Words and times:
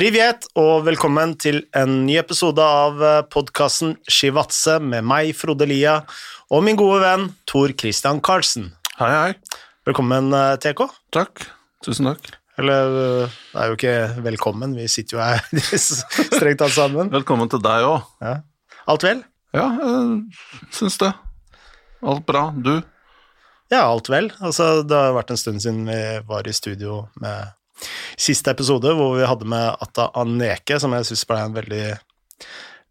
Privet 0.00 0.46
og 0.56 0.86
velkommen 0.86 1.34
til 1.36 1.58
en 1.76 2.06
ny 2.06 2.14
episode 2.16 2.64
av 2.64 3.02
podkasten 3.28 3.90
Shivatse 4.08 4.78
med 4.80 5.04
meg, 5.04 5.34
Frode 5.36 5.66
Lia, 5.68 5.98
og 6.48 6.62
min 6.64 6.78
gode 6.80 7.02
venn 7.02 7.26
Tor 7.44 7.74
Christian 7.76 8.22
Karlsen. 8.24 8.70
Hei, 8.96 9.10
hei. 9.12 9.58
Velkommen, 9.84 10.32
eh, 10.32 10.54
TK. 10.56 10.86
Takk. 11.12 11.44
Tusen 11.84 12.08
takk. 12.08 12.32
Eller 12.56 12.96
eh, 13.02 13.36
det 13.50 13.60
er 13.60 13.68
jo 13.68 13.76
ikke 13.76 14.24
velkommen, 14.30 14.72
vi 14.80 14.88
sitter 14.88 15.18
jo 15.18 15.20
her 15.20 15.68
strengt 15.84 16.62
tatt 16.64 16.72
sammen. 16.78 17.12
Velkommen 17.12 17.52
til 17.52 17.60
deg 17.68 17.84
òg. 17.92 18.08
Ja. 18.24 18.34
Alt 18.88 19.04
vel? 19.04 19.24
Ja, 19.52 19.68
jeg 19.84 20.74
syns 20.80 20.96
det. 21.04 21.12
Alt 22.00 22.24
bra. 22.24 22.48
Du? 22.56 22.78
Ja, 23.68 23.84
alt 23.84 24.08
vel. 24.08 24.32
Altså, 24.40 24.78
det 24.80 24.96
har 24.96 25.12
vært 25.20 25.36
en 25.36 25.44
stund 25.44 25.60
siden 25.60 25.84
vi 25.92 26.02
var 26.24 26.48
i 26.48 26.56
studio 26.56 27.02
med 27.20 27.52
siste 28.20 28.52
episode, 28.54 28.92
hvor 28.96 29.16
vi 29.18 29.26
hadde 29.28 29.48
med 29.48 29.82
Atta 29.84 30.10
Aneke, 30.20 30.78
som 30.80 30.94
jeg 30.96 31.08
syns 31.08 31.26
ble 31.28 31.38
en 31.44 31.56
veldig, 31.56 31.84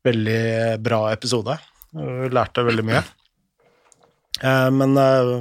veldig 0.08 0.42
bra 0.86 1.02
episode. 1.14 1.58
Vi 1.94 2.32
lærte 2.34 2.66
veldig 2.68 2.86
mye. 2.88 3.04
Eh, 4.42 4.70
men 4.72 4.98
eh, 4.98 5.36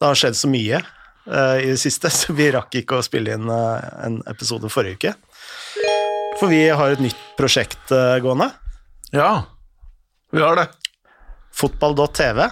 det 0.00 0.08
har 0.08 0.18
skjedd 0.18 0.38
så 0.38 0.50
mye 0.50 0.80
eh, 0.80 1.56
i 1.62 1.72
det 1.72 1.80
siste, 1.80 2.10
så 2.18 2.36
vi 2.36 2.50
rakk 2.54 2.80
ikke 2.82 3.00
å 3.00 3.06
spille 3.06 3.36
inn 3.38 3.50
en 3.50 4.20
episode 4.30 4.70
forrige 4.72 4.98
uke. 5.00 5.16
For 6.40 6.50
vi 6.50 6.64
har 6.68 6.96
et 6.96 7.02
nytt 7.02 7.20
prosjekt 7.38 7.92
gående. 8.24 8.48
Ja, 9.14 9.44
vi 10.34 10.42
har 10.42 10.58
det. 10.58 10.66
Fotball.tv. 11.54 12.48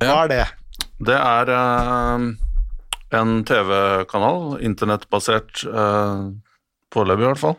Hva 0.00 0.14
er 0.24 0.32
det? 0.32 0.44
Det 1.00 1.16
er 1.16 1.50
eh, 1.54 2.24
en 3.16 3.40
TV-kanal, 3.46 4.58
internettbasert, 4.64 5.64
eh, 5.66 6.22
foreløpig 6.94 7.24
i 7.24 7.28
hvert 7.30 7.42
fall, 7.42 7.56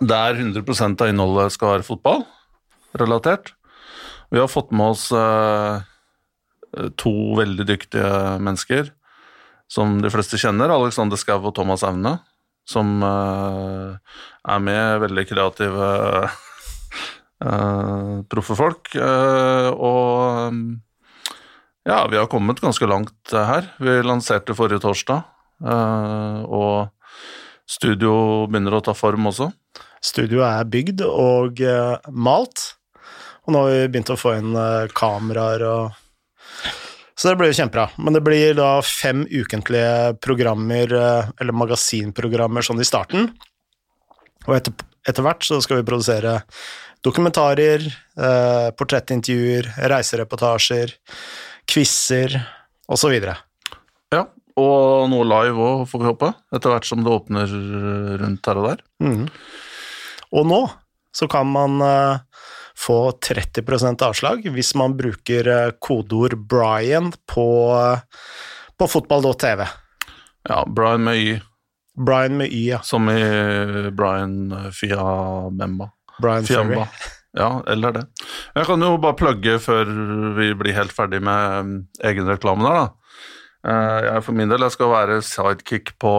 der 0.00 0.38
100% 0.40 1.02
av 1.04 1.10
innholdet 1.12 1.54
skal 1.54 1.76
være 1.76 1.86
fotballrelatert. 1.86 3.52
Vi 4.32 4.40
har 4.40 4.50
fått 4.50 4.72
med 4.72 4.94
oss 4.94 5.10
eh, 5.12 5.84
to 6.98 7.14
veldig 7.38 7.66
dyktige 7.68 8.38
mennesker 8.42 8.90
som 9.70 9.98
de 10.02 10.10
fleste 10.12 10.38
kjenner, 10.40 10.72
Alexander 10.72 11.18
Skau 11.20 11.40
og 11.40 11.54
Thomas 11.56 11.84
Aune, 11.86 12.18
som 12.68 12.96
eh, 13.04 14.16
er 14.54 14.64
med, 14.64 15.00
veldig 15.04 15.26
kreative 15.28 15.90
eh, 17.44 18.16
proffe 18.30 18.58
folk. 18.58 18.94
eh, 18.96 19.70
og 19.74 20.58
ja, 21.84 22.06
vi 22.10 22.16
har 22.16 22.26
kommet 22.32 22.60
ganske 22.60 22.86
langt 22.88 23.32
her. 23.32 23.68
Vi 23.78 23.98
lanserte 24.02 24.56
forrige 24.56 24.82
torsdag, 24.84 25.24
eh, 25.64 26.38
og 26.44 26.88
studio 27.68 28.46
begynner 28.48 28.78
å 28.78 28.84
ta 28.84 28.94
form 28.96 29.28
også. 29.30 29.50
Studioet 30.04 30.48
er 30.48 30.70
bygd 30.72 31.04
og 31.06 31.60
eh, 31.64 32.08
malt, 32.08 32.64
og 33.44 33.52
nå 33.52 33.64
har 33.64 33.74
vi 33.74 33.90
begynt 33.92 34.14
å 34.14 34.20
få 34.20 34.38
inn 34.40 34.56
eh, 34.56 34.88
kameraer 34.96 35.68
og 35.68 36.00
Så 37.14 37.28
det 37.30 37.38
blir 37.38 37.52
jo 37.52 37.60
kjempebra. 37.60 37.92
Men 38.02 38.16
det 38.16 38.24
blir 38.26 38.56
da 38.58 38.80
fem 38.82 39.20
ukentlige 39.30 40.16
programmer, 40.18 40.90
eller 41.38 41.54
magasinprogrammer, 41.54 42.64
sånn 42.66 42.82
i 42.82 42.86
starten. 42.88 43.28
Og 44.48 44.56
etter, 44.56 44.74
etter 45.06 45.22
hvert 45.22 45.46
så 45.46 45.60
skal 45.62 45.78
vi 45.78 45.86
produsere 45.86 46.40
dokumentarer, 47.04 47.84
eh, 48.16 48.68
portrettintervjuer, 48.78 49.68
reisereportasjer, 49.92 50.94
quizer 51.70 52.36
osv. 52.90 53.14
Ja, 54.14 54.22
og 54.60 55.10
noe 55.10 55.26
live 55.26 55.68
òg, 55.68 55.84
får 55.90 56.02
vi 56.02 56.08
håpe, 56.10 56.32
etter 56.54 56.74
hvert 56.74 56.88
som 56.88 57.04
det 57.04 57.12
åpner 57.12 57.54
rundt 58.22 58.50
her 58.50 58.60
og 58.60 58.68
der. 58.70 58.82
Mm. 59.02 59.28
Og 60.34 60.48
nå 60.50 60.62
så 61.14 61.28
kan 61.30 61.46
man 61.46 61.80
eh, 61.80 62.18
få 62.78 62.98
30% 63.10 64.02
avslag 64.02 64.46
hvis 64.50 64.74
man 64.78 64.96
bruker 64.98 65.48
eh, 65.50 65.72
kodeord 65.78 66.34
Brian 66.50 67.12
på, 67.30 67.48
uh, 67.70 67.98
på 68.78 68.88
fotball.tv. 68.90 69.66
Ja, 70.48 70.64
Brian 70.66 71.04
med 71.06 71.16
Y, 71.16 71.40
Brian 71.94 72.36
med 72.36 72.52
Y, 72.52 72.64
ja. 72.72 72.80
som 72.82 73.08
i 73.10 73.22
Brian 73.90 74.72
Fiamemba. 74.72 75.90
Brian. 76.18 76.44
Fiamba. 76.46 76.88
Ja, 77.34 77.62
eller 77.66 77.94
det. 77.96 78.04
Jeg 78.54 78.66
kan 78.68 78.82
jo 78.84 78.94
bare 79.02 79.18
plugge 79.18 79.58
før 79.62 79.88
vi 80.36 80.52
blir 80.58 80.76
helt 80.76 80.94
ferdig 80.94 81.18
med 81.24 81.56
um, 81.58 81.74
egenreklamen 82.04 82.68
her, 82.68 82.84
da. 82.84 83.04
Eh, 83.64 84.00
jeg 84.10 84.24
for 84.26 84.36
min 84.36 84.50
del 84.50 84.60
jeg 84.66 84.74
skal 84.74 84.90
være 84.92 85.20
sidekick 85.24 85.94
på, 86.02 86.14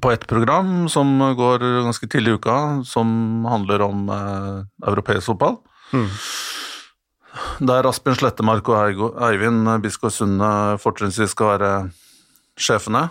på 0.00 0.12
et 0.14 0.24
program 0.30 0.88
som 0.88 1.10
går 1.36 1.64
ganske 1.84 2.08
tidlig 2.08 2.32
i 2.32 2.38
uka, 2.40 2.58
som 2.88 3.44
handler 3.48 3.84
om 3.84 4.08
eh, 4.14 4.54
europeisk 4.88 5.34
fotball. 5.34 5.58
Mm. 5.92 6.08
Der 7.68 7.86
Asbjørn 7.86 8.18
Slettemark 8.18 8.68
og 8.72 9.20
Eivind 9.28 9.68
Biskår 9.84 10.12
Sunde 10.14 10.50
fortrinnsvis 10.82 11.36
skal 11.36 11.54
være 11.54 11.72
sjefene. 12.58 13.08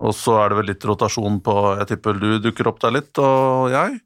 Og 0.00 0.14
så 0.16 0.36
er 0.40 0.50
det 0.50 0.58
vel 0.58 0.70
litt 0.72 0.84
rotasjon 0.88 1.40
på 1.44 1.54
Jeg 1.78 1.90
tipper 1.90 2.16
du 2.20 2.30
dukker 2.40 2.70
opp 2.70 2.80
der 2.82 2.94
litt, 2.96 3.12
og 3.20 3.70
jeg. 3.72 4.00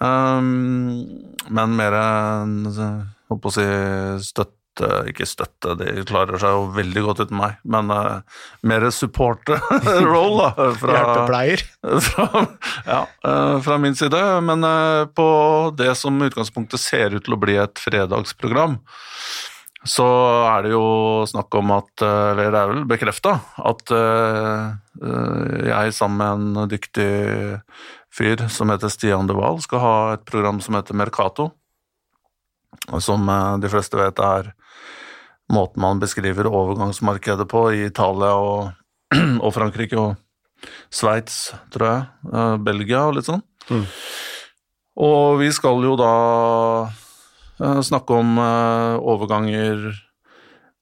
Um, 0.00 1.04
men 1.52 1.76
mer 1.76 1.92
holdt 3.28 3.42
på 3.44 3.50
å 3.50 3.52
si 3.52 3.66
støtte 4.24 4.56
Ikke 5.10 5.26
støtte, 5.28 5.74
de 5.76 6.06
klarer 6.08 6.40
seg 6.40 6.54
jo 6.56 6.62
veldig 6.72 7.02
godt 7.04 7.20
uten 7.26 7.36
meg, 7.36 7.58
men 7.68 7.90
uh, 7.92 8.22
mer 8.64 8.86
support-role, 8.96 10.46
da. 10.56 10.68
Fra, 10.80 10.94
Hjelpepleier. 10.96 11.64
fra, 12.06 12.44
ja, 12.86 13.02
uh, 13.26 13.58
fra 13.66 13.76
min 13.82 13.98
side, 13.98 14.22
men 14.46 14.64
uh, 14.64 15.04
på 15.12 15.28
det 15.76 15.92
som 16.00 16.16
i 16.16 16.30
utgangspunktet 16.30 16.80
ser 16.80 17.12
ut 17.12 17.26
til 17.26 17.36
å 17.36 17.40
bli 17.42 17.58
et 17.60 17.82
fredagsprogram, 17.82 18.78
så 19.84 20.08
er 20.46 20.64
det 20.64 20.72
jo 20.72 20.86
snakk 21.28 21.60
om 21.60 21.76
at, 21.76 21.92
eller 22.04 22.50
det 22.52 22.62
er 22.62 22.72
vel 22.72 22.82
bekrefta, 22.88 23.38
at 23.64 23.92
jeg 25.00 25.94
sammen 25.96 26.18
med 26.20 26.66
en 26.66 26.68
dyktig 26.68 27.06
fyr 28.14 28.48
som 28.48 28.70
heter 28.70 28.90
Stian 28.90 29.28
De 29.30 29.36
Wahl, 29.38 29.60
skal 29.62 29.82
ha 29.82 29.96
et 30.14 30.24
program 30.28 30.60
som 30.60 30.76
heter 30.78 30.98
Mercato, 30.98 31.50
som 32.98 33.28
eh, 33.28 33.58
de 33.62 33.70
fleste 33.70 33.98
vet 33.98 34.18
er 34.24 34.52
måten 35.50 35.82
man 35.82 36.00
beskriver 36.02 36.46
overgangsmarkedet 36.46 37.46
på 37.50 37.64
i 37.74 37.84
Italia 37.88 38.34
og, 38.38 38.70
og 39.44 39.54
Frankrike 39.54 39.98
og 39.98 40.18
Sveits, 40.92 41.52
tror 41.72 41.86
jeg, 41.88 42.04
eh, 42.32 42.56
Belgia 42.66 43.06
og 43.08 43.16
litt 43.18 43.30
sånn. 43.30 43.42
Mm. 43.70 43.86
Og 45.00 45.40
vi 45.40 45.48
skal 45.54 45.82
jo 45.86 45.96
da 45.98 46.14
eh, 47.62 47.80
snakke 47.86 48.20
om 48.20 48.38
overganger, 48.40 49.90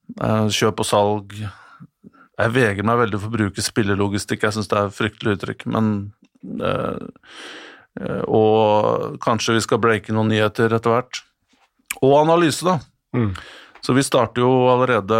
kjøp 0.09 0.79
og 0.81 0.87
salg. 0.89 1.35
Jeg 1.37 2.53
vegrer 2.55 2.87
meg 2.87 2.97
veldig 3.03 3.19
for 3.21 3.29
å 3.29 3.35
bruke 3.35 3.63
spillelogistikk, 3.63 4.47
jeg 4.47 4.57
syns 4.57 4.71
det 4.71 4.79
er 4.79 4.89
et 4.89 4.97
fryktelig 4.97 5.35
uttrykk, 5.37 5.67
men 5.75 5.91
Og 8.29 9.17
kanskje 9.25 9.57
vi 9.57 9.63
skal 9.65 9.81
breake 9.83 10.15
noen 10.15 10.31
nyheter 10.31 10.71
etter 10.77 10.93
hvert. 10.93 11.23
Og 11.99 12.15
analyse, 12.21 12.63
da. 12.63 12.79
Mm. 13.17 13.33
Så 13.83 13.95
vi 13.97 14.05
starter 14.07 14.45
jo 14.45 14.53
allerede 14.71 15.19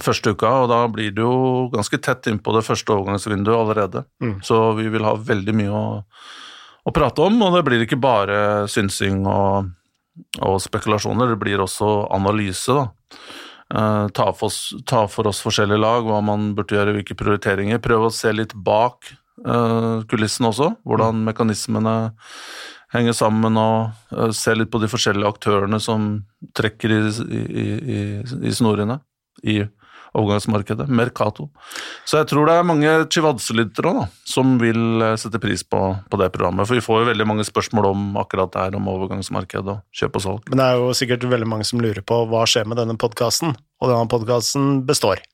første 0.00 0.32
uka, 0.32 0.50
og 0.64 0.70
da 0.72 0.80
blir 0.88 1.12
det 1.12 1.24
jo 1.24 1.68
ganske 1.72 1.98
tett 2.00 2.28
innpå 2.30 2.54
det 2.56 2.64
første 2.64 2.94
overgangsvinduet 2.94 3.56
allerede. 3.56 4.04
Mm. 4.22 4.38
Så 4.44 4.60
vi 4.78 4.88
vil 4.92 5.04
ha 5.04 5.14
veldig 5.18 5.54
mye 5.56 5.72
å, 5.72 5.86
å 6.84 6.94
prate 6.94 7.26
om, 7.26 7.40
og 7.44 7.58
det 7.58 7.64
blir 7.68 7.84
ikke 7.84 8.00
bare 8.00 8.38
synsing 8.72 9.26
og, 9.28 9.72
og 10.40 10.60
spekulasjoner, 10.64 11.34
det 11.34 11.40
blir 11.42 11.64
også 11.64 11.90
analyse, 12.16 12.72
da. 12.72 12.88
Eh, 13.74 14.06
ta, 14.14 14.28
for 14.32 14.46
oss, 14.52 14.74
ta 14.86 15.04
for 15.08 15.26
oss 15.28 15.40
forskjellige 15.44 15.80
lag, 15.80 16.04
hva 16.06 16.20
man 16.24 16.52
burde 16.56 16.76
gjøre, 16.76 16.94
hvilke 16.98 17.16
prioriteringer. 17.18 17.80
Prøve 17.82 18.10
å 18.10 18.14
se 18.14 18.32
litt 18.32 18.52
bak 18.54 19.08
eh, 19.10 19.16
kulissene 19.42 20.52
også, 20.52 20.70
hvordan 20.86 21.24
mekanismene 21.26 21.96
henger 22.94 23.16
sammen, 23.16 23.58
og 23.58 24.14
eh, 24.14 24.32
se 24.34 24.54
litt 24.56 24.72
på 24.72 24.80
de 24.82 24.90
forskjellige 24.90 25.30
aktørene 25.36 25.80
som 25.82 26.10
trekker 26.56 26.94
i, 26.94 27.00
i, 27.24 27.64
i, 27.64 28.02
i 28.44 28.54
snorene 28.54 29.00
i 29.44 29.64
overgangsmarkedet, 30.14 30.86
Mercato. 30.94 31.48
Så 32.06 32.20
jeg 32.20 32.28
tror 32.30 32.46
det 32.46 32.54
er 32.54 32.66
mange 32.68 32.90
Chivadse-lyttere 33.10 33.94
da, 33.96 34.04
som 34.30 34.54
vil 34.62 35.02
eh, 35.02 35.16
sette 35.18 35.40
pris 35.42 35.66
på, 35.66 35.80
på 36.06 36.20
det 36.22 36.30
programmet. 36.36 36.68
For 36.68 36.78
vi 36.78 36.84
får 36.86 37.02
jo 37.02 37.10
veldig 37.10 37.26
mange 37.32 37.46
spørsmål 37.48 37.90
om 37.90 38.06
akkurat 38.22 38.54
det 38.54 38.68
her, 38.68 38.78
om 38.78 38.90
overgangsmarked 38.94 39.74
og 39.74 39.82
kjøp 39.98 40.20
og 40.20 40.26
salg. 40.28 40.50
Men 40.52 40.62
det 40.62 40.70
er 40.70 40.78
jo 40.78 40.94
sikkert 40.94 41.26
veldig 41.34 41.50
mange 41.50 41.66
som 41.66 41.82
lurer 41.82 42.04
på 42.06 42.22
hva 42.30 42.46
skjer 42.46 42.70
med 42.70 42.78
denne 42.78 42.98
podkasten, 43.00 43.56
og 43.82 43.90
denne 43.90 44.10
podkasten 44.12 44.84
består. 44.86 45.24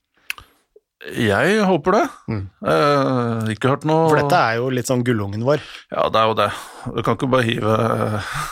Jeg 1.09 1.63
håper 1.65 1.95
det. 1.97 2.03
Mm. 2.29 2.41
Eh, 2.61 3.51
ikke 3.55 3.71
hørt 3.71 3.85
noe 3.89 4.09
For 4.11 4.19
dette 4.21 4.37
er 4.37 4.59
jo 4.59 4.67
litt 4.69 4.89
sånn 4.89 5.01
gullungen 5.05 5.41
vår. 5.47 5.63
Ja, 5.89 6.05
det 6.13 6.19
er 6.21 6.27
jo 6.29 6.35
det. 6.37 6.49
Du 6.93 7.01
kan 7.01 7.17
ikke 7.17 7.31
bare 7.31 7.47
hive 7.47 7.77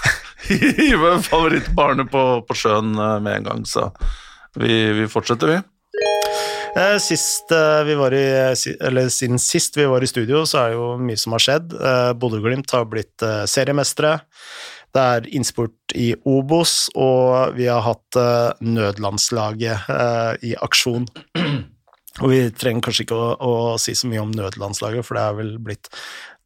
Hive 0.49 1.11
favorittbarnet 1.21 2.09
på, 2.09 2.23
på 2.47 2.57
sjøen 2.57 2.95
eh, 2.97 3.17
med 3.21 3.41
en 3.41 3.49
gang, 3.51 3.65
så 3.69 3.89
vi, 4.57 4.71
vi 4.97 5.05
fortsetter, 5.11 5.51
vi. 5.51 5.59
Eh, 6.79 6.95
Sist 7.03 7.53
eh, 7.53 7.83
vi 7.85 7.97
var 7.99 8.15
i, 8.17 8.23
eller 8.87 9.11
siden 9.13 9.37
sist 9.41 9.77
vi 9.77 9.85
var 9.89 10.01
i 10.01 10.09
studio, 10.09 10.41
så 10.49 10.63
er 10.63 10.71
det 10.73 10.79
jo 10.79 10.89
mye 11.05 11.21
som 11.21 11.37
har 11.37 11.45
skjedd. 11.45 11.77
Bodø-Glimt 12.17 12.73
har 12.73 12.89
blitt 12.89 13.25
seriemestere. 13.51 14.15
Det 14.89 15.01
er 15.05 15.27
innspurt 15.37 15.93
i 15.93 16.15
Obos, 16.25 16.87
og 16.97 17.53
vi 17.59 17.67
har 17.69 17.83
hatt 17.85 18.17
nødlandslaget 18.65 19.91
i 20.49 20.55
aksjon. 20.65 21.05
Og 22.19 22.31
vi 22.33 22.39
trenger 22.51 22.83
kanskje 22.83 23.05
ikke 23.05 23.17
å, 23.17 23.31
å 23.39 23.53
si 23.81 23.95
så 23.95 24.09
mye 24.11 24.23
om 24.23 24.33
nødlandslaget, 24.35 25.05
for 25.07 25.17
det 25.17 25.23
er 25.23 25.39
vel 25.39 25.53
blitt 25.63 25.89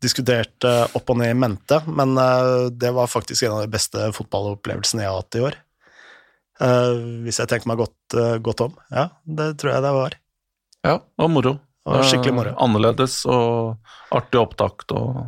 diskutert 0.03 0.67
uh, 0.67 0.85
opp 0.97 1.13
og 1.13 1.19
ned 1.21 1.31
i 1.31 1.37
mente, 1.37 1.79
men 1.87 2.17
uh, 2.19 2.69
det 2.69 2.91
var 2.95 3.11
faktisk 3.11 3.45
en 3.47 3.57
av 3.57 3.63
de 3.63 3.71
beste 3.73 4.09
fotballopplevelsene 4.17 5.05
jeg 5.05 5.11
har 5.11 5.21
hatt 5.21 5.39
i 5.39 5.45
år. 5.49 5.59
Uh, 6.61 7.23
hvis 7.25 7.39
jeg 7.41 7.49
tenker 7.49 7.71
meg 7.71 7.81
godt, 7.81 8.17
godt 8.45 8.67
om. 8.67 8.75
Ja, 8.93 9.07
det 9.23 9.53
tror 9.61 9.73
jeg 9.73 9.85
det 9.85 9.93
var. 9.95 10.17
Ja, 10.83 10.97
og 10.99 11.31
moro. 11.31 11.55
Og 11.83 12.03
skikkelig 12.07 12.35
moro. 12.35 12.51
Annerledes 12.63 13.23
og 13.27 13.79
artig 14.15 14.39
opptakt 14.39 14.93
og 14.95 15.25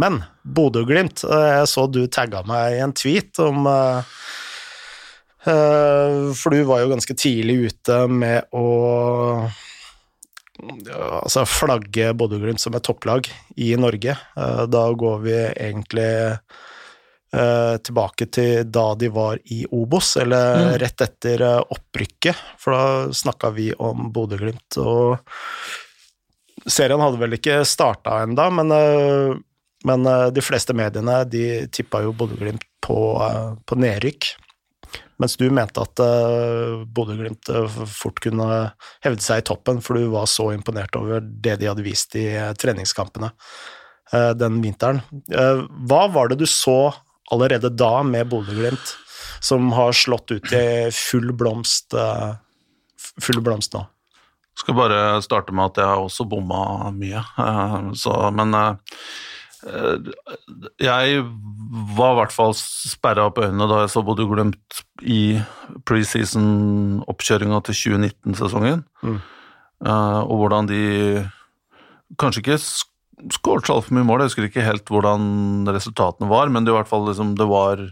Men 0.00 0.20
Bodø-Glimt, 0.44 1.24
jeg 1.26 1.66
så 1.68 1.84
du 1.90 2.04
tagga 2.06 2.44
meg 2.46 2.76
i 2.76 2.82
en 2.84 2.94
tweet 2.94 3.40
om 3.42 3.66
eh, 3.66 4.12
For 5.44 6.50
du 6.54 6.62
var 6.64 6.80
jo 6.84 6.92
ganske 6.94 7.14
tidlig 7.20 7.56
ute 7.68 7.96
med 8.08 8.46
å 8.56 8.64
altså 10.64 11.42
flagge 11.48 12.12
Bodø-Glimt 12.16 12.62
som 12.62 12.74
et 12.78 12.84
topplag 12.86 13.28
i 13.60 13.72
Norge. 13.76 14.14
Eh, 14.36 14.66
Da 14.70 14.84
går 14.92 15.18
vi 15.24 15.34
egentlig 15.34 16.38
eh, 17.34 17.76
tilbake 17.82 18.28
til 18.30 18.64
da 18.70 18.94
de 18.94 19.08
var 19.10 19.38
i 19.50 19.64
Obos, 19.74 20.16
eller 20.16 20.54
Mm. 20.54 20.78
rett 20.78 21.00
etter 21.02 21.42
eh, 21.42 21.62
opprykket, 21.74 22.36
for 22.58 22.72
da 22.72 23.12
snakka 23.12 23.50
vi 23.52 23.72
om 23.74 24.12
Bodø-Glimt. 24.12 24.78
Og 24.78 25.18
serien 26.66 27.00
hadde 27.02 27.18
vel 27.18 27.34
ikke 27.34 27.64
starta 27.66 28.22
ennå, 28.22 28.50
men, 28.54 28.70
eh, 28.72 29.34
men 29.84 30.06
eh, 30.06 30.30
de 30.30 30.40
fleste 30.40 30.72
mediene 30.72 31.24
de 31.28 31.66
tippa 31.66 32.02
jo 32.06 32.12
Bodø-Glimt 32.14 32.62
på, 32.80 33.00
eh, 33.26 33.54
på 33.66 33.74
nedrykk. 33.76 34.36
Mens 35.22 35.36
du 35.38 35.46
mente 35.54 35.82
at 35.82 36.02
uh, 36.02 36.82
Bodø-Glimt 36.90 37.50
eh, 37.52 37.78
fort 37.90 38.18
kunne 38.22 38.48
hevde 39.04 39.22
seg 39.22 39.42
i 39.42 39.46
toppen, 39.46 39.80
for 39.84 39.98
du 39.98 40.08
var 40.12 40.26
så 40.30 40.50
imponert 40.54 40.96
over 40.98 41.22
det 41.22 41.58
de 41.60 41.70
hadde 41.70 41.86
vist 41.86 42.16
i 42.18 42.26
eh, 42.32 42.50
treningskampene 42.58 43.30
uh, 43.30 44.32
den 44.38 44.58
vinteren. 44.64 45.02
Uh, 45.30 45.64
hva 45.86 46.06
var 46.14 46.32
det 46.32 46.40
du 46.42 46.48
så 46.50 46.92
allerede 47.34 47.70
da 47.70 48.02
med 48.06 48.32
Bodø-Glimt, 48.32 48.96
som 49.44 49.70
har 49.76 49.94
slått 49.94 50.34
ut 50.34 50.52
i 50.56 50.66
full 50.94 51.30
blomst, 51.36 51.94
full 53.20 53.40
blomst 53.44 53.74
nå? 53.76 53.82
Skal 54.56 54.76
bare 54.78 54.98
starte 55.24 55.52
med 55.52 55.72
at 55.72 55.80
jeg 55.82 55.90
har 55.90 56.00
også 56.04 56.24
bomma 56.30 56.90
mye. 56.94 57.20
Så, 57.98 58.12
men 58.36 58.54
jeg 59.64 61.22
var 61.96 62.12
i 62.12 62.18
hvert 62.18 62.34
fall 62.34 62.52
sperra 62.56 63.28
opp 63.30 63.40
øynene 63.42 63.68
da 63.70 63.82
jeg 63.82 63.92
så 63.94 64.02
Bodø-Glimt 64.06 64.82
i 65.02 65.38
preseason-oppkjøringa 65.88 67.60
til 67.66 67.78
2019-sesongen. 67.80 68.84
Mm. 69.02 69.20
Eh, 69.84 70.20
og 70.22 70.42
hvordan 70.42 70.68
de 70.70 70.82
kanskje 72.20 72.44
ikke 72.44 72.60
skåret 73.34 73.66
så 73.66 73.78
altfor 73.78 73.96
mye 73.96 74.06
mål, 74.06 74.22
jeg 74.24 74.32
husker 74.32 74.48
ikke 74.48 74.66
helt 74.66 74.90
hvordan 74.92 75.68
resultatene 75.72 76.30
var, 76.30 76.52
men 76.52 76.66
det, 76.66 76.74
i 76.74 76.78
hvert 76.78 76.90
fall 76.90 77.06
liksom, 77.08 77.34
det 77.38 77.48
var 77.50 77.82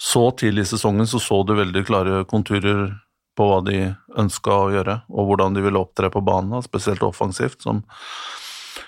så 0.00 0.30
tidlig 0.36 0.66
i 0.66 0.72
sesongen 0.72 1.08
så 1.08 1.20
så 1.20 1.42
du 1.44 1.54
veldig 1.58 1.84
klare 1.88 2.24
konturer 2.28 2.90
på 3.38 3.46
hva 3.46 3.60
de 3.64 3.82
ønska 4.20 4.52
å 4.52 4.70
gjøre, 4.74 5.00
og 5.08 5.28
hvordan 5.28 5.56
de 5.56 5.64
ville 5.64 5.80
opptre 5.80 6.10
på 6.12 6.22
banen, 6.24 6.60
spesielt 6.64 7.04
offensivt, 7.06 7.60
som 7.62 7.84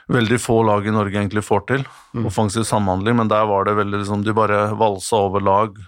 veldig 0.09 0.39
få 0.41 0.63
lag 0.67 0.87
i 0.87 0.95
Norge 0.95 1.19
egentlig 1.19 1.45
får 1.47 1.65
til. 1.71 1.87
Offensiv 2.27 2.67
samhandling, 2.69 3.17
men 3.21 3.31
der 3.31 3.47
var 3.49 3.65
det 3.65 3.77
veldig 3.79 4.03
liksom 4.03 4.25
De 4.27 4.35
bare 4.37 4.75
valsa 4.79 5.17
over 5.29 5.41
lag 5.41 5.79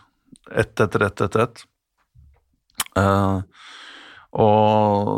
ett 0.50 0.80
etter 0.80 1.02
ett 1.02 1.20
etter 1.20 1.40
ett. 1.40 1.64
Uh, 2.98 3.42
og, 4.34 5.08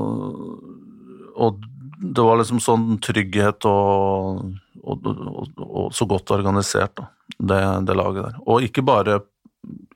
og 1.36 1.64
det 1.98 2.24
var 2.24 2.38
liksom 2.40 2.60
sånn 2.62 2.98
trygghet 3.04 3.66
og, 3.68 4.42
og, 4.82 5.06
og, 5.06 5.62
og 5.66 5.94
så 5.96 6.06
godt 6.08 6.32
organisert, 6.36 6.94
da, 6.96 7.08
det, 7.38 7.62
det 7.88 7.96
laget 7.96 8.28
der. 8.28 8.38
Og 8.46 8.64
ikke 8.64 8.84
bare 8.86 9.20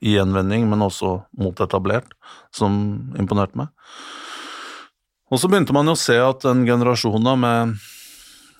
i 0.01 0.15
gjenvending, 0.15 0.67
men 0.69 0.83
også 0.83 1.21
motetablert, 1.39 2.11
som 2.53 2.73
imponerte 3.19 3.57
meg. 3.61 3.71
Og 5.31 5.39
så 5.39 5.47
begynte 5.47 5.73
man 5.75 5.87
jo 5.87 5.95
å 5.95 5.99
se 5.99 6.17
at 6.19 6.43
den 6.43 6.65
generasjonen 6.67 7.39
med, 7.39 7.75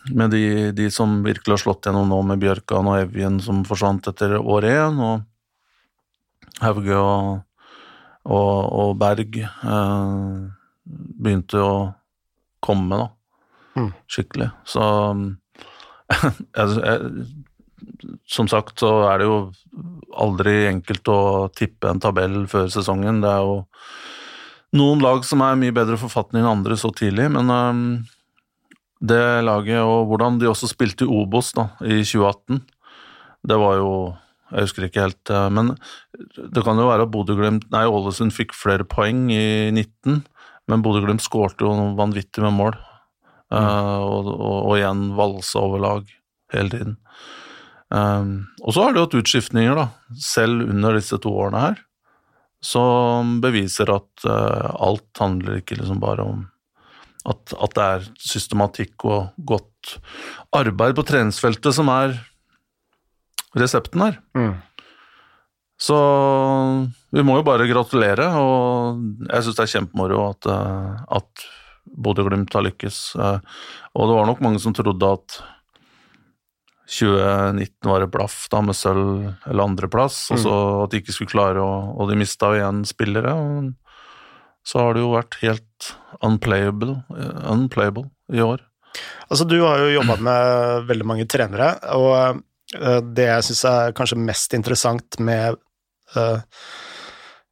med 0.09 0.33
de, 0.33 0.71
de 0.71 0.88
som 0.92 1.19
virkelig 1.24 1.53
har 1.53 1.62
slått 1.62 1.86
gjennom 1.86 2.09
nå, 2.09 2.21
med 2.25 2.42
Bjørkan 2.42 2.89
og 2.89 3.00
Evjen 3.03 3.39
som 3.44 3.62
forsvant 3.68 4.07
etter 4.09 4.38
år 4.39 4.68
én, 4.69 4.98
og 5.01 6.62
Hauge 6.62 6.98
og, 6.98 7.42
og, 8.25 8.57
og 8.81 8.95
Berg 9.01 9.38
eh, 9.42 10.42
begynte 10.86 11.62
å 11.62 11.74
komme, 12.62 12.98
da. 13.01 13.07
Mm. 13.80 13.92
Skikkelig. 14.12 14.50
Så 14.68 14.83
som 18.27 18.50
sagt 18.51 18.81
så 18.81 18.92
er 19.09 19.21
det 19.21 19.27
jo 19.30 19.38
aldri 20.21 20.68
enkelt 20.69 21.07
å 21.12 21.19
tippe 21.56 21.89
en 21.89 22.01
tabell 22.04 22.44
før 22.51 22.68
sesongen. 22.74 23.21
Det 23.24 23.31
er 23.31 23.45
jo 23.45 23.62
noen 24.77 25.04
lag 25.04 25.25
som 25.27 25.44
er 25.44 25.56
i 25.56 25.62
mye 25.65 25.75
bedre 25.75 25.97
forfatning 26.00 26.44
enn 26.44 26.54
andre 26.57 26.77
så 26.80 26.92
tidlig, 26.95 27.30
men 27.33 27.51
øhm, 27.51 27.86
det 29.01 29.24
laget 29.48 29.81
og 29.81 30.12
hvordan 30.12 30.38
de 30.42 30.50
også 30.50 30.69
spilte 30.69 31.07
i 31.07 31.12
Obos 31.12 31.51
da, 31.57 31.71
i 31.81 32.03
2018, 32.06 32.62
det 33.50 33.57
var 33.57 33.80
jo 33.81 33.94
Jeg 34.51 34.65
husker 34.65 34.83
ikke 34.83 35.03
helt, 35.06 35.30
øh, 35.31 35.48
men 35.48 35.69
det 36.36 36.62
kan 36.65 36.75
jo 36.75 36.89
være 36.89 37.06
at 37.06 37.12
Bodø-Glimt 37.12 37.69
Nei, 37.71 37.86
Ålesund 37.88 38.33
fikk 38.36 38.51
flere 38.51 38.83
poeng 38.83 39.30
i 39.31 39.71
19, 39.71 40.25
men 40.68 40.83
Bodø-Glimt 40.83 41.24
skårte 41.24 41.63
jo 41.63 41.71
vanvittig 41.95 42.44
med 42.44 42.57
mål, 42.57 42.75
Uh, 43.51 44.00
og, 44.00 44.27
og, 44.31 44.59
og 44.69 44.77
igjen 44.77 45.09
valsa 45.18 45.59
over 45.59 45.81
lag 45.83 46.12
hele 46.54 46.71
tiden. 46.71 46.94
Um, 47.92 48.30
og 48.63 48.71
så 48.71 48.86
har 48.86 48.94
det 48.94 49.01
jo 49.01 49.07
hatt 49.09 49.18
utskiftninger, 49.19 49.75
da, 49.75 49.89
selv 50.24 50.69
under 50.69 50.95
disse 50.95 51.19
to 51.19 51.33
årene 51.36 51.63
her, 51.65 51.81
som 52.63 53.39
beviser 53.44 53.92
at 53.92 54.24
uh, 54.24 54.71
alt 54.80 55.19
handler 55.19 55.59
ikke 55.59 55.81
liksom 55.81 56.00
bare 56.00 56.24
om 56.24 56.45
at, 57.29 57.53
at 57.53 57.77
det 57.77 57.85
er 57.85 58.09
systematikk 58.18 59.06
og 59.06 59.45
godt 59.45 59.95
arbeid 60.57 60.95
på 60.97 61.06
treningsfeltet 61.06 61.75
som 61.75 61.89
er 61.94 62.15
resepten 63.57 64.04
her. 64.06 64.19
Mm. 64.37 64.56
Så 65.81 65.97
vi 67.11 67.23
må 67.25 67.40
jo 67.40 67.45
bare 67.45 67.69
gratulere, 67.69 68.28
og 68.37 69.01
jeg 69.25 69.45
syns 69.45 69.57
det 69.57 69.63
er 69.66 69.73
kjempemoro 69.75 70.28
at, 70.30 70.49
uh, 70.49 71.01
at 71.18 71.47
Bodø-Glimt 71.85 72.54
har 72.54 72.66
lykkes. 72.68 72.99
Uh, 73.18 73.40
og 73.97 74.11
det 74.11 74.19
var 74.19 74.30
nok 74.30 74.44
mange 74.45 74.61
som 74.61 74.75
trodde 74.78 75.09
at 75.18 75.42
2019 76.92 77.87
var 77.87 78.04
et 78.04 78.11
blaff 78.11 78.45
da 78.51 78.59
med 78.66 78.75
sølv 78.75 79.31
eller 79.47 79.63
andreplass, 79.63 80.25
og 80.33 80.42
så 80.44 80.56
at 80.83 80.92
de 80.92 80.99
ikke 80.99 81.16
skulle 81.16 81.31
klare 81.31 81.63
å 81.63 81.95
Og 81.95 82.09
de 82.09 82.18
mista 82.19 82.51
igjen 82.57 82.83
spillere. 82.85 83.31
Og 83.31 83.71
så 84.68 84.83
har 84.83 84.95
det 84.95 85.03
jo 85.03 85.15
vært 85.15 85.39
helt 85.41 85.91
unplayable, 86.25 87.01
eh, 87.18 87.41
unplayable 87.51 88.09
i 88.33 88.44
år. 88.45 88.61
Altså, 89.30 89.47
du 89.47 89.61
har 89.63 89.81
jo 89.81 89.95
jobba 89.95 90.18
med 90.19 90.87
veldig 90.89 91.07
mange 91.07 91.27
trenere, 91.30 91.73
og 91.95 92.41
eh, 92.75 93.01
det 93.01 93.27
jeg 93.30 93.49
syns 93.49 93.65
er 93.71 93.97
kanskje 93.97 94.21
mest 94.21 94.56
interessant 94.57 95.19
med 95.19 95.59
eh, 96.15 96.39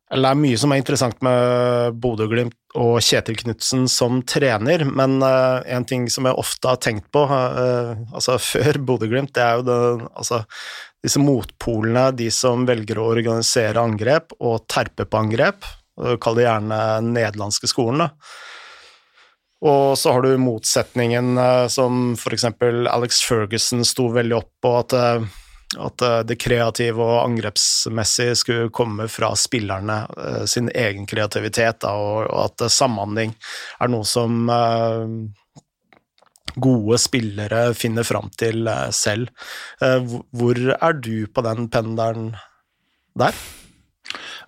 Eller 0.10 0.26
det 0.26 0.30
er 0.34 0.42
mye 0.42 0.58
som 0.58 0.72
er 0.74 0.80
interessant 0.82 1.20
med 1.22 1.98
Bodø-Glimt 2.02 2.56
og 2.82 2.96
Kjetil 3.06 3.36
Knutsen 3.38 3.84
som 3.90 4.24
trener, 4.26 4.82
men 4.86 5.22
en 5.22 5.86
ting 5.86 6.08
som 6.10 6.26
jeg 6.26 6.38
ofte 6.38 6.70
har 6.70 6.80
tenkt 6.82 7.12
på, 7.14 7.28
altså 7.30 8.40
før 8.52 8.80
Bodø-Glimt, 8.88 9.36
det 9.38 9.44
er 9.46 9.60
jo 9.60 9.68
det, 9.68 9.78
altså, 10.18 10.42
disse 11.06 11.22
motpolene, 11.22 12.08
de 12.18 12.32
som 12.34 12.66
velger 12.66 12.98
å 12.98 13.12
organisere 13.12 13.82
angrep 13.82 14.34
og 14.40 14.66
terpe 14.66 15.06
på 15.06 15.22
angrep, 15.22 15.70
kall 16.22 16.38
det 16.40 16.46
gjerne 16.48 16.80
nederlandske 17.10 17.70
skolen, 17.72 18.06
da. 18.06 18.10
Og 19.60 19.98
så 20.00 20.12
har 20.12 20.22
du 20.22 20.38
motsetningen 20.38 21.38
eh, 21.38 21.68
som 21.68 22.16
eksempel 22.32 22.88
Alex 22.88 23.22
Ferguson 23.28 23.84
sto 23.86 24.08
veldig 24.16 24.38
opp 24.38 24.52
på, 24.64 24.72
at, 24.80 24.96
eh, 24.96 25.26
at 25.84 26.06
eh, 26.06 26.20
det 26.30 26.40
kreative 26.40 27.04
og 27.04 27.26
angrepsmessige 27.26 28.38
skulle 28.40 28.72
komme 28.72 29.10
fra 29.12 29.34
spillerne 29.36 30.00
sin 30.48 30.72
egen 30.72 31.10
kreativitet, 31.10 31.82
da, 31.84 31.92
og, 31.92 32.32
at 32.46 32.72
samhandling 32.72 33.36
er 33.84 33.92
noe 33.92 34.08
som 34.08 34.48
gode 36.60 36.98
spillere 37.00 37.74
finner 37.78 38.08
fram 38.08 38.32
til 38.40 38.68
selv. 38.96 39.30
Hvor 39.80 40.60
er 40.74 40.98
du 40.98 41.28
på 41.30 41.44
den 41.46 41.70
pendelen 41.72 42.32
der? 43.20 43.38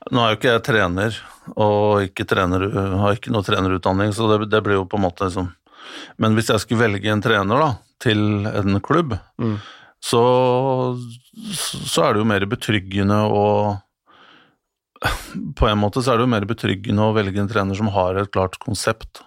Nå 0.10 0.24
er 0.24 0.34
jo 0.34 0.40
ikke 0.40 0.56
jeg 0.56 0.64
trener, 0.66 1.20
og 1.56 2.04
ikke 2.06 2.26
trener, 2.30 2.68
har 3.02 3.16
ikke 3.18 3.32
noe 3.34 3.46
trenerutdanning, 3.46 4.12
så 4.14 4.28
det, 4.30 4.50
det 4.52 4.62
blir 4.66 4.78
jo 4.78 4.88
på 4.90 5.00
en 5.00 5.06
måte 5.08 5.26
liksom 5.26 5.50
Men 6.22 6.36
hvis 6.38 6.52
jeg 6.54 6.62
skulle 6.62 6.84
velge 6.84 7.10
en 7.12 7.22
trener 7.24 7.60
da, 7.60 7.70
til 8.00 8.46
en 8.48 8.80
klubb, 8.86 9.16
Mm. 9.42 9.56
så, 10.02 10.22
så 11.58 12.04
er 12.06 12.14
det 12.14 12.22
jo 12.22 12.30
mer 12.30 12.46
betryggende 12.50 13.18
å 13.26 13.46
På 15.58 15.68
en 15.70 15.82
måte 15.82 16.04
så 16.04 16.14
er 16.14 16.20
det 16.22 16.28
jo 16.28 16.34
mer 16.36 16.46
betryggende 16.50 17.08
å 17.10 17.16
velge 17.18 17.42
en 17.42 17.50
trener 17.50 17.78
som 17.78 17.90
har 17.94 18.20
et 18.22 18.32
klart 18.34 18.60
konsept, 18.62 19.24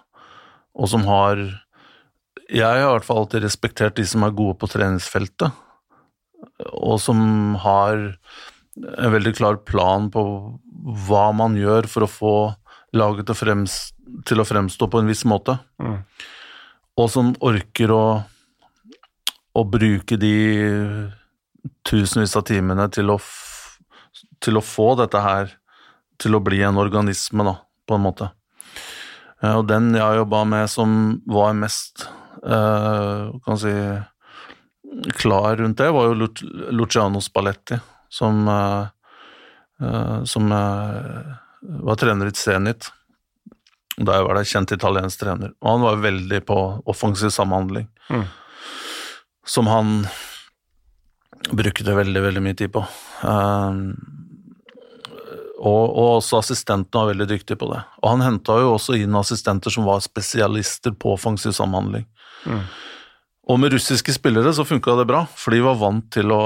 og 0.75 0.87
som 0.91 1.03
har 1.09 1.41
Jeg 2.47 2.63
har 2.63 2.79
i 2.79 2.87
hvert 2.93 3.07
fall 3.07 3.23
alltid 3.25 3.43
respektert 3.43 3.95
de 3.99 4.05
som 4.07 4.23
er 4.23 4.35
gode 4.37 4.55
på 4.61 4.69
treningsfeltet, 4.71 5.51
og 6.71 6.99
som 7.01 7.55
har 7.63 8.11
en 8.75 9.11
veldig 9.13 9.35
klar 9.37 9.55
plan 9.67 10.09
på 10.11 10.23
hva 11.07 11.25
man 11.35 11.55
gjør 11.57 11.87
for 11.89 12.05
å 12.05 12.11
få 12.11 12.33
laget 12.95 13.27
til 13.29 13.35
frems, 13.39 13.75
til 14.27 14.39
å 14.41 14.47
fremstå 14.47 14.87
på 14.91 14.99
en 15.01 15.07
viss 15.11 15.25
måte, 15.27 15.57
Mm. 15.81 16.03
og 16.97 17.09
som 17.11 17.33
orker 17.43 17.91
å, 17.91 18.03
å 19.55 19.63
bruke 19.67 20.17
de 20.19 20.33
tusenvis 21.87 22.35
av 22.37 22.45
timene 22.47 22.87
til 22.93 23.09
å, 23.11 23.17
til 24.39 24.57
å 24.59 24.63
få 24.63 24.95
dette 24.99 25.21
her 25.23 25.51
til 26.21 26.35
å 26.37 26.43
bli 26.43 26.61
en 26.63 26.77
organisme, 26.79 27.43
da, 27.43 27.57
på 27.87 27.95
en 27.97 28.05
måte. 28.05 28.29
Eh, 29.41 29.55
Og 29.55 29.67
den 29.67 29.93
jeg 29.95 30.19
jobba 30.21 30.43
med 30.47 30.69
som 30.71 31.21
var 31.27 31.53
mest 31.53 32.05
eh, 32.45 33.31
kan 33.45 33.59
si, 33.59 33.73
klar 35.19 35.57
rundt 35.59 35.77
det, 35.81 35.89
var 35.91 36.07
jo 36.13 36.29
Luciano 36.71 37.19
Spalletti, 37.19 37.79
som, 38.09 38.47
eh, 38.47 38.87
eh, 39.81 40.23
som 40.23 40.51
eh, 40.51 41.35
var 41.85 41.95
trener 41.95 42.27
i 42.31 42.35
Zenit. 42.35 42.91
Da 43.97 44.17
jeg 44.17 44.27
var 44.27 44.35
der, 44.35 44.43
kjent 44.43 44.71
italiensk 44.75 45.19
trener. 45.21 45.53
Og 45.61 45.69
han 45.71 45.85
var 45.85 46.03
veldig 46.03 46.41
på 46.45 46.59
offensiv 46.85 47.31
samhandling, 47.31 47.87
Mm. 48.09 48.25
som 49.45 49.67
han 49.67 50.07
brukte 51.51 51.95
veldig, 51.95 52.21
veldig 52.21 52.41
mye 52.43 52.57
tid 52.57 52.71
på. 52.73 52.83
Og, 55.55 55.85
og 55.95 56.09
også 56.19 56.41
assistentene 56.41 57.01
var 57.01 57.13
veldig 57.13 57.27
dyktige 57.29 57.57
på 57.57 57.69
det. 57.71 57.79
Og 58.03 58.09
han 58.11 58.21
henta 58.25 58.57
jo 58.61 58.73
også 58.75 58.97
inn 58.99 59.15
assistenter 59.17 59.73
som 59.73 59.87
var 59.87 60.03
spesialister 60.03 60.91
på 60.91 61.13
offensiv 61.15 61.55
samhandling. 61.57 62.05
Mm. 62.45 62.61
Og 63.49 63.59
med 63.61 63.73
russiske 63.73 64.13
spillere 64.13 64.53
så 64.53 64.65
funka 64.67 64.97
det 64.99 65.07
bra, 65.09 65.23
for 65.37 65.53
de 65.55 65.63
var 65.65 65.77
vant 65.79 66.05
til 66.13 66.33
å 66.33 66.43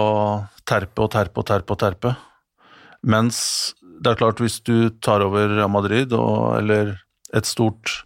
terpe 0.69 1.01
og 1.05 1.11
terpe 1.15 1.41
og 1.41 1.47
terpe 1.49 1.73
og 1.75 1.79
terpe. 1.81 2.11
Mens 3.09 3.39
det 4.03 4.11
er 4.13 4.19
klart, 4.19 4.39
hvis 4.43 4.59
du 4.63 4.89
tar 5.03 5.23
over 5.25 5.57
Madrid 5.71 6.13
og, 6.15 6.57
eller 6.59 6.93
et 7.35 7.47
stort 7.47 8.03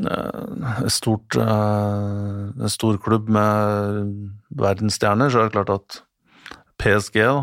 eh, 0.00 0.84
et 0.86 0.92
stort, 0.94 1.36
eh, 1.36 2.52
en 2.62 2.72
stor 2.72 2.96
klubb 3.02 3.28
med 3.32 4.12
verdensstjerner, 4.56 5.30
så 5.32 5.42
er 5.42 5.50
det 5.50 5.56
klart 5.58 5.74
at 5.78 6.00
PSG 6.82 7.18
da, 7.24 7.42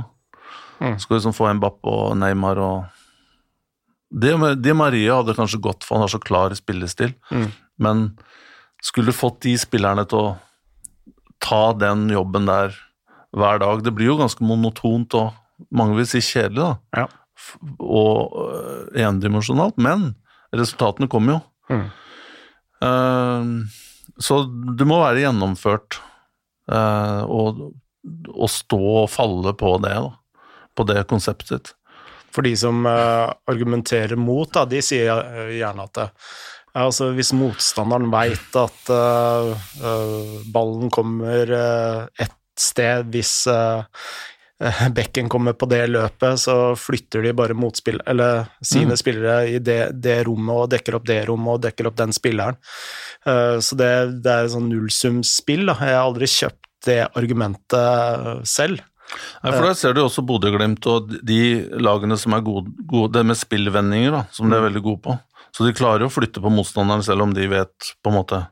Mm. 0.79 0.93
skal 0.95 1.17
liksom 1.17 1.33
få 1.35 1.49
Mbapp 1.57 1.83
og 1.91 2.13
Neymar 2.15 2.57
og 2.63 2.85
Di 4.15 4.71
Maria 4.73 5.17
hadde 5.19 5.33
kanskje 5.35 5.59
gått 5.61 5.83
for 5.83 5.97
han 5.97 6.05
har 6.05 6.13
så 6.13 6.21
klar 6.23 6.55
spillestil, 6.55 7.11
Mm. 7.29 7.49
men 7.79 8.17
skulle 8.81 9.11
fått 9.11 9.41
de 9.41 9.57
spillerne 9.59 10.07
til 10.07 10.17
å 10.17 10.37
ta 11.43 11.73
den 11.73 12.07
jobben 12.09 12.45
der 12.47 12.73
hver 13.35 13.59
dag 13.61 13.83
Det 13.85 13.93
blir 13.95 14.11
jo 14.11 14.19
ganske 14.19 14.45
monotont 14.45 15.13
og 15.19 15.33
mange 15.75 15.97
vil 15.97 16.07
si 16.07 16.21
kjedelig, 16.23 16.63
da. 16.63 17.01
Ja. 17.03 17.07
Og 17.83 18.37
øh, 18.45 19.01
endimensjonalt, 19.03 19.75
men 19.79 20.13
resultatene 20.55 21.09
kommer 21.11 21.35
jo. 21.35 21.41
Mm. 21.69 21.89
Uh, 22.79 24.13
så 24.23 24.37
det 24.79 24.87
må 24.87 25.01
være 25.01 25.25
gjennomført 25.25 25.99
uh, 26.71 27.27
og, 27.27 27.59
og 28.31 28.49
stå 28.51 28.79
og 29.03 29.11
falle 29.11 29.53
på 29.59 29.75
det, 29.83 29.93
da. 29.99 30.47
På 30.79 30.87
det 30.87 31.03
konseptet. 31.11 31.73
For 32.31 32.45
de 32.45 32.53
som 32.59 32.85
uh, 32.87 33.31
argumenterer 33.49 34.19
mot, 34.19 34.49
da, 34.53 34.63
de 34.69 34.81
sier 34.85 35.11
eh, 35.11 35.55
gjerne 35.57 35.85
at 35.89 35.95
det, 35.97 36.07
ja, 36.69 36.85
altså, 36.85 37.09
hvis 37.17 37.31
motstanderen 37.33 38.11
veit 38.13 38.57
at 38.59 38.91
uh, 38.93 39.49
uh, 39.81 40.35
ballen 40.53 40.91
kommer 40.93 41.49
uh, 41.49 42.03
ett 42.21 42.35
sted 42.61 43.09
hvis 43.13 43.33
eh, 43.47 43.83
eh, 44.61 44.81
bekken 44.95 45.29
kommer 45.31 45.53
på 45.57 45.67
det 45.71 45.85
løpet, 45.89 46.39
så 46.41 46.55
flytter 46.79 47.23
de 47.23 47.33
bare 47.37 47.55
motspill, 47.57 48.01
eller 48.07 48.47
sine 48.61 48.95
Mm. 48.95 48.99
spillere 49.01 49.37
i 49.49 49.59
det, 49.59 49.79
det 50.01 50.17
rommet 50.27 50.55
og 50.65 50.69
dekker 50.73 50.95
opp 50.99 51.05
det 51.07 51.21
rommet 51.29 51.53
og 51.57 51.61
dekker 51.67 51.87
opp 51.91 51.95
den 51.99 52.11
spilleren. 52.15 52.57
Eh, 53.25 53.57
så 53.63 53.77
det, 53.79 53.91
det 54.23 54.35
er 54.35 54.51
sånn 54.53 54.69
nullsumspill. 54.71 55.67
Jeg 55.71 55.79
har 55.95 56.03
aldri 56.03 56.27
kjøpt 56.27 56.65
det 56.87 57.01
argumentet 57.19 58.47
selv. 58.47 58.79
Nei, 59.43 59.51
for 59.51 59.65
Der 59.65 59.73
ser 59.73 59.95
du 59.97 60.03
også 60.03 60.21
Bodø-Glimt 60.21 60.85
og 60.85 61.09
de 61.25 61.65
lagene 61.81 62.13
som 62.21 62.35
er 62.37 62.43
gode, 62.45 62.69
gode 62.85 63.15
det 63.17 63.23
med 63.25 63.39
spillvendinger, 63.39 64.11
da, 64.13 64.21
som 64.31 64.51
de 64.51 64.55
er 64.59 64.67
veldig 64.67 64.83
gode 64.85 65.01
på. 65.07 65.15
Så 65.49 65.65
de 65.65 65.73
klarer 65.73 66.05
å 66.05 66.11
flytte 66.13 66.43
på 66.43 66.51
motstanderen 66.53 67.01
selv 67.01 67.25
om 67.25 67.33
de 67.33 67.47
vet 67.49 67.89
på 68.05 68.11
en 68.11 68.19
måte 68.19 68.43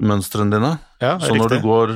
mønstrene 0.00 0.52
dine. 0.52 0.74
Ja, 1.00 1.14
Så 1.18 1.32
når 1.36 1.54
du, 1.54 1.58
går, 1.64 1.94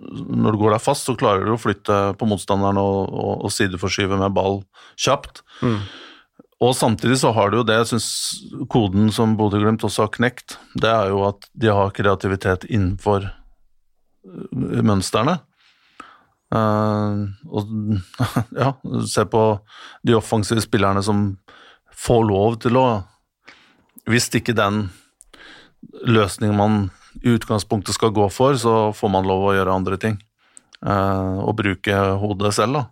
når 0.00 0.54
du 0.54 0.60
går 0.60 0.76
deg 0.76 0.82
fast, 0.84 1.06
så 1.06 1.16
klarer 1.18 1.46
du 1.46 1.54
å 1.54 1.60
flytte 1.60 1.98
på 2.18 2.28
motstanderen 2.28 2.80
og, 2.80 3.06
og, 3.10 3.32
og 3.46 3.54
sideforskyve 3.54 4.18
med 4.20 4.34
ball 4.36 4.60
kjapt. 5.00 5.42
Mm. 5.62 5.80
Og 6.64 6.72
samtidig 6.76 7.18
så 7.20 7.32
har 7.36 7.50
du 7.52 7.58
jo 7.58 7.66
det 7.68 7.76
jeg 7.82 7.88
syns 7.92 8.08
koden 8.72 9.10
som 9.12 9.34
Bodø-Glimt 9.36 9.84
også 9.84 10.06
har 10.06 10.14
knekt, 10.14 10.56
det 10.78 10.88
er 10.88 11.10
jo 11.12 11.26
at 11.28 11.48
de 11.52 11.72
har 11.72 11.92
kreativitet 11.96 12.64
innenfor 12.70 13.28
øh, 13.28 14.80
mønstrene. 14.86 15.38
Uh, 16.54 17.26
og 17.50 17.72
ja, 18.62 18.70
se 19.10 19.24
på 19.26 19.42
de 20.06 20.14
offensive 20.14 20.62
spillerne 20.62 21.02
som 21.02 21.32
får 22.06 22.22
lov 22.28 22.60
til 22.62 22.78
å 22.78 22.86
Hvis 24.06 24.28
ikke 24.38 24.54
den 24.54 24.84
løsningen 26.06 26.54
man 26.54 26.76
i 27.22 27.36
utgangspunktet 27.36 27.96
skal 27.96 28.14
gå 28.16 28.28
for, 28.32 28.56
så 28.60 28.92
får 28.96 29.12
man 29.12 29.28
lov 29.28 29.48
å 29.48 29.54
gjøre 29.56 29.74
andre 29.74 29.98
ting. 30.00 30.18
eh, 30.84 31.38
og 31.40 31.56
bruke 31.56 31.96
hodet 32.20 32.52
selv, 32.54 32.80
da. 32.80 32.84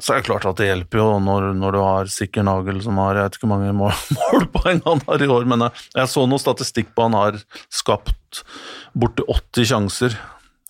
Så 0.00 0.14
er 0.14 0.22
det 0.22 0.30
klart 0.30 0.46
at 0.48 0.56
det 0.56 0.70
hjelper 0.70 0.96
jo 1.02 1.08
når, 1.20 1.50
når 1.60 1.74
du 1.76 1.78
har 1.84 2.08
Sikker 2.08 2.44
Nagel 2.46 2.78
som 2.80 2.96
har 3.02 3.18
jeg 3.18 3.26
vet 3.26 3.34
ikke 3.36 3.44
hvor 3.44 3.58
mange 3.58 3.74
mål, 3.76 3.98
målpoeng 4.20 4.80
han 4.86 5.02
har 5.10 5.24
i 5.24 5.28
år, 5.28 5.44
men 5.50 5.66
jeg, 5.66 5.82
jeg 5.98 6.12
så 6.14 6.24
noe 6.24 6.40
statistikk 6.40 6.94
på 6.96 7.04
han 7.04 7.18
har 7.18 7.36
skapt 7.68 8.40
borti 8.96 9.26
80 9.28 9.68
sjanser 9.74 10.16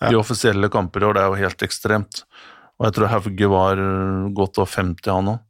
i 0.09 0.17
offisielle 0.17 0.67
kamper 0.73 1.03
i 1.03 1.07
år, 1.07 1.15
det 1.15 1.23
er 1.23 1.29
jo 1.29 1.41
helt 1.45 1.63
ekstremt. 1.63 2.23
Og 2.79 2.87
jeg 2.87 2.97
tror 2.97 3.11
Hauge 3.13 3.49
var 3.53 3.81
godt 4.33 4.57
over 4.57 4.71
50 4.73 5.11
han 5.13 5.33
òg. 5.35 5.41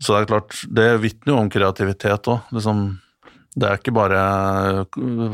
Så 0.00 0.12
det 0.12 0.20
er 0.20 0.30
klart, 0.30 0.58
det 0.68 0.88
vitner 1.02 1.34
jo 1.34 1.38
om 1.40 1.48
kreativitet 1.52 2.28
òg. 2.28 2.44
Liksom, 2.52 2.82
det 3.56 3.66
er 3.66 3.80
ikke 3.80 3.96
bare 3.96 4.20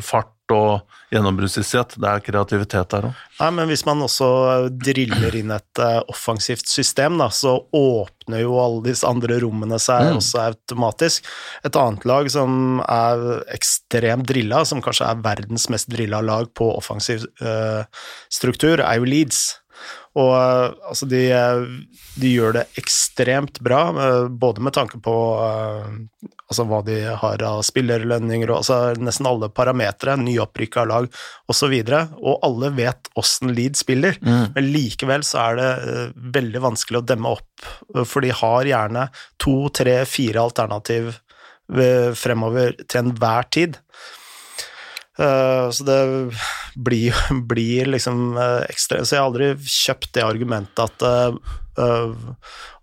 fart 0.04 0.32
og 0.54 0.84
gjennombruddshissighet, 1.10 1.96
det 1.98 2.06
er 2.06 2.20
kreativitet 2.22 2.92
der 2.92 3.08
òg. 3.08 3.22
Nei, 3.40 3.48
men 3.56 3.66
hvis 3.66 3.82
man 3.86 4.04
også 4.04 4.28
driller 4.70 5.34
inn 5.34 5.50
et 5.50 5.80
eh, 5.82 5.98
offensivt 6.12 6.70
system, 6.70 7.16
da, 7.18 7.26
så 7.34 7.56
åpner 7.74 8.44
jo 8.44 8.54
alle 8.62 8.84
disse 8.86 9.06
andre 9.10 9.40
rommene 9.42 9.80
seg 9.82 10.06
Mm. 10.06 10.20
også 10.20 10.44
automatisk. 10.44 11.26
Et 11.66 11.76
annet 11.76 12.06
lag 12.06 12.30
som 12.30 12.78
er 12.86 13.42
ekstremt 13.56 14.28
drilla, 14.30 14.62
som 14.64 14.82
kanskje 14.84 15.10
er 15.10 15.22
verdens 15.24 15.66
mest 15.72 15.90
drilla 15.90 16.22
lag 16.22 16.46
på 16.54 16.70
offensiv 16.76 17.26
eh, 17.42 17.82
struktur, 18.30 18.78
er 18.86 19.00
jo 19.00 19.10
Leeds. 19.10 19.58
Og 20.16 20.32
eh, 20.32 20.74
altså, 20.88 21.06
de, 21.10 21.22
eh, 21.34 21.64
de 22.16 22.32
gjør 22.32 22.56
det 22.56 22.64
ekstremt 22.80 23.60
bra, 23.64 23.82
eh, 23.92 24.22
både 24.32 24.64
med 24.64 24.76
tanke 24.76 25.00
på 25.02 25.16
altså 26.46 26.64
hva 26.70 26.78
de 26.86 27.00
har 27.20 27.42
av 27.42 27.60
spillerlønninger 27.66 28.52
og 28.52 28.60
altså 28.60 28.78
nesten 29.02 29.26
alle 29.28 29.50
parametere, 29.52 30.14
nyopprykka 30.22 30.86
lag 30.88 31.08
osv. 31.50 31.74
Og, 31.74 32.16
og 32.22 32.46
alle 32.46 32.70
vet 32.76 33.10
åssen 33.18 33.52
Leeds 33.56 33.82
spiller, 33.82 34.18
men 34.22 34.70
likevel 34.70 35.26
så 35.26 35.42
er 35.48 35.58
det 35.58 35.70
veldig 36.38 36.62
vanskelig 36.68 37.02
å 37.02 37.06
demme 37.10 37.34
opp, 37.34 37.66
for 38.06 38.22
de 38.22 38.30
har 38.30 38.70
gjerne 38.70 39.08
to, 39.42 39.56
tre, 39.74 39.98
fire 40.06 40.46
alternativ 40.46 41.16
fremover 41.66 42.78
til 42.86 43.02
enhver 43.02 43.50
tid. 43.50 43.80
Eh, 45.18 45.70
så 45.70 45.84
det 45.84 46.30
blir, 46.74 47.14
blir 47.48 47.86
liksom 47.86 48.36
eh, 48.36 48.64
ekstra 48.68 49.04
Så 49.04 49.16
jeg 49.16 49.22
har 49.22 49.30
aldri 49.30 49.54
kjøpt 49.56 50.10
det 50.12 50.24
argumentet 50.26 50.82
at 50.84 51.04
eh, 51.06 51.38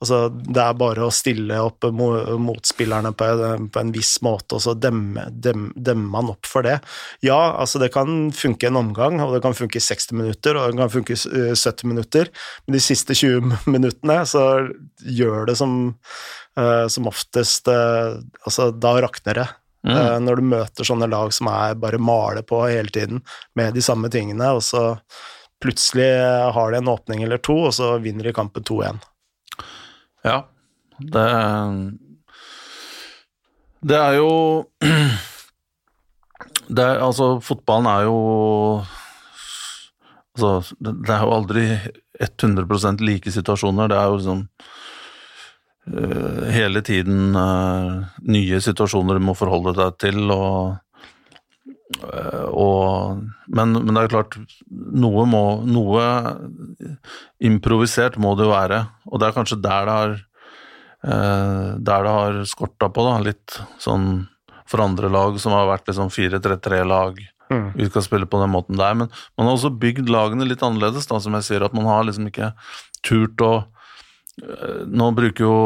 altså, 0.02 0.18
det 0.30 0.62
er 0.64 0.78
bare 0.78 1.06
å 1.06 1.14
stille 1.14 1.60
opp 1.62 1.86
motspillerne 1.94 3.10
på, 3.18 3.28
en 3.82 3.94
viss 3.94 4.16
måte, 4.26 4.58
og 4.58 4.62
så 4.62 4.76
demmer 4.78 5.32
dem, 5.34 6.04
man 6.14 6.30
opp 6.30 6.46
for 6.46 6.66
det. 6.66 6.76
Ja, 7.26 7.56
altså 7.58 7.82
det 7.82 7.90
kan 7.96 8.30
funke 8.38 8.70
en 8.70 8.78
omgang, 8.78 9.18
og 9.24 9.34
det 9.34 9.42
kan 9.46 9.58
funke 9.58 9.82
i 9.82 9.86
60 9.86 10.14
minutter, 10.20 10.60
og 10.62 10.70
det 10.70 10.78
kan 10.84 10.94
funke 10.94 11.18
i 11.18 11.56
70 11.58 11.90
minutter, 11.90 12.30
men 12.68 12.78
de 12.78 12.84
siste 12.86 13.18
20 13.18 13.66
minuttene 13.74 14.20
så 14.30 14.46
gjør 15.02 15.50
det 15.50 15.58
som, 15.58 15.76
som 16.54 17.10
oftest 17.10 17.74
Altså, 17.74 18.70
da 18.78 18.94
rakner 19.02 19.42
det. 19.42 19.50
Mm. 19.84 20.24
Når 20.24 20.40
du 20.40 20.48
møter 20.48 20.88
sånne 20.88 21.10
lag 21.12 21.34
som 21.36 21.50
er 21.52 21.76
bare 21.76 22.00
maler 22.00 22.46
på 22.48 22.62
hele 22.70 22.92
tiden 22.94 23.20
med 23.58 23.76
de 23.76 23.82
samme 23.84 24.08
tingene, 24.12 24.54
og 24.56 24.64
så 24.64 24.94
plutselig 25.64 26.08
har 26.56 26.72
de 26.72 26.80
en 26.80 26.92
åpning 26.92 27.24
eller 27.24 27.42
to, 27.44 27.56
og 27.68 27.74
så 27.76 27.98
vinner 28.04 28.28
de 28.28 28.36
kampen 28.36 28.64
2-1. 28.64 29.04
Ja, 30.24 30.46
det 31.00 31.28
Det 33.84 33.98
er 34.00 34.14
jo 34.16 34.64
det 36.76 36.84
er, 36.84 37.00
Altså, 37.04 37.40
fotballen 37.44 37.90
er 37.92 38.06
jo 38.08 38.18
Altså, 40.34 40.76
det 40.80 41.12
er 41.14 41.22
jo 41.22 41.34
aldri 41.36 41.66
100 42.20 43.02
like 43.02 43.32
situasjoner. 43.32 43.88
Det 43.88 43.98
er 43.98 44.08
jo 44.10 44.16
liksom 44.18 44.40
uh, 44.48 44.83
hele 45.84 46.80
tiden 46.86 47.36
uh, 47.36 48.06
nye 48.24 48.60
situasjoner 48.64 49.20
du 49.20 49.26
må 49.28 49.34
forholde 49.36 49.74
deg 49.76 49.98
til, 50.00 50.22
og 50.32 50.78
Eh, 52.02 52.46
og, 52.50 53.20
men, 53.48 53.76
men, 53.78 53.94
det 53.94 54.06
er 54.06 54.14
klart, 54.14 54.38
noe, 54.70 55.26
må, 55.30 55.44
noe 55.68 56.06
improvisert 57.44 58.20
må 58.22 58.34
det 58.40 58.48
jo 58.48 58.54
være. 58.54 58.84
Og 59.12 59.22
det 59.22 59.30
er 59.30 59.38
kanskje 59.38 59.60
der 59.64 59.90
det 59.90 59.98
har, 59.98 60.16
eh, 61.08 61.68
der 61.78 62.08
det 62.08 62.16
har 62.18 62.42
skorta 62.50 62.90
på, 62.94 63.06
da, 63.08 63.20
litt 63.26 63.60
sånn 63.82 64.28
for 64.70 64.84
andre 64.86 65.12
lag 65.12 65.38
som 65.42 65.54
har 65.56 65.70
vært 65.70 65.92
liksom 65.92 66.10
4-3-3-lag. 66.14 67.20
Mm. 67.54 67.68
Vi 67.78 67.90
skal 67.90 68.06
spille 68.06 68.30
på 68.30 68.40
den 68.42 68.54
måten 68.54 68.80
der. 68.80 68.96
Men 68.98 69.12
man 69.38 69.48
har 69.50 69.58
også 69.58 69.74
bygd 69.78 70.10
lagene 70.12 70.48
litt 70.48 70.64
annerledes, 70.66 71.08
da, 71.10 71.20
som 71.22 71.36
jeg 71.38 71.50
sier. 71.50 71.66
At 71.66 71.76
man 71.78 71.90
har 71.90 72.08
liksom 72.08 72.32
ikke 72.32 72.54
turt 73.04 73.44
å 73.44 73.54
Eh, 73.62 73.73
nå 74.34 75.12
bruker 75.14 75.46
jo 75.46 75.58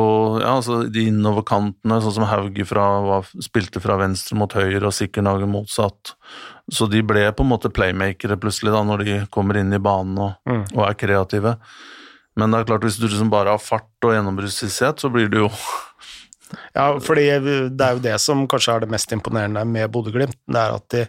ja, 0.42 0.58
altså 0.58 0.82
de 0.92 1.06
innoverkantene, 1.08 2.00
sånn 2.04 2.16
som 2.18 2.28
Hauge 2.28 2.66
fra, 2.68 3.22
spilte 3.44 3.80
fra 3.84 3.96
venstre 4.02 4.36
mot 4.40 4.52
høyre 4.52 4.90
og 4.90 4.96
Sikkernagel 4.96 5.48
motsatt. 5.50 6.16
Så 6.68 6.90
de 6.92 7.00
ble 7.08 7.30
på 7.32 7.46
en 7.46 7.52
måte 7.54 7.72
playmakere 7.72 8.36
plutselig, 8.42 8.74
da, 8.76 8.84
når 8.84 9.06
de 9.06 9.20
kommer 9.32 9.60
inn 9.62 9.72
i 9.72 9.80
banen 9.80 10.20
og, 10.20 10.34
mm. 10.50 10.66
og 10.76 10.84
er 10.90 10.98
kreative. 11.00 11.56
Men 12.38 12.52
det 12.52 12.60
er 12.60 12.68
klart, 12.70 12.84
hvis 12.86 13.00
du 13.00 13.08
liksom 13.08 13.32
bare 13.34 13.56
har 13.56 13.64
fart 13.64 14.06
og 14.06 14.14
gjennombruddshissighet, 14.14 15.00
så 15.00 15.12
blir 15.14 15.32
du 15.32 15.46
jo 15.46 15.52
Ja, 16.78 16.94
fordi 17.04 17.26
det 17.76 17.84
er 17.84 17.96
jo 17.98 18.04
det 18.04 18.14
som 18.24 18.46
kanskje 18.48 18.76
er 18.78 18.84
det 18.84 18.92
mest 18.94 19.12
imponerende 19.12 19.66
med 19.68 19.90
Bodø-Glimt. 19.92 20.38
Det 20.48 20.60
er 20.62 20.76
at 20.78 20.86
de 20.94 21.02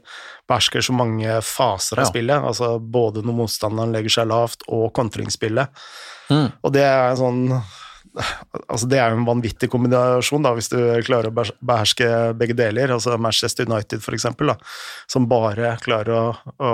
behersker 0.51 0.83
så 0.83 0.95
mange 0.97 1.37
faser 1.47 2.01
av 2.01 2.09
ja. 2.09 2.11
spillet. 2.11 2.47
Altså 2.51 2.73
både 2.83 3.23
når 3.23 3.37
motstanderen 3.45 3.95
legger 3.95 4.17
seg 4.17 4.31
lavt, 4.33 4.67
og 4.67 4.89
kontringsspillet. 4.99 5.71
Mm. 6.29 6.49
Og 6.63 6.73
det 6.75 6.87
er 6.87 7.19
sånn 7.19 7.45
Altså, 8.69 8.87
det 8.91 8.99
er 8.99 9.13
jo 9.13 9.19
en 9.21 9.27
vanvittig 9.29 9.69
kombinasjon, 9.71 10.43
da, 10.43 10.53
hvis 10.57 10.71
du 10.73 10.79
klarer 11.07 11.31
å 11.31 11.35
beherske 11.35 12.09
begge 12.39 12.57
deler. 12.59 12.93
Altså 12.95 13.17
Manchester 13.21 13.69
United, 13.69 14.03
for 14.05 14.17
eksempel, 14.17 14.53
da, 14.53 14.57
som 15.11 15.29
bare 15.31 15.75
klarer 15.85 16.15
å, 16.17 16.23
å 16.59 16.73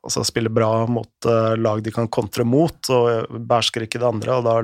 altså, 0.00 0.24
spille 0.26 0.52
bra 0.52 0.86
mot 0.90 1.28
uh, 1.28 1.54
lag 1.60 1.84
de 1.84 1.92
kan 1.94 2.10
kontre 2.12 2.46
mot, 2.48 2.90
og 2.94 3.30
behersker 3.36 3.86
ikke 3.86 4.00
det 4.02 4.08
andre. 4.10 4.38
Og 4.40 4.48
da 4.48 4.56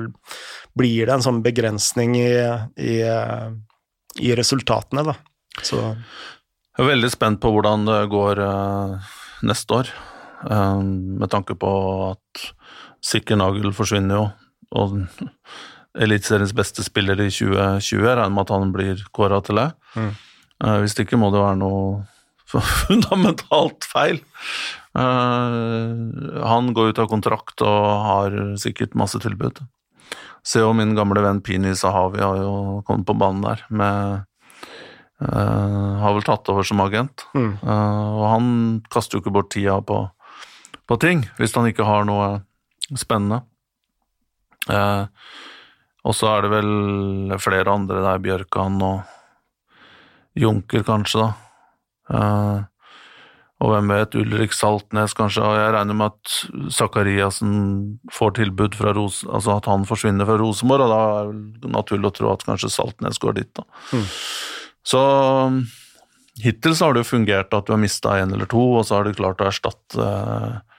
blir 0.77 1.07
det 1.07 1.15
en 1.17 1.25
sånn 1.25 1.43
begrensning 1.45 2.17
i, 2.19 2.33
i, 2.81 2.97
i 4.23 4.35
resultatene, 4.37 5.07
da. 5.07 5.17
Så 5.63 5.79
Jeg 5.81 6.83
er 6.83 6.91
veldig 6.91 7.09
spent 7.13 7.41
på 7.41 7.53
hvordan 7.53 7.87
det 7.87 8.01
går 8.11 8.43
uh, 8.43 9.15
neste 9.47 9.81
år, 9.81 9.95
uh, 10.49 10.83
med 10.83 11.31
tanke 11.33 11.57
på 11.57 11.71
at 12.11 12.47
Sikker 13.07 13.39
Nagel 13.39 13.71
forsvinner 13.75 14.19
jo, 14.19 14.25
og 14.75 14.97
Eliteseriens 15.97 16.53
beste 16.55 16.83
spiller 16.85 17.19
i 17.23 17.29
2020. 17.31 18.03
Jeg 18.03 18.17
regner 18.19 18.33
med 18.33 18.43
at 18.43 18.53
han 18.53 18.73
blir 18.73 19.03
kåra 19.15 19.39
til 19.45 19.61
det. 19.61 19.69
Mm. 19.95 20.11
Uh, 20.63 20.77
hvis 20.83 20.97
ikke 20.99 21.19
må 21.19 21.31
det 21.33 21.41
være 21.41 21.59
noe 21.61 22.03
fundamentalt 22.87 23.87
feil. 23.87 24.21
Uh, 24.97 26.43
han 26.43 26.71
går 26.75 26.91
ut 26.91 27.01
av 27.03 27.09
kontrakt 27.11 27.63
og 27.65 27.87
har 28.07 28.37
sikkert 28.61 28.97
masse 28.97 29.19
tilbud. 29.23 29.61
Se 30.47 30.63
jo 30.63 30.71
min 30.75 30.95
gamle 30.97 31.21
venn 31.25 31.41
Pini 31.43 31.73
Sahavi 31.75 32.21
har 32.23 32.39
jo 32.39 32.81
kommet 32.87 33.07
på 33.07 33.17
banen 33.19 33.43
der 33.43 33.63
med 33.67 34.21
uh, 35.19 35.93
Har 36.03 36.13
vel 36.15 36.23
tatt 36.27 36.47
over 36.53 36.67
som 36.67 36.83
agent. 36.85 37.25
Mm. 37.35 37.57
og 37.63 38.25
han 38.31 38.51
kaster 38.93 39.17
jo 39.17 39.23
ikke 39.23 39.33
bort 39.39 39.51
tida 39.53 39.79
på, 39.81 40.05
på 40.87 40.99
ting 41.01 41.25
hvis 41.39 41.55
han 41.57 41.67
ikke 41.71 41.87
har 41.87 42.07
noe 42.07 42.37
Spennende. 42.95 43.41
Eh, 44.71 45.05
og 46.07 46.15
så 46.15 46.29
er 46.31 46.45
det 46.45 46.53
vel 46.53 47.37
flere 47.43 47.73
andre 47.73 48.03
der, 48.05 48.23
Bjørkan 48.23 48.79
og 48.85 49.13
Junker, 50.37 50.85
kanskje, 50.87 51.25
da. 51.25 51.29
Eh, 52.13 52.65
og 53.57 53.71
hvem 53.73 53.89
vet, 53.89 54.15
Ulrik 54.19 54.53
Saltnes, 54.53 55.15
kanskje. 55.17 55.41
Og 55.41 55.55
jeg 55.57 55.71
regner 55.73 55.97
med 55.97 56.13
at 56.13 56.73
Sakariassen 56.75 57.55
får 58.13 58.35
tilbud 58.37 58.77
fra 58.77 58.93
Ros 58.93 59.23
altså 59.25 59.55
at 59.57 59.65
han 59.65 59.87
forsvinner 59.89 60.29
fra 60.29 60.37
Rosenborg, 60.37 60.85
og 60.85 60.93
da 60.93 60.99
er 61.23 61.31
det 61.63 61.71
naturlig 61.73 62.11
å 62.11 62.15
tro 62.19 62.29
at 62.35 62.45
kanskje 62.45 62.69
Saltnes 62.75 63.17
går 63.23 63.39
dit, 63.39 63.49
da. 63.57 63.65
Mm. 63.97 64.05
Så 64.87 65.01
hittil 66.43 66.77
så 66.77 66.85
har 66.85 66.93
det 66.93 67.01
jo 67.01 67.15
fungert 67.15 67.57
at 67.57 67.65
du 67.65 67.73
har 67.73 67.81
mista 67.81 68.13
én 68.21 68.31
eller 68.37 68.45
to, 68.51 68.61
og 68.77 68.85
så 68.85 68.99
har 68.99 69.09
du 69.09 69.17
klart 69.17 69.41
å 69.41 69.49
erstatte 69.49 70.05
Eh, 70.05 70.76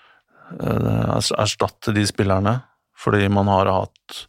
erstatte 0.57 1.93
de 1.95 2.07
spillerne, 2.09 2.59
fordi 2.99 3.29
man 3.33 3.51
har 3.51 3.71
hatt 3.71 4.23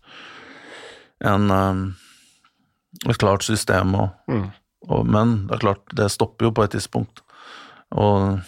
en, 1.26 1.52
eh, 1.52 3.10
et 3.10 3.18
klart 3.18 3.44
system. 3.44 3.96
Og, 3.96 4.10
mm. 4.28 4.48
og, 4.90 5.06
men 5.08 5.36
det 5.48 5.58
er 5.58 5.66
klart, 5.66 5.84
det 5.96 6.12
stopper 6.14 6.50
jo 6.50 6.56
på 6.56 6.66
et 6.66 6.76
tidspunkt. 6.78 7.24
Og 7.98 8.40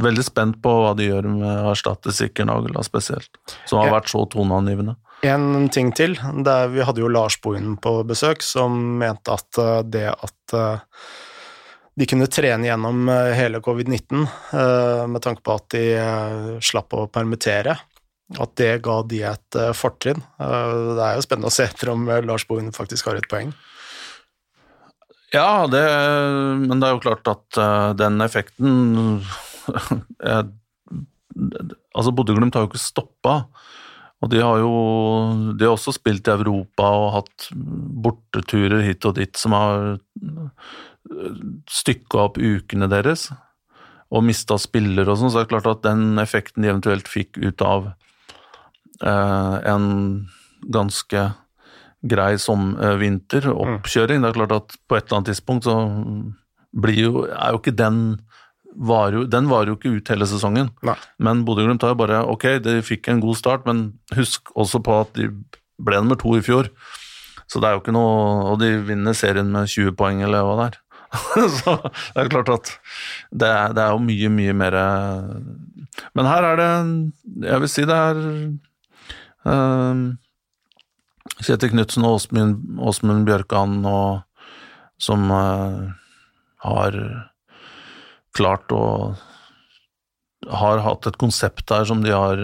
veldig 0.00 0.24
spent 0.24 0.60
på 0.62 0.72
hva 0.82 0.92
de 0.96 1.08
gjør 1.10 1.28
med 1.32 1.64
å 1.64 1.72
erstatte 1.72 2.14
Sikkernagel 2.14 2.76
spesielt, 2.86 3.32
som 3.68 3.82
har 3.82 3.92
vært 3.92 4.12
så 4.12 4.22
toneangivende. 4.30 4.96
En 5.26 5.68
ting 5.68 5.90
til. 5.92 6.14
Vi 6.16 6.84
hadde 6.86 7.02
jo 7.02 7.10
Lars 7.12 7.36
Bohinen 7.42 7.74
på 7.82 7.98
besøk, 8.08 8.44
som 8.46 8.78
mente 9.00 9.34
at 9.34 9.58
eh, 9.60 9.82
det 9.84 10.06
at 10.14 10.56
de 12.00 12.06
kunne 12.08 12.30
trene 12.32 12.64
gjennom 12.64 13.08
eh, 13.12 13.34
hele 13.36 13.60
covid-19 13.60 14.22
eh, 14.56 15.06
med 15.10 15.20
tanke 15.24 15.44
på 15.44 15.56
at 15.58 15.66
de 15.74 15.84
eh, 16.00 16.52
slapp 16.64 16.96
å 16.96 17.06
permittere. 17.12 17.76
At 18.40 18.54
det 18.56 18.78
ga 18.86 19.00
de 19.10 19.24
et 19.26 19.56
fortrinn. 19.74 20.20
Det 20.38 21.02
er 21.02 21.16
jo 21.18 21.22
spennende 21.24 21.50
å 21.50 21.54
se 21.54 21.64
etter 21.66 21.90
om 21.90 22.04
Lars 22.22 22.44
Bohin 22.46 22.70
faktisk 22.70 23.08
har 23.10 23.18
et 23.18 23.26
poeng. 23.26 23.50
Ja, 25.34 25.66
det, 25.66 25.82
men 26.62 26.78
det 26.78 26.86
er 26.86 26.94
jo 26.94 27.02
klart 27.02 27.26
at 27.30 27.58
den 27.98 28.22
effekten 28.22 29.18
Altså, 31.90 32.12
Bodø-Glimt 32.14 32.54
har 32.54 32.62
jo 32.62 32.70
ikke 32.70 32.82
stoppa. 32.82 33.34
Og 34.22 34.30
de 34.30 34.38
har 34.44 34.62
jo 34.62 34.70
de 35.58 35.66
har 35.66 35.74
også 35.74 35.96
spilt 35.96 36.30
i 36.30 36.34
Europa 36.36 36.86
og 37.00 37.10
hatt 37.16 37.50
borteturer 37.50 38.86
hit 38.86 39.10
og 39.10 39.18
dit 39.18 39.42
som 39.42 39.58
har 39.58 39.98
stykka 41.70 42.26
opp 42.28 42.38
ukene 42.38 42.88
deres 42.90 43.28
og 44.10 44.24
mista 44.26 44.56
spillere 44.58 45.12
og 45.12 45.20
sånn, 45.20 45.30
så 45.30 45.40
er 45.40 45.46
det 45.46 45.52
klart 45.52 45.68
at 45.70 45.84
den 45.86 46.18
effekten 46.22 46.64
de 46.64 46.70
eventuelt 46.72 47.10
fikk 47.10 47.38
ut 47.38 47.62
av 47.62 47.92
eh, 49.06 49.56
en 49.70 49.86
ganske 50.74 51.22
grei 52.00 52.32
som 52.40 52.72
eh, 52.80 52.96
vinter, 53.00 53.50
oppkjøring 53.52 54.22
Det 54.22 54.30
er 54.30 54.38
klart 54.38 54.56
at 54.56 54.76
på 54.88 54.96
et 54.96 55.06
eller 55.06 55.20
annet 55.20 55.30
tidspunkt 55.32 55.68
så 55.68 55.76
blir 56.70 57.00
jo, 57.04 57.24
er 57.28 57.54
jo 57.54 57.60
ikke 57.60 57.76
den 57.76 58.02
var 58.74 59.14
jo, 59.14 59.24
Den 59.26 59.48
varer 59.50 59.72
jo 59.72 59.76
ikke 59.78 59.90
ut 59.96 60.10
hele 60.12 60.26
sesongen. 60.30 60.68
Nei. 60.86 60.94
Men 61.18 61.42
Bodø-Glimt 61.46 61.82
har 61.82 61.94
jo 61.94 61.98
bare 61.98 62.20
Ok, 62.30 62.46
de 62.62 62.78
fikk 62.86 63.10
en 63.10 63.22
god 63.22 63.38
start, 63.38 63.66
men 63.66 63.98
husk 64.14 64.52
også 64.54 64.78
på 64.86 65.00
at 65.02 65.10
de 65.18 65.26
ble 65.80 65.98
nummer 65.98 66.18
to 66.20 66.36
i 66.38 66.44
fjor. 66.44 66.70
Så 67.50 67.58
det 67.58 67.66
er 67.66 67.74
jo 67.74 67.82
ikke 67.82 67.96
noe 67.96 68.52
Og 68.52 68.60
de 68.62 68.76
vinner 68.86 69.16
serien 69.16 69.50
med 69.50 69.70
20 69.70 69.96
poeng, 69.98 70.22
eller 70.22 70.46
hva 70.46 70.56
det 70.60 70.68
er. 70.70 70.78
så 71.58 71.74
det 71.82 72.22
er 72.22 72.30
klart 72.30 72.50
at 72.54 72.72
det 73.34 73.48
er, 73.48 73.72
det 73.74 73.82
er, 73.82 73.94
jo 73.94 74.02
mye, 74.04 74.30
mye 74.30 74.54
mer 74.54 74.76
Men 76.14 76.28
her 76.30 76.46
er 76.52 76.60
det 76.60 76.70
Jeg 77.48 77.62
vil 77.64 77.72
si 77.72 77.86
det 77.88 77.96
er 77.96 78.20
um, 79.42 80.04
Kjetil 81.40 81.72
Knutsen 81.72 82.06
og 82.06 82.20
Åsmund 82.20 83.26
Bjørkan 83.26 83.80
og, 83.90 84.22
som 85.02 85.26
uh, 85.34 85.90
har 86.62 87.00
klart 88.36 88.70
å 88.70 88.84
Har 90.46 90.84
hatt 90.86 91.10
et 91.10 91.18
konsept 91.20 91.66
der 91.72 91.88
som 91.90 92.04
de 92.06 92.14
har 92.14 92.38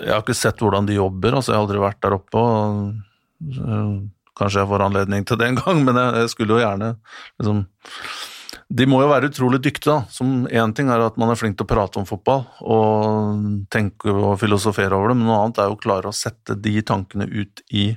Jeg 0.00 0.12
har 0.14 0.24
ikke 0.24 0.38
sett 0.38 0.64
hvordan 0.64 0.88
de 0.88 0.96
jobber, 0.96 1.36
altså 1.36 1.52
jeg 1.52 1.58
har 1.60 1.66
aldri 1.66 1.84
vært 1.84 2.02
der 2.04 2.16
oppe. 2.16 2.40
og 2.40 4.06
Kanskje 4.36 4.60
jeg 4.62 4.68
får 4.68 4.82
anledning 4.84 5.24
til 5.26 5.38
det 5.40 5.46
en 5.48 5.58
gang, 5.60 5.82
men 5.86 5.96
jeg, 5.96 6.14
jeg 6.22 6.32
skulle 6.34 6.56
jo 6.58 6.62
gjerne 6.64 6.94
liksom 7.40 7.62
De 8.76 8.86
må 8.90 8.98
jo 9.00 9.08
være 9.08 9.28
utrolig 9.30 9.60
dyktige, 9.62 9.92
da. 9.94 9.98
Som 10.10 10.46
Én 10.50 10.72
ting 10.74 10.88
er 10.90 11.04
at 11.04 11.16
man 11.20 11.30
er 11.30 11.38
flink 11.38 11.56
til 11.56 11.66
å 11.66 11.70
prate 11.70 12.00
om 12.00 12.06
fotball 12.08 12.42
og 12.66 13.68
tenke 13.70 14.10
og 14.10 14.40
filosofere 14.40 14.96
over 14.96 15.12
det, 15.12 15.16
men 15.20 15.28
noe 15.30 15.38
annet 15.44 15.60
er 15.62 15.70
jo 15.70 15.76
å 15.76 15.80
klare 15.84 16.10
å 16.10 16.16
sette 16.16 16.56
de 16.58 16.74
tankene 16.82 17.28
ut 17.30 17.62
i 17.70 17.92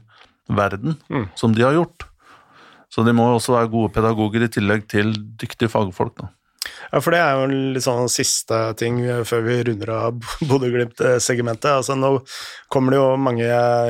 verden, 0.50 0.96
Mm. 1.10 1.28
som 1.36 1.54
de 1.54 1.62
har 1.66 1.74
gjort. 1.74 2.06
Så 2.90 3.04
de 3.06 3.12
må 3.14 3.28
jo 3.30 3.38
også 3.40 3.54
være 3.54 3.70
gode 3.70 3.92
pedagoger 3.94 4.46
i 4.46 4.50
tillegg 4.50 4.88
til 4.90 5.12
dyktige 5.38 5.70
fagfolk. 5.70 6.16
da. 6.22 6.30
Ja, 6.92 7.02
for 7.04 7.14
det 7.14 7.20
er 7.22 7.36
jo 7.38 7.46
en 7.48 7.56
litt 7.76 7.86
sånn 7.86 8.10
siste 8.12 8.60
ting 8.80 9.02
før 9.28 9.44
vi 9.46 9.58
runder 9.68 9.92
av 9.96 10.24
Bodø-Glimt-segmentet. 10.50 11.70
Altså, 11.74 11.98
nå 12.00 12.16
kommer 12.72 12.96
det 12.96 13.02
jo 13.02 13.12
mange 13.20 13.50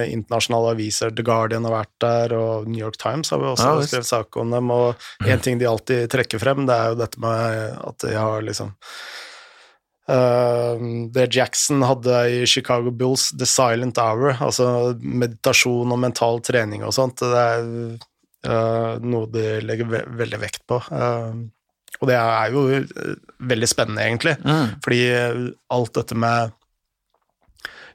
internasjonale 0.10 0.73
aviser, 0.75 1.13
The 1.15 1.25
Guardian 1.28 1.67
har 1.69 1.78
vært 1.78 1.95
der, 2.04 2.36
og 2.39 2.67
New 2.69 2.82
York 2.82 2.99
Times 3.02 3.32
har 3.34 3.41
vi 3.43 3.49
også 3.54 3.71
Ja, 3.71 3.88
skrevet 3.88 4.12
sak 4.12 4.41
om 4.41 4.54
dem, 4.56 4.73
og 4.73 5.10
én 5.28 5.41
ting 5.43 5.62
de 5.62 5.69
alltid 5.69 6.10
trekker 6.12 6.41
frem, 6.41 6.65
det 6.69 6.75
er 6.75 6.93
jo 6.93 7.02
dette 7.06 7.23
med 7.23 7.80
at 7.80 8.06
de 8.06 8.15
har 8.17 8.45
liksom 8.45 8.75
Uh, 10.10 10.80
det 11.13 11.28
Jackson 11.36 11.84
hadde 11.86 12.13
i 12.34 12.45
Chicago 12.49 12.89
Bulls, 12.91 13.30
The 13.38 13.45
Silent 13.45 13.99
Hour, 14.02 14.39
altså 14.41 14.95
meditasjon 14.97 15.91
og 15.93 15.99
mental 16.02 16.41
trening 16.41 16.82
og 16.82 16.95
sånt, 16.97 17.21
det 17.21 17.43
er 17.43 17.67
uh, 18.49 18.95
noe 19.06 19.30
de 19.30 19.60
legger 19.62 19.91
ve 19.91 20.02
veldig 20.23 20.39
vekt 20.41 20.63
på. 20.69 20.80
Eh, 20.89 21.41
og 21.97 22.10
det 22.10 22.15
er 22.19 22.54
jo 22.54 22.63
eh, 22.78 23.13
veldig 23.52 23.69
spennende, 23.69 24.06
egentlig. 24.06 24.36
Fordi 24.86 25.02
eh, 25.12 25.43
alt 25.75 25.93
dette 25.97 26.17
med 26.19 26.56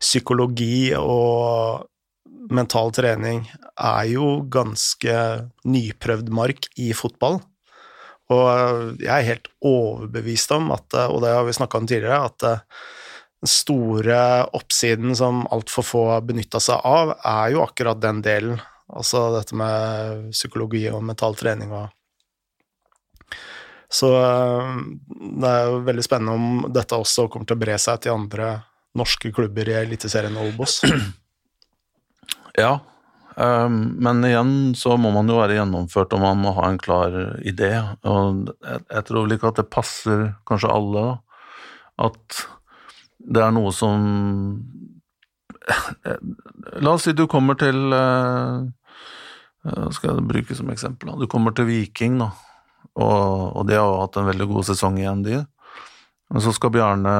psykologi 0.02 0.92
og 0.98 1.86
mental 2.54 2.92
trening 2.92 3.46
er 3.80 4.04
jo 4.10 4.42
ganske 4.52 5.14
nyprøvd 5.64 6.28
mark 6.34 6.68
i 6.76 6.90
fotball. 6.96 7.40
Og 8.34 8.44
eh, 8.50 8.82
jeg 9.06 9.14
er 9.14 9.30
helt 9.30 9.48
overbevist 9.64 10.52
om 10.56 10.70
at, 10.76 11.00
og 11.08 11.24
det 11.24 11.32
har 11.36 11.48
vi 11.48 11.56
snakka 11.56 11.80
om 11.80 11.88
tidligere, 11.88 12.28
at 12.28 12.68
den 13.44 13.50
store 13.50 14.20
oppsiden 14.56 15.16
som 15.16 15.44
altfor 15.52 15.84
få 15.84 16.06
har 16.14 16.24
benytta 16.28 16.60
seg 16.64 16.84
av, 16.88 17.16
er 17.20 17.56
jo 17.56 17.64
akkurat 17.64 18.00
den 18.00 18.22
delen. 18.24 18.60
Altså 18.94 19.30
dette 19.32 19.56
med 19.56 20.30
psykologi 20.34 20.84
og 20.92 21.04
mental 21.04 21.36
trening 21.40 21.72
og 21.72 21.88
så 23.94 24.10
øh, 24.18 24.70
det 25.38 25.50
er 25.50 25.68
jo 25.68 25.82
veldig 25.86 26.04
spennende 26.04 26.34
om 26.34 26.72
dette 26.74 26.98
også 26.98 27.28
kommer 27.30 27.46
til 27.46 27.58
å 27.58 27.62
bre 27.62 27.76
seg 27.78 28.00
til 28.02 28.16
andre 28.16 28.56
norske 28.98 29.30
klubber 29.34 29.70
i 29.70 29.76
Eliteserien 29.84 30.40
og 30.40 30.54
Obos. 30.54 30.80
Ja, 32.54 32.76
ehm, 33.34 33.78
men 33.98 34.20
igjen 34.22 34.50
så 34.78 34.94
må 34.94 35.10
man 35.10 35.26
jo 35.26 35.40
være 35.40 35.56
gjennomført, 35.56 36.12
og 36.14 36.20
man 36.22 36.38
må 36.38 36.52
ha 36.54 36.68
en 36.70 36.78
klar 36.78 37.16
idé. 37.42 37.72
Og 38.06 38.52
jeg, 38.62 39.00
tror 39.08 39.24
vel 39.24 39.34
ikke 39.34 39.50
at 39.50 39.58
det 39.58 39.64
passer 39.74 40.22
kanskje 40.46 40.70
alle, 40.70 41.02
da. 41.02 41.42
At 42.06 42.44
det 43.18 43.42
er 43.42 43.50
noe 43.56 43.74
som 43.74 44.06
La 46.84 46.92
oss 46.92 47.08
si 47.08 47.14
du 47.16 47.24
kommer 47.30 47.56
til 47.56 47.94
eh, 47.96 48.56
eh, 49.64 49.86
Skal 49.96 50.10
jeg 50.10 50.26
bruke 50.28 50.56
som 50.58 50.70
eksempel? 50.70 51.14
Du 51.18 51.26
kommer 51.30 51.54
til 51.56 51.66
Viking, 51.70 52.20
da. 52.22 52.30
Og, 52.94 53.56
og 53.58 53.62
de 53.68 53.78
har 53.78 53.86
jo 53.88 54.00
hatt 54.02 54.18
en 54.20 54.28
veldig 54.28 54.48
god 54.52 54.68
sesong 54.70 54.98
igjen, 55.00 55.24
de. 55.26 55.40
Men 56.30 56.44
så 56.44 56.52
skal 56.54 56.72
Bjarne 56.74 57.14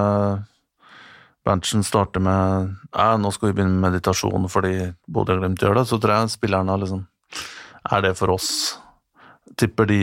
Berntsen 1.45 1.85
starte 1.85 2.23
med 2.25 2.71
ja, 2.95 3.17
nå 3.21 3.31
skal 3.35 3.51
vi 3.51 3.59
begynne 3.59 3.77
med 3.77 3.91
meditasjon 3.91 4.49
fordi 4.49 4.89
Bodø-Glimt 5.13 5.61
gjør 5.61 5.77
det, 5.81 5.85
så 5.91 5.99
tror 6.01 6.17
jeg 6.17 6.37
spillerne 6.39 6.79
liksom 6.81 7.05
Er 7.93 8.05
det 8.07 8.15
for 8.17 8.33
oss? 8.33 8.49
Tipper 9.61 9.91
de 9.91 10.01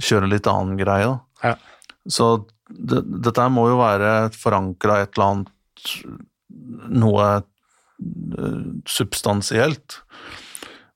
kjører 0.00 0.30
litt 0.30 0.48
annen 0.50 0.78
greie, 0.80 1.06
da. 1.06 1.52
Ja. 1.52 1.54
Så 2.10 2.48
det, 2.66 3.02
dette 3.22 3.46
må 3.52 3.68
jo 3.70 3.78
være 3.80 4.30
forankra 4.34 5.00
et 5.04 5.14
eller 5.14 5.30
annet 5.30 5.94
Noe 6.90 7.26
eh, 7.38 8.64
substansielt. 8.90 10.00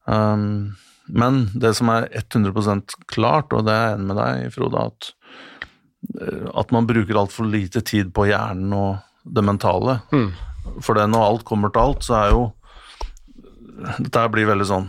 Um, 0.05 0.75
men 1.07 1.49
det 1.55 1.75
som 1.77 1.91
er 1.93 2.09
100% 2.17 2.97
klart, 3.13 3.53
og 3.53 3.67
det 3.67 3.75
er 3.75 3.85
jeg 3.85 3.99
enig 3.99 4.09
med 4.11 4.19
deg, 4.21 4.55
Frode, 4.55 4.85
at, 4.89 5.11
eh, 6.21 6.49
at 6.57 6.75
man 6.75 6.89
bruker 6.89 7.21
altfor 7.21 7.49
lite 7.51 7.85
tid 7.85 8.13
på 8.17 8.29
hjernen 8.31 8.73
og 8.77 8.97
det 9.25 9.45
mentale. 9.45 9.99
Mm. 10.15 10.31
For 10.81 10.97
det 10.97 11.09
når 11.13 11.27
alt 11.27 11.49
kommer 11.49 11.73
til 11.73 11.85
alt, 11.85 12.05
så 12.07 12.21
er 12.21 12.35
jo 12.35 12.45
Dette 13.75 14.21
blir 14.31 14.47
veldig 14.47 14.67
sånn 14.69 14.85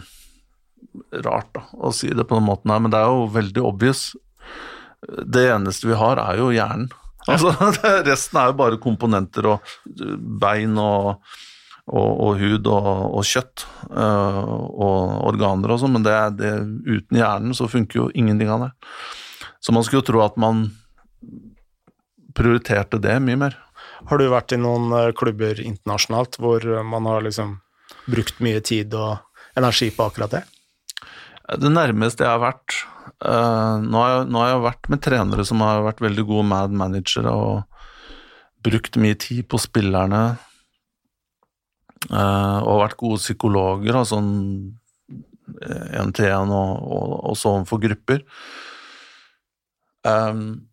rart 1.25 1.49
da, 1.56 1.63
å 1.73 1.89
si 1.91 2.12
det 2.13 2.23
på 2.30 2.38
den 2.38 2.45
måten 2.45 2.69
her, 2.71 2.84
men 2.84 2.93
det 2.93 2.99
er 3.01 3.10
jo 3.10 3.23
veldig 3.34 3.63
obvious. 3.65 4.04
Det 5.01 5.47
eneste 5.49 5.89
vi 5.89 5.97
har, 5.97 6.21
er 6.21 6.38
jo 6.39 6.51
hjernen. 6.54 6.91
Altså, 7.25 7.49
resten 8.10 8.39
er 8.39 8.51
jo 8.51 8.58
bare 8.62 8.80
komponenter 8.82 9.49
og 9.56 9.73
bein 10.41 10.78
og, 10.78 11.25
og, 11.86 12.12
og 12.26 12.39
hud 12.41 12.69
og, 12.71 12.88
og 13.19 13.28
kjøtt 13.28 13.65
øh, 13.91 14.39
og 14.45 15.28
organer 15.30 15.74
og 15.74 15.82
sånn, 15.82 15.93
men 15.98 16.06
det, 16.06 16.15
det, 16.39 16.54
uten 16.88 17.19
hjernen 17.19 17.58
så 17.58 17.69
funker 17.69 18.00
jo 18.00 18.08
ingenting 18.17 18.50
av 18.50 18.65
det. 18.65 18.71
Så 19.62 19.74
man 19.76 19.86
skulle 19.86 20.02
jo 20.02 20.10
tro 20.10 20.24
at 20.26 20.39
man 20.41 20.67
prioriterte 22.36 23.00
det 23.02 23.19
mye 23.24 23.39
mer. 23.45 23.60
Har 24.10 24.19
du 24.19 24.28
vært 24.30 24.54
i 24.54 24.62
noen 24.62 24.89
øh, 24.93 25.12
klubber 25.17 25.62
internasjonalt 25.62 26.39
hvor 26.41 26.65
man 26.86 27.08
har 27.10 27.26
liksom 27.26 27.60
brukt 28.10 28.41
mye 28.43 28.62
tid 28.65 28.93
og 28.98 29.21
energi 29.58 29.91
på 29.93 30.10
akkurat 30.10 30.36
det? 30.39 30.43
Det 31.62 31.69
nærmeste 31.69 32.26
jeg 32.26 32.32
har 32.32 32.41
vært 32.41 32.74
eh, 33.21 33.76
nå, 33.86 34.00
har 34.02 34.12
jeg, 34.12 34.28
nå 34.34 34.41
har 34.41 34.52
jeg 34.52 34.65
vært 34.65 34.89
med 34.89 35.04
trenere 35.06 35.45
som 35.45 35.62
har 35.62 35.86
vært 35.86 36.02
veldig 36.02 36.26
gode 36.26 36.48
mad 36.50 36.74
managere 36.74 37.30
og 37.30 38.65
brukt 38.65 38.98
mye 38.98 39.17
tid 39.21 39.45
på 39.50 39.60
spillerne. 39.62 40.24
Eh, 42.12 42.60
og 42.62 42.82
vært 42.84 43.00
gode 43.00 43.22
psykologer, 43.22 43.96
altså 43.96 44.22
én 44.22 46.13
til 46.15 46.32
én 46.32 46.52
og, 46.54 46.72
og, 46.82 47.12
og 47.32 47.38
så 47.38 47.54
overfor 47.54 47.82
grupper. 47.84 48.24
Um, 50.06 50.65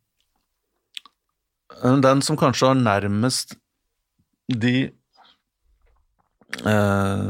den 2.05 2.23
som 2.23 2.37
kanskje 2.37 2.71
har 2.71 2.79
nærmest 2.79 3.57
de 4.49 4.92
eh, 6.66 7.29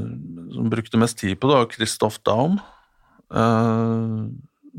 som 0.53 0.71
brukte 0.71 0.99
mest 1.01 1.19
tid 1.19 1.39
på 1.41 1.49
det, 1.49 1.59
var 1.59 1.71
Christoph 1.73 2.19
Daum. 2.27 2.59
Eh, 3.33 4.19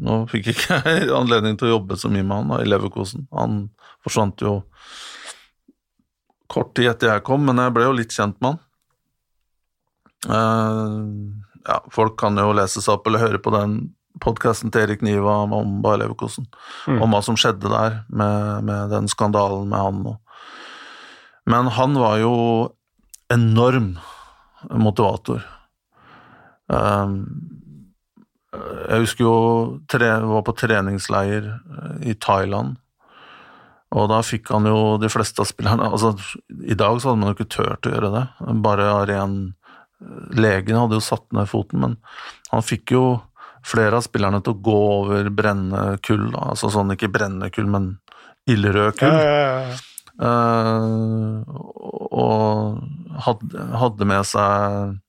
nå 0.04 0.20
fikk 0.32 0.52
ikke 0.54 0.80
jeg 0.86 1.14
anledning 1.16 1.58
til 1.58 1.70
å 1.70 1.76
jobbe 1.78 1.98
så 2.00 2.12
mye 2.12 2.26
med 2.26 2.38
han 2.38 2.54
da, 2.54 2.62
i 2.64 2.70
Leverkosen. 2.70 3.28
Han 3.34 3.66
forsvant 4.06 4.44
jo 4.44 4.60
kort 6.54 6.74
tid 6.78 6.92
etter 6.92 7.14
jeg 7.14 7.26
kom, 7.26 7.46
men 7.48 7.62
jeg 7.62 7.74
ble 7.74 7.88
jo 7.88 7.98
litt 7.98 8.14
kjent 8.14 8.38
med 8.42 8.54
han. 8.54 8.62
Eh, 10.30 10.94
ja, 11.68 11.78
folk 11.92 12.18
kan 12.20 12.38
jo 12.40 12.54
lese 12.56 12.82
seg 12.84 12.98
opp 12.98 13.08
eller 13.08 13.24
høre 13.24 13.40
på 13.44 13.54
den 13.56 13.94
podkasten 14.24 14.72
til 14.72 14.86
Erik 14.86 15.02
Niva 15.04 15.40
om 15.48 15.80
Bayer 15.82 16.04
Leverkosen, 16.04 16.46
Mm. 16.88 17.02
om 17.02 17.12
hva 17.12 17.24
som 17.24 17.36
skjedde 17.36 17.70
der 17.72 18.04
med, 18.10 18.64
med 18.64 18.90
den 18.94 19.08
skandalen 19.08 19.68
med 19.70 19.80
han. 19.80 20.18
Men 21.50 21.68
han 21.76 21.96
var 21.98 22.18
jo 22.22 22.36
enorm 23.34 23.98
motivator. 24.70 25.42
Um, 26.68 27.26
jeg 28.88 29.02
husker 29.02 29.26
jo 29.26 29.36
tre, 29.90 30.12
var 30.22 30.44
på 30.46 30.54
treningsleir 30.56 31.48
eh, 31.50 32.12
i 32.12 32.14
Thailand, 32.14 32.78
og 33.94 34.08
da 34.10 34.22
fikk 34.26 34.52
han 34.54 34.66
jo 34.70 34.98
de 35.02 35.10
fleste 35.10 35.42
av 35.42 35.50
spillerne 35.50 35.90
altså 35.92 36.14
I 36.66 36.78
dag 36.78 37.02
så 37.02 37.12
hadde 37.12 37.20
man 37.22 37.34
jo 37.34 37.38
ikke 37.38 37.52
turt 37.58 37.90
å 37.90 37.94
gjøre 37.94 38.14
det, 38.14 38.24
bare 38.64 38.88
av 38.94 39.04
ren 39.10 39.36
Legen 40.36 40.80
hadde 40.80 41.00
jo 41.00 41.04
satt 41.04 41.26
ned 41.36 41.48
foten, 41.52 41.84
men 41.84 41.96
han 42.52 42.66
fikk 42.66 42.96
jo 42.96 43.04
flere 43.64 44.00
av 44.00 44.06
spillerne 44.06 44.42
til 44.44 44.56
å 44.56 44.64
gå 44.66 44.80
over 45.00 45.30
brennende 45.32 46.00
kull, 46.04 46.28
altså 46.36 46.72
sånn 46.74 46.96
ikke 46.96 47.12
brennende 47.14 47.52
kull, 47.54 47.70
men 47.72 47.94
ildrød 48.50 48.98
kull. 49.00 49.16
Ja, 49.16 49.34
ja, 49.40 49.58
ja. 49.72 49.82
Uh, 50.14 51.42
og 52.14 52.84
hadde, 53.26 53.64
hadde 53.82 54.06
med 54.06 54.28
seg 54.30 55.00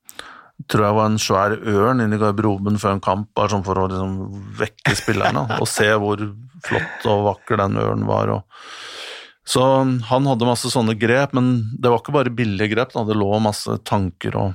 tror 0.70 0.86
jeg 0.86 0.96
var 0.96 1.10
en 1.10 1.20
svær 1.20 1.54
ørn 1.58 2.00
inn 2.04 2.14
i 2.14 2.20
garderoben 2.20 2.78
før 2.80 2.96
en 2.96 3.04
kamp, 3.04 3.28
bare 3.36 3.52
sånn 3.52 3.64
for 3.66 3.80
å 3.80 3.86
liksom 3.90 4.16
vekke 4.60 4.96
spillerne 4.96 5.44
og 5.60 5.68
se 5.68 5.90
hvor 6.00 6.22
flott 6.64 7.08
og 7.10 7.24
vakker 7.28 7.60
den 7.60 7.80
ørnen 7.82 8.06
var. 8.08 8.32
Og. 8.38 8.68
Så 9.44 9.60
han 10.08 10.28
hadde 10.30 10.48
masse 10.48 10.70
sånne 10.72 10.96
grep, 10.96 11.34
men 11.36 11.56
det 11.76 11.92
var 11.92 12.00
ikke 12.00 12.16
bare 12.16 12.32
billige 12.32 12.72
grep, 12.72 12.94
da. 12.94 13.04
det 13.04 13.18
lå 13.18 13.30
masse 13.44 13.76
tanker 13.84 14.38
og, 14.40 14.54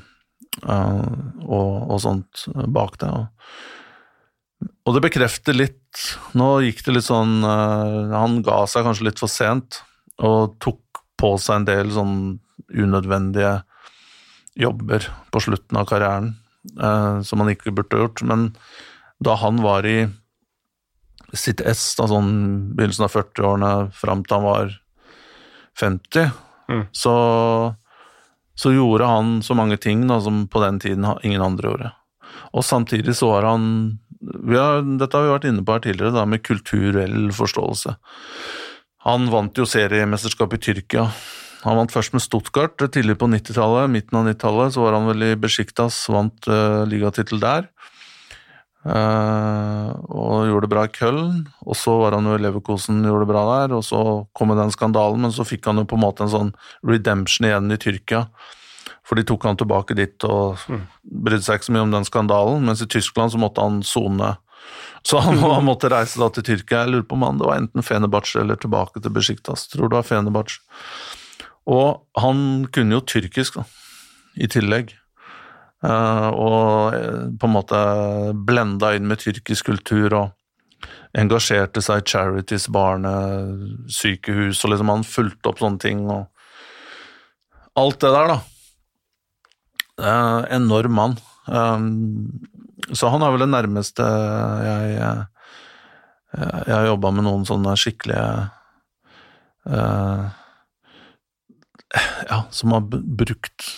og, 0.68 1.76
og 1.90 2.00
sånt 2.04 2.46
bak 2.76 2.98
det. 3.00 3.10
Og, 3.10 4.68
og 4.88 4.96
det 4.98 5.04
bekrefter 5.06 5.56
litt 5.56 5.78
Nå 6.38 6.60
gikk 6.66 6.84
det 6.86 6.94
litt 6.98 7.08
sånn 7.08 7.40
eh, 7.48 8.12
Han 8.14 8.42
ga 8.46 8.60
seg 8.70 8.84
kanskje 8.86 9.08
litt 9.08 9.22
for 9.22 9.32
sent 9.32 9.80
og 10.20 10.58
tok 10.62 11.00
på 11.20 11.32
seg 11.40 11.62
en 11.62 11.68
del 11.70 11.92
sånn 11.96 12.18
unødvendige 12.76 13.54
jobber 14.60 15.08
på 15.32 15.42
slutten 15.42 15.80
av 15.80 15.88
karrieren 15.88 16.34
eh, 16.76 17.22
som 17.24 17.40
han 17.40 17.54
ikke 17.54 17.72
burde 17.72 18.02
gjort. 18.02 18.22
Men 18.28 18.50
da 19.24 19.38
han 19.40 19.62
var 19.64 19.88
i 19.88 20.10
sitt 21.32 21.64
ess, 21.64 21.94
da 21.96 22.10
sånn 22.12 22.30
begynnelsen 22.76 23.08
av 23.08 23.16
40-årene 23.16 23.72
fram 23.96 24.26
til 24.28 24.38
han 24.40 24.48
var 24.50 24.76
50, 25.80 26.32
Mm. 26.70 26.84
så, 26.94 27.12
så 28.60 28.74
gjorde 28.76 29.08
han 29.08 29.40
så 29.46 29.56
mange 29.56 29.78
ting 29.80 30.04
da, 30.10 30.20
som 30.22 30.44
på 30.52 30.60
den 30.64 30.80
tiden 30.84 31.08
ingen 31.24 31.44
andre 31.44 31.72
gjorde. 31.72 31.92
Og 32.52 32.66
samtidig 32.66 33.16
så 33.16 33.32
var 33.32 33.48
han 33.48 33.66
har, 34.20 34.84
Dette 35.00 35.16
har 35.16 35.26
vi 35.26 35.32
vært 35.32 35.48
inne 35.48 35.64
på 35.64 35.76
her 35.76 35.84
tidligere, 35.86 36.16
da, 36.18 36.26
med 36.28 36.44
kulturell 36.44 37.30
forståelse. 37.36 37.96
Han 39.08 39.30
vant 39.32 39.56
jo 39.56 39.68
seriemesterskap 39.70 40.58
i 40.58 40.60
Tyrkia. 40.60 41.06
Han 41.64 41.80
vant 41.80 41.94
først 41.94 42.16
med 42.16 42.24
Stuttgart 42.24 42.76
tidlig 42.92 43.16
på 43.20 43.30
90-tallet. 43.32 43.92
Midten 43.92 44.20
av 44.20 44.28
90-tallet 44.28 44.76
så 44.76 44.84
var 44.84 44.98
han 44.98 45.08
vel 45.08 45.26
i 45.30 45.38
Besjiktas, 45.40 46.02
vant 46.12 46.52
uh, 46.52 46.84
ligatittel 46.88 47.40
der. 47.40 47.70
Eh, 48.88 49.90
og 50.08 50.48
gjorde 50.48 50.64
det 50.66 50.72
bra 50.72 50.86
i 50.88 50.94
Köln. 50.94 51.42
Og 51.66 51.76
så 51.78 51.96
var 52.00 52.16
han 52.16 52.28
jo 52.30 52.38
i 52.38 52.44
Leverkosen, 52.44 53.04
gjorde 53.04 53.26
det 53.26 53.34
bra 53.34 53.44
der. 53.52 53.76
Og 53.78 53.84
så 53.86 54.04
kom 54.34 54.54
den 54.56 54.76
skandalen, 54.76 55.26
men 55.26 55.36
så 55.36 55.48
fikk 55.48 55.68
han 55.68 55.82
jo 55.82 55.88
på 55.90 56.00
en 56.00 56.06
måte 56.06 56.26
en 56.26 56.34
sånn 56.34 56.54
redemption 56.88 57.50
igjen 57.50 57.76
i 57.76 57.80
Tyrkia. 57.82 58.28
For 59.08 59.18
de 59.18 59.26
tok 59.26 59.48
han 59.48 59.58
tilbake 59.58 59.98
dit 59.98 60.26
og 60.28 60.62
brydde 61.02 61.42
seg 61.42 61.58
ikke 61.58 61.70
så 61.70 61.74
mye 61.74 61.88
om 61.88 61.96
den 61.98 62.08
skandalen. 62.08 62.68
Mens 62.68 62.84
i 62.86 62.90
Tyskland 62.90 63.34
så 63.34 63.42
måtte 63.42 63.64
han 63.66 63.82
sone. 63.84 64.36
Så 65.08 65.22
han, 65.24 65.42
han 65.42 65.66
måtte 65.70 65.92
reise 65.92 66.22
da 66.22 66.30
til 66.34 66.46
Tyrkia. 66.46 66.86
Jeg 66.86 66.94
lurer 66.94 67.08
på 67.10 67.18
om 67.18 67.26
han 67.26 67.42
det 67.42 67.50
var 67.50 67.62
enten 67.62 67.86
Fenerbahçe 67.86 68.44
eller 68.44 68.60
tilbake 68.62 69.02
til 69.02 69.16
Besjiktas. 69.16 69.68
Tror 69.74 69.90
det 69.90 70.00
var 70.00 70.08
Fenerbahçe. 70.08 70.62
Og 71.70 72.02
han 72.18 72.66
kunne 72.74 72.98
jo 72.98 73.06
tyrkisk, 73.06 73.60
da, 73.60 73.66
i 74.40 74.48
tillegg. 74.50 74.96
Eh, 75.80 76.30
og 76.36 76.96
eh, 76.96 77.30
på 77.40 77.48
en 77.48 77.54
måte 77.56 77.78
blenda 78.36 78.92
inn 78.98 79.08
med 79.08 79.22
tyrkisk 79.22 79.70
kultur 79.72 80.16
og 80.18 80.36
engasjerte 81.18 81.82
seg 81.84 82.02
i 82.02 82.10
charities, 82.12 82.68
barnesykehus, 82.72 84.60
og 84.64 84.74
liksom 84.74 84.92
han 84.92 85.08
fulgte 85.08 85.52
opp 85.52 85.64
sånne 85.64 85.84
ting 85.84 86.06
og 86.10 86.28
Alt 87.80 88.02
det 88.02 88.10
der, 88.12 88.28
da. 88.28 88.38
Eh, 90.04 90.40
enorm 90.58 90.94
mann. 90.98 91.14
Så 92.92 93.08
han 93.14 93.24
er 93.24 93.32
vel 93.32 93.44
det 93.46 93.54
nærmeste 93.54 94.04
jeg 94.04 94.90
Jeg 96.36 96.74
har 96.74 96.90
jobba 96.90 97.12
med 97.16 97.24
noen 97.26 97.46
sånne 97.48 97.78
skikkelige 97.80 98.50
Ja, 102.30 102.42
som 102.52 102.76
har 102.76 102.84
brukt 102.92 103.70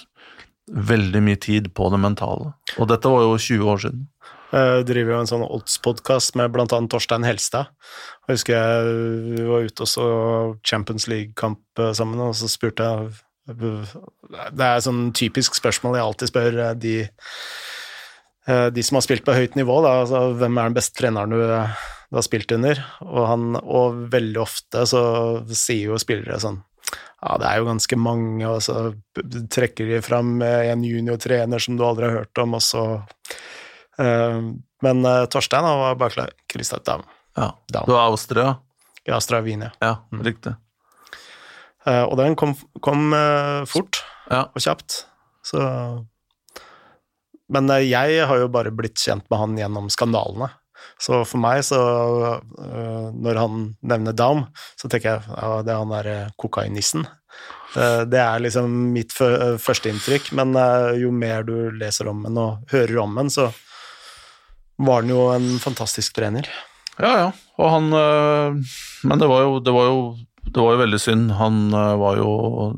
veldig 0.71 1.21
mye 1.23 1.39
tid 1.41 1.69
på 1.75 1.89
det 1.91 1.99
mentale. 2.01 2.53
Og 2.79 2.89
dette 2.91 3.11
var 3.11 3.25
jo 3.25 3.37
20 3.37 3.71
år 3.73 3.83
siden. 3.85 4.05
Jeg 4.51 4.85
driver 4.89 5.13
jo 5.13 5.19
en 5.21 5.29
sånn 5.29 5.43
Odds-podkast 5.47 6.35
med 6.39 6.57
annet 6.59 6.91
Torstein 6.91 7.23
Helstad. 7.23 7.71
Jeg 8.27 8.35
husker 8.35 8.57
jeg 8.57 8.95
vi 9.29 9.45
var 9.47 9.67
ute 9.67 9.85
og 9.85 9.89
så 9.89 10.07
Champions 10.67 11.07
League-kamp 11.07 11.79
eh, 11.79 11.93
sammen, 11.95 12.19
og 12.19 12.35
så 12.35 12.49
spurte 12.51 12.87
jeg 12.87 13.13
Det 13.51 14.65
er 14.65 14.75
et 14.75 14.85
sånn 14.85 15.13
typisk 15.17 15.55
spørsmål 15.57 15.97
jeg 15.97 16.07
alltid 16.07 16.31
spør 16.33 16.59
eh, 16.65 16.73
de, 16.83 16.97
eh, 18.47 18.67
de 18.75 18.83
som 18.83 18.99
har 18.99 19.07
spilt 19.07 19.23
på 19.27 19.37
høyt 19.37 19.55
nivå, 19.59 19.79
da, 19.85 20.01
altså, 20.03 20.25
hvem 20.35 20.59
er 20.59 20.71
den 20.71 20.79
beste 20.81 20.99
treneren 20.99 21.31
du, 21.31 21.39
du 21.47 22.19
har 22.19 22.27
spilt 22.27 22.51
under? 22.51 22.83
Og, 23.07 23.23
han, 23.31 23.47
og 23.61 24.03
veldig 24.11 24.43
ofte 24.43 24.83
så 24.91 25.03
sier 25.47 25.93
jo 25.93 26.01
spillere 26.01 26.43
sånn 26.43 26.59
ja, 27.21 27.37
det 27.37 27.47
er 27.51 27.59
jo 27.61 27.67
ganske 27.69 27.97
mange, 28.01 28.45
og 28.49 28.61
så 28.65 28.75
trekker 29.53 29.89
de 29.91 29.99
fram 30.01 30.41
eh, 30.41 30.71
en 30.71 30.83
juniortrener 30.85 31.61
som 31.61 31.77
du 31.77 31.83
aldri 31.85 32.07
har 32.09 32.23
hørt 32.23 32.41
om, 32.41 32.55
og 32.57 32.63
så 32.65 32.83
eh, 34.01 34.39
Men 34.81 35.05
eh, 35.05 35.25
Torstein 35.29 35.63
han 35.67 35.77
var 35.83 35.95
bare 36.01 36.15
klar. 36.15 36.31
Kristav 36.49 36.81
Daum. 36.87 37.03
Ja. 37.37 37.51
Down. 37.71 37.85
Du 37.87 37.93
er 37.95 38.07
Austria, 38.07 38.55
Ja, 39.05 39.15
Austria 39.19 39.41
Wien, 39.45 39.67
ja, 39.81 39.91
riktig. 40.21 40.55
Eh, 41.85 42.03
og 42.03 42.17
den 42.19 42.35
kom, 42.37 42.55
kom 42.81 43.13
fort 43.69 44.01
Ja. 44.29 44.47
og 44.53 44.61
kjapt, 44.61 45.03
så 45.45 46.05
Men 47.51 47.67
jeg 47.83 48.25
har 48.27 48.37
jo 48.39 48.47
bare 48.47 48.71
blitt 48.71 48.95
kjent 49.01 49.25
med 49.29 49.39
han 49.39 49.57
gjennom 49.59 49.89
skandalene. 49.91 50.47
Så 51.01 51.21
for 51.25 51.37
meg, 51.41 51.63
så 51.65 51.79
øh, 51.79 53.07
Når 53.13 53.39
han 53.39 53.75
nevner 53.81 54.13
dam 54.13 54.45
så 54.79 54.89
tenker 54.89 55.09
jeg 55.17 55.21
ja, 55.37 55.61
det 55.65 55.73
er 55.73 55.79
han 55.81 55.89
derre 55.95 56.17
kokainissen. 56.39 57.05
Eh, 57.75 58.03
Det 58.05 58.19
er 58.19 58.39
liksom 58.43 58.69
mitt 58.93 59.13
fø- 59.15 59.57
førsteinntrykk, 59.61 60.31
men 60.37 60.53
jo 60.99 61.11
mer 61.11 61.43
du 61.43 61.71
leser 61.71 62.07
om 62.11 62.23
den 62.23 62.37
og 62.37 62.59
hører 62.71 62.99
om 63.03 63.15
den, 63.15 63.29
så 63.29 63.51
var 64.81 65.01
han 65.03 65.09
jo 65.13 65.29
en 65.35 65.47
fantastisk 65.61 66.13
trener. 66.17 66.47
Ja, 66.99 67.11
ja. 67.17 67.31
Og 67.61 67.69
han 67.71 67.93
øh, 67.93 68.55
Men 69.07 69.19
det 69.21 69.27
var 69.29 69.41
jo, 69.45 69.59
det 69.59 69.73
var 69.73 69.85
jo, 69.89 69.99
det 70.45 70.57
var 70.61 70.73
jo 70.75 70.81
veldig 70.83 70.99
synd. 70.99 71.31
Han 71.37 71.73
øh, 71.73 71.95
var 72.01 72.17
jo- 72.17 72.73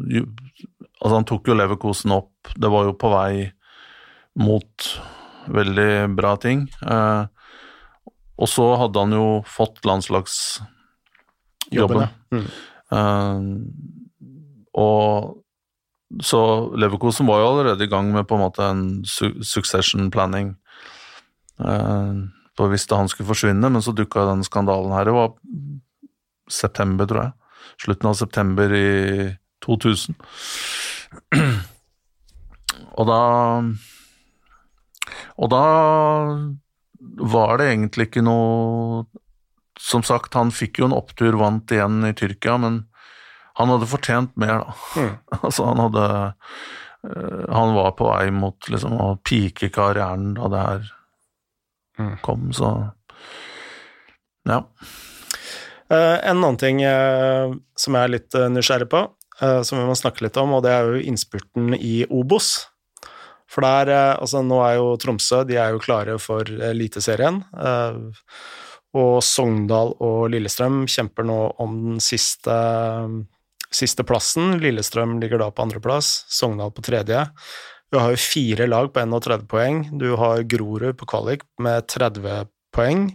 Altså, 1.03 1.15
han 1.17 1.25
tok 1.27 1.47
jo 1.49 1.55
Leverkosen 1.57 2.11
opp. 2.15 2.47
Det 2.55 2.69
var 2.71 2.85
jo 2.87 2.93
på 2.95 3.09
vei 3.11 3.51
mot 4.39 4.85
veldig 5.51 6.15
bra 6.15 6.35
ting. 6.39 6.61
Eh, 6.81 7.25
og 8.37 8.49
så 8.49 8.65
hadde 8.81 8.99
han 8.99 9.13
jo 9.15 9.27
fått 9.47 9.83
landslagsjobben. 9.85 10.67
Jobben. 11.73 12.07
Mm. 12.33 12.47
Uh, 12.93 13.41
og 14.73 15.39
så 16.21 16.39
Leverkosen 16.77 17.25
var 17.29 17.41
jo 17.41 17.47
allerede 17.51 17.85
i 17.85 17.89
gang 17.89 18.11
med 18.13 18.27
på 18.29 18.37
en 18.37 18.43
måte 18.43 18.65
en 18.65 18.83
su 19.05 19.31
succession 19.41 20.11
planning 20.13 20.55
Uh, 21.61 22.29
på 22.57 22.67
hvis 22.69 22.87
han 22.89 23.09
skulle 23.09 23.29
forsvinne, 23.29 23.69
men 23.69 23.81
så 23.81 23.93
dukka 23.93 24.25
den 24.29 24.43
skandalen 24.45 24.93
her. 24.93 25.05
Det 25.05 25.13
var 25.13 25.33
september, 26.49 27.05
tror 27.09 27.21
jeg. 27.21 27.31
Slutten 27.85 28.09
av 28.09 28.17
september 28.17 28.73
i 28.73 28.87
2000. 29.65 30.17
Og 32.97 33.07
da 33.09 33.19
Og 35.37 35.49
da 35.49 35.63
var 37.19 37.57
det 37.59 37.69
egentlig 37.71 38.09
ikke 38.09 38.23
noe 38.25 39.03
Som 39.79 40.03
sagt, 40.05 40.33
han 40.37 40.51
fikk 40.53 40.79
jo 40.79 40.85
en 40.85 40.95
opptur, 40.95 41.33
vant 41.39 41.71
igjen 41.73 42.03
i 42.05 42.13
Tyrkia, 42.13 42.59
men 42.61 42.83
han 43.57 43.69
hadde 43.73 43.89
fortjent 43.89 44.35
mer, 44.37 44.61
da. 44.61 44.75
Mm. 44.97 45.15
altså, 45.45 45.65
han 45.65 45.81
hadde 45.81 46.05
eh, 47.09 47.45
Han 47.53 47.73
var 47.77 47.95
på 47.97 48.09
vei 48.09 48.27
mot 48.33 48.69
liksom 48.69 48.93
å 49.01 49.15
pike 49.25 49.69
karrieren 49.73 50.35
da 50.37 50.51
det 50.53 50.65
her 50.67 50.91
Mm. 51.99 52.17
kom, 52.21 52.53
så 52.53 52.91
Ja. 54.45 54.65
Uh, 55.91 56.17
en 56.25 56.39
annen 56.41 56.57
ting 56.57 56.81
uh, 56.85 57.53
som 57.77 57.93
jeg 57.95 58.03
er 58.03 58.11
litt 58.11 58.35
uh, 58.35 58.49
nysgjerrig 58.49 58.89
på, 58.89 59.03
som 59.65 59.79
vi 59.79 59.83
må 59.83 59.95
snakke 59.97 60.23
litt 60.23 60.37
om, 60.39 60.53
og 60.55 60.61
det 60.63 60.71
er 60.71 60.87
jo 60.87 60.99
innspurten 61.09 61.73
i 61.75 62.05
Obos. 62.13 62.69
For 63.53 63.65
der, 63.65 63.91
eh, 63.93 64.15
altså 64.17 64.41
nå 64.45 64.59
er 64.65 64.79
jo 64.79 64.93
Tromsø 64.97 65.43
de 65.47 65.59
er 65.61 65.75
jo 65.75 65.83
klare 65.83 66.17
for 66.21 66.47
Eliteserien. 66.71 67.43
eh, 67.53 67.97
og 68.93 69.23
Sogndal 69.25 69.95
og 70.05 70.27
Lillestrøm 70.29 70.83
kjemper 70.85 71.25
nå 71.25 71.37
om 71.63 71.77
den 71.81 72.01
siste, 72.03 72.53
siste 73.73 74.05
plassen. 74.05 74.59
Lillestrøm 74.61 75.15
ligger 75.21 75.41
da 75.41 75.49
på 75.49 75.65
andreplass, 75.65 76.25
Sogndal 76.29 76.69
på 76.75 76.85
tredje. 76.85 77.23
Du 77.89 77.97
har 77.97 78.13
jo 78.13 78.21
fire 78.21 78.67
lag 78.69 78.91
på 78.93 79.01
31 79.01 79.47
poeng. 79.49 79.83
Du 79.97 80.15
har 80.17 80.45
Grorud 80.49 80.97
på 80.97 81.09
kvalik 81.09 81.41
med 81.61 81.87
30 81.89 82.47
poeng. 82.73 83.07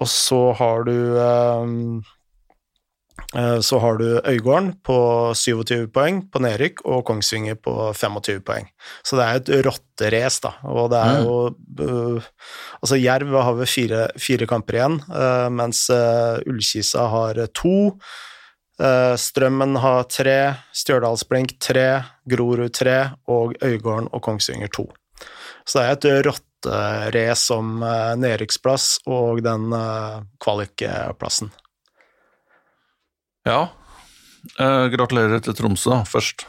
Og 0.00 0.08
så 0.08 0.40
har 0.56 0.84
du 0.88 0.96
eh, 1.20 1.64
eh, 1.64 2.12
Så 3.62 3.78
har 3.78 3.98
du 4.00 4.06
Øygarden 4.26 4.72
på 4.82 4.96
27 5.38 5.86
poeng 5.94 6.22
på 6.32 6.40
nedrykk, 6.42 6.82
og 6.88 7.04
Kongsvinger 7.06 7.58
på 7.62 7.74
25 7.94 8.40
poeng. 8.46 8.66
Så 9.06 9.18
det 9.18 9.26
er 9.26 9.38
et 9.38 9.52
rotterace, 9.66 10.42
da. 10.44 10.54
Og 10.70 10.90
det 10.92 11.02
er 11.04 11.20
jo 11.22 11.36
uh, 11.84 12.30
Altså, 12.80 12.96
Jerv 12.96 13.34
har 13.36 13.54
vel 13.58 13.68
fire, 13.68 14.02
fire 14.18 14.48
kamper 14.50 14.80
igjen, 14.80 14.98
uh, 15.12 15.48
mens 15.52 15.84
uh, 15.92 16.40
Ullkisa 16.48 17.06
har 17.12 17.44
to. 17.54 17.94
Eh, 18.80 19.14
Strømmen 19.20 19.76
har 19.76 20.06
tre, 20.08 20.38
Stjørdalsblink 20.72 21.58
tre, 21.60 22.00
Grorud 22.24 22.72
tre, 22.72 23.10
og 23.28 23.52
Øygarden 23.60 24.08
og 24.08 24.22
Kongsvinger 24.24 24.72
to. 24.72 24.86
Så 25.68 25.82
det 25.82 25.84
er 25.84 25.92
et 25.98 26.26
rotterace 26.30 27.52
om 27.52 27.84
nedrykksplass 28.22 29.02
og 29.04 29.42
den 29.44 29.68
kvalikplassen. 30.40 31.52
Ja. 33.48 33.60
Eh, 34.58 34.86
gratulerer 34.92 35.42
til 35.44 35.54
Tromsø, 35.58 36.00
først. 36.08 36.46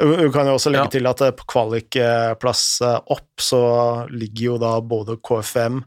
Vi 0.00 0.28
kan 0.32 0.46
jo 0.48 0.54
også 0.56 0.70
legge 0.72 0.86
Ja. 0.86 0.92
til 0.94 1.06
at 1.10 1.20
eh, 1.26 1.32
på 1.36 1.44
kvalikplass 1.50 2.62
eh, 2.86 3.00
opp 3.12 3.42
så 3.42 3.60
ligger 4.08 4.44
jo 4.52 4.58
da 4.62 4.70
både 4.80 5.16
KFM 5.20 5.82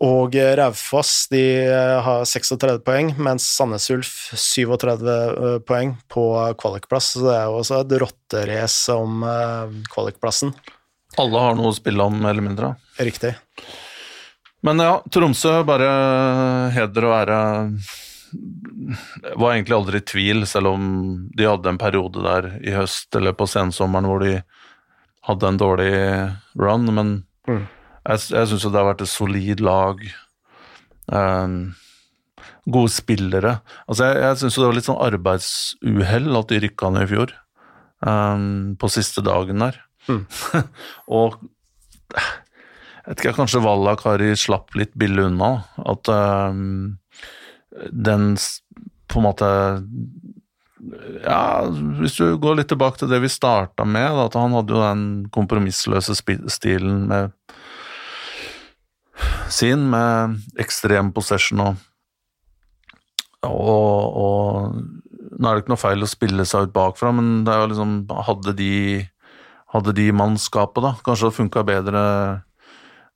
Og 0.00 0.36
eh, 0.38 0.54
Raufoss 0.56 1.26
de 1.32 1.42
eh, 1.66 1.98
har 2.06 2.22
36 2.24 2.78
poeng, 2.86 3.10
mens 3.18 3.42
Sandnes 3.58 3.90
Ulf 3.90 4.12
37 4.38 5.10
eh, 5.10 5.58
poeng 5.66 5.96
på 6.08 6.24
kvalikplass. 6.62 7.10
Så 7.18 7.26
det 7.26 7.34
er 7.34 7.44
jo 7.50 7.58
også 7.58 7.80
et 7.82 7.96
rotterace 8.04 8.94
om 8.94 9.24
eh, 9.26 9.74
kvalikplassen. 9.92 10.54
Alle 11.18 11.42
har 11.42 11.58
noe 11.58 11.72
å 11.72 11.76
spille 11.76 12.06
om, 12.06 12.14
mer 12.22 12.30
eller 12.30 12.46
mindre. 12.46 12.72
Riktig. 13.02 13.34
Men 14.62 14.78
ja, 14.82 15.00
Tromsø, 15.10 15.58
bare 15.66 15.90
heder 16.78 17.04
og 17.10 17.16
ære. 17.18 17.42
Var 18.32 19.52
egentlig 19.54 19.76
aldri 19.76 20.00
i 20.00 20.06
tvil, 20.06 20.46
selv 20.48 20.72
om 20.74 20.84
de 21.36 21.46
hadde 21.48 21.70
en 21.72 21.80
periode 21.80 22.22
der 22.24 22.48
i 22.64 22.74
høst 22.76 23.14
eller 23.18 23.34
på 23.36 23.46
sensommeren 23.50 24.08
hvor 24.08 24.22
de 24.24 24.38
hadde 25.28 25.48
en 25.50 25.60
dårlig 25.60 25.92
run, 26.60 26.88
men 26.94 27.16
Mm. 27.48 27.62
jeg, 28.04 28.20
jeg 28.34 28.48
syns 28.50 28.64
jo 28.66 28.70
det 28.70 28.76
har 28.82 28.88
vært 28.90 29.02
et 29.06 29.08
solid 29.08 29.60
lag. 29.64 30.00
Um, 31.08 31.74
gode 32.68 32.92
spillere. 32.92 33.54
Altså, 33.88 34.04
jeg, 34.04 34.18
jeg 34.20 34.36
syns 34.42 34.56
jo 34.58 34.62
det 34.62 34.68
var 34.68 34.76
litt 34.76 34.88
sånn 34.88 35.00
arbeidsuhell 35.06 36.36
at 36.36 36.50
de 36.52 36.58
rykka 36.66 36.90
ned 36.92 37.06
i 37.06 37.10
fjor, 37.14 37.32
um, 38.04 38.74
på 38.76 38.90
siste 38.92 39.24
dagen 39.24 39.64
der. 39.64 39.80
Mm. 40.10 40.26
og 41.20 41.38
jeg 42.12 43.14
vet 43.14 43.22
ikke, 43.24 43.36
kanskje 43.40 43.64
Valla-Kari 43.64 44.34
slapp 44.36 44.76
litt 44.76 44.92
billig 45.00 45.24
unna. 45.30 45.50
At 45.88 46.08
um, 46.12 46.98
den 47.90 48.32
på 49.08 49.20
en 49.20 49.26
måte 49.28 49.48
Ja, 51.24 51.66
hvis 51.98 52.16
du 52.18 52.36
går 52.38 52.60
litt 52.60 52.70
tilbake 52.70 53.00
til 53.00 53.10
det 53.10 53.18
vi 53.24 53.30
starta 53.32 53.86
med, 53.88 54.06
da, 54.14 54.28
at 54.28 54.36
han 54.38 54.54
hadde 54.54 54.76
jo 54.76 54.82
den 54.84 55.04
kompromissløse 55.34 56.14
stilen 56.18 57.08
med 57.10 57.34
sin, 59.50 59.88
med 59.90 60.38
ekstrem 60.60 61.12
possession 61.16 61.64
og 61.64 61.84
og, 63.46 64.16
og 64.18 65.38
Nå 65.38 65.46
er 65.46 65.54
det 65.54 65.62
ikke 65.62 65.70
noe 65.70 65.78
feil 65.78 66.02
å 66.02 66.10
spille 66.10 66.44
seg 66.48 66.66
ut 66.66 66.72
bakfra, 66.74 67.12
men 67.14 67.44
det 67.46 67.52
er 67.54 67.60
jo 67.62 67.68
liksom 67.70 67.92
Hadde 68.26 68.54
de, 68.58 68.72
hadde 69.74 69.94
de 69.94 70.08
mannskapet, 70.10 70.82
da 70.82 70.96
Kanskje 71.06 71.30
det 71.30 71.38
funka 71.38 71.62
bedre 71.68 72.02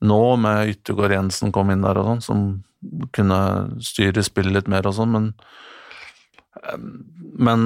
nå, 0.03 0.21
med 0.43 0.73
Yttergård 0.75 1.15
Jensen 1.15 1.53
kom 1.55 1.71
inn 1.71 1.85
der 1.87 1.99
og 2.01 2.09
sånn, 2.11 2.23
som 2.27 2.43
kunne 3.15 3.39
styre 3.85 4.25
spillet 4.27 4.57
litt 4.57 4.71
mer 4.73 4.87
og 4.91 4.97
sånn, 4.99 5.13
men 5.15 5.33
Men 7.39 7.63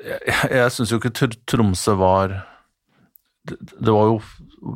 jeg, 0.00 0.50
jeg 0.50 0.72
syns 0.72 0.92
jo 0.92 0.98
ikke 1.00 1.12
Tromsø 1.46 1.94
var 2.00 2.32
det, 3.46 3.58
det 3.78 3.92
var 3.94 4.08
jo 4.08 4.16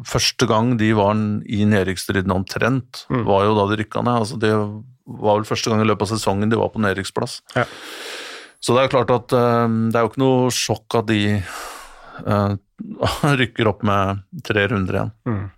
første 0.06 0.46
gang 0.46 0.74
de 0.78 0.90
var 0.94 1.16
i 1.50 1.64
nedrykksstriden 1.66 2.30
omtrent, 2.34 3.04
Mm. 3.10 3.24
var 3.26 3.44
jo 3.48 3.54
da 3.56 3.64
de 3.72 3.78
rykka 3.80 4.02
ned. 4.06 4.20
Altså 4.22 4.38
det 4.38 4.52
var 4.54 5.40
vel 5.40 5.48
første 5.48 5.70
gang 5.72 5.80
i 5.82 5.88
løpet 5.88 6.06
av 6.06 6.12
sesongen 6.12 6.50
de 6.52 6.58
var 6.60 6.68
på 6.70 6.82
nedrykksplass. 6.84 7.40
Ja. 7.56 7.64
Så 8.60 8.76
det 8.76 8.84
er 8.84 8.92
klart 8.92 9.10
at 9.10 9.32
eh, 9.34 9.66
det 9.90 9.96
er 9.98 10.04
jo 10.04 10.10
ikke 10.12 10.22
noe 10.22 10.50
sjokk 10.54 10.98
at 11.00 11.08
de 11.10 11.20
eh, 11.40 12.52
rykker 13.40 13.72
opp 13.72 13.82
med 13.88 14.22
tre 14.46 14.68
runder 14.70 15.00
igjen. 15.00 15.12
Mm. 15.26 15.50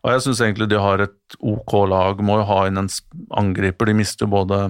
Og 0.00 0.12
jeg 0.14 0.22
syns 0.24 0.40
egentlig 0.40 0.68
de 0.70 0.78
har 0.80 1.02
et 1.04 1.36
ok 1.44 1.74
lag, 1.90 2.20
må 2.24 2.38
jo 2.40 2.46
ha 2.48 2.60
inn 2.70 2.80
en 2.80 2.88
angriper. 3.36 3.90
De 3.90 3.94
mister 3.98 4.30
både 4.32 4.60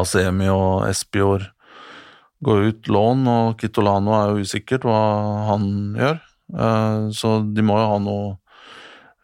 Asemi 0.00 0.48
og 0.48 0.86
Espior. 0.88 1.44
Går 2.42 2.64
ut 2.70 2.88
lån, 2.90 3.26
og 3.28 3.58
Kitolano 3.60 4.14
er 4.16 4.30
jo 4.32 4.46
usikkert 4.46 4.86
hva 4.88 5.02
han 5.50 5.66
gjør. 5.98 6.22
Eh, 6.56 7.10
Så 7.14 7.34
de 7.54 7.62
må 7.62 7.76
jo 7.78 7.90
ha 7.92 7.98
noe 8.02 8.38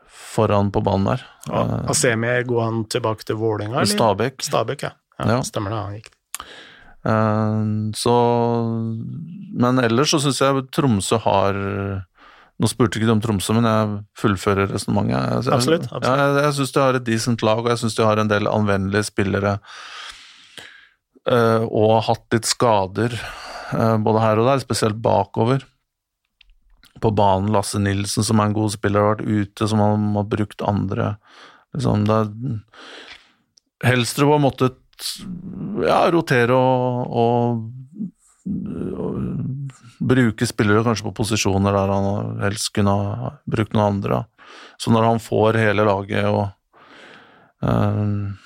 foran 0.06 0.70
på 0.70 0.82
banen 0.84 1.08
der. 1.14 1.24
Ja. 1.48 1.62
Eh, 1.64 1.88
Asemi, 1.94 2.34
går 2.46 2.62
han 2.66 2.84
tilbake 2.92 3.24
til 3.26 3.40
Vålerenga? 3.40 3.82
Stabæk. 3.88 4.44
Stabæk, 4.44 4.82
ja. 4.86 4.92
ja. 5.18 5.30
Ja. 5.32 5.40
Stemmer 5.48 5.72
det, 5.72 5.80
han 5.80 5.96
gikk. 5.96 6.12
Eh, 7.08 7.64
Så 7.96 8.14
Men 9.58 9.78
ellers 9.82 10.12
så 10.12 10.20
syns 10.22 10.38
jeg 10.44 10.68
Tromsø 10.76 11.18
har 11.24 11.56
Nå 12.58 12.66
spurte 12.66 12.98
ikke 12.98 13.06
du 13.06 13.14
om 13.14 13.20
Tromsø, 13.22 13.54
men 13.54 13.68
jeg 13.68 13.90
fullfører 14.18 14.72
resonnementet. 14.72 15.46
Absolutt, 15.54 15.86
absolutt. 15.92 16.08
Ja, 16.08 16.14
jeg 16.18 16.44
jeg 16.48 16.56
syns 16.56 16.72
de 16.74 16.82
har 16.82 16.98
et 16.98 17.06
decent 17.06 17.44
lag, 17.46 17.60
og 17.62 17.70
jeg 17.70 17.82
syns 17.84 17.94
de 17.94 18.06
har 18.06 18.18
en 18.18 18.30
del 18.32 18.50
anvendelige 18.50 19.06
spillere. 19.12 19.58
Uh, 21.28 21.62
Og 21.68 21.92
har 21.92 22.06
hatt 22.08 22.34
litt 22.34 22.48
skader 22.48 23.14
uh, 23.14 23.96
både 24.02 24.24
her 24.24 24.40
og 24.42 24.48
der, 24.48 24.62
spesielt 24.64 24.98
bakover. 25.04 25.62
På 26.98 27.12
banen 27.14 27.52
Lasse 27.54 27.78
Nilsen, 27.78 28.26
som 28.26 28.40
er 28.40 28.50
en 28.50 28.56
god 28.56 28.74
spiller, 28.74 29.04
har 29.04 29.14
vært 29.14 29.28
ute, 29.28 29.68
som 29.70 29.78
han 29.84 30.08
har 30.18 30.26
brukt 30.26 30.64
andre. 30.66 31.12
Liksom, 31.76 32.08
det 32.08 32.18
Helstrup 33.86 34.32
har 34.34 34.42
måttet 34.42 34.80
ja, 35.84 36.00
rotere 36.10 36.56
og, 36.58 37.12
og, 37.22 37.60
og 38.98 39.20
bruke 40.00 40.46
spillere 40.48 40.84
kanskje 40.86 41.06
på 41.08 41.14
posisjoner 41.20 41.74
der 41.74 41.92
han 41.92 42.40
helst 42.44 42.72
kunne 42.76 42.94
ha 42.94 43.30
brukt 43.50 43.72
noen 43.76 43.96
andre. 43.98 44.22
Så 44.80 44.92
når 44.94 45.08
han 45.10 45.22
får 45.22 45.58
hele 45.60 45.84
laget 45.88 46.24
og 46.28 46.48
um, 47.60 48.36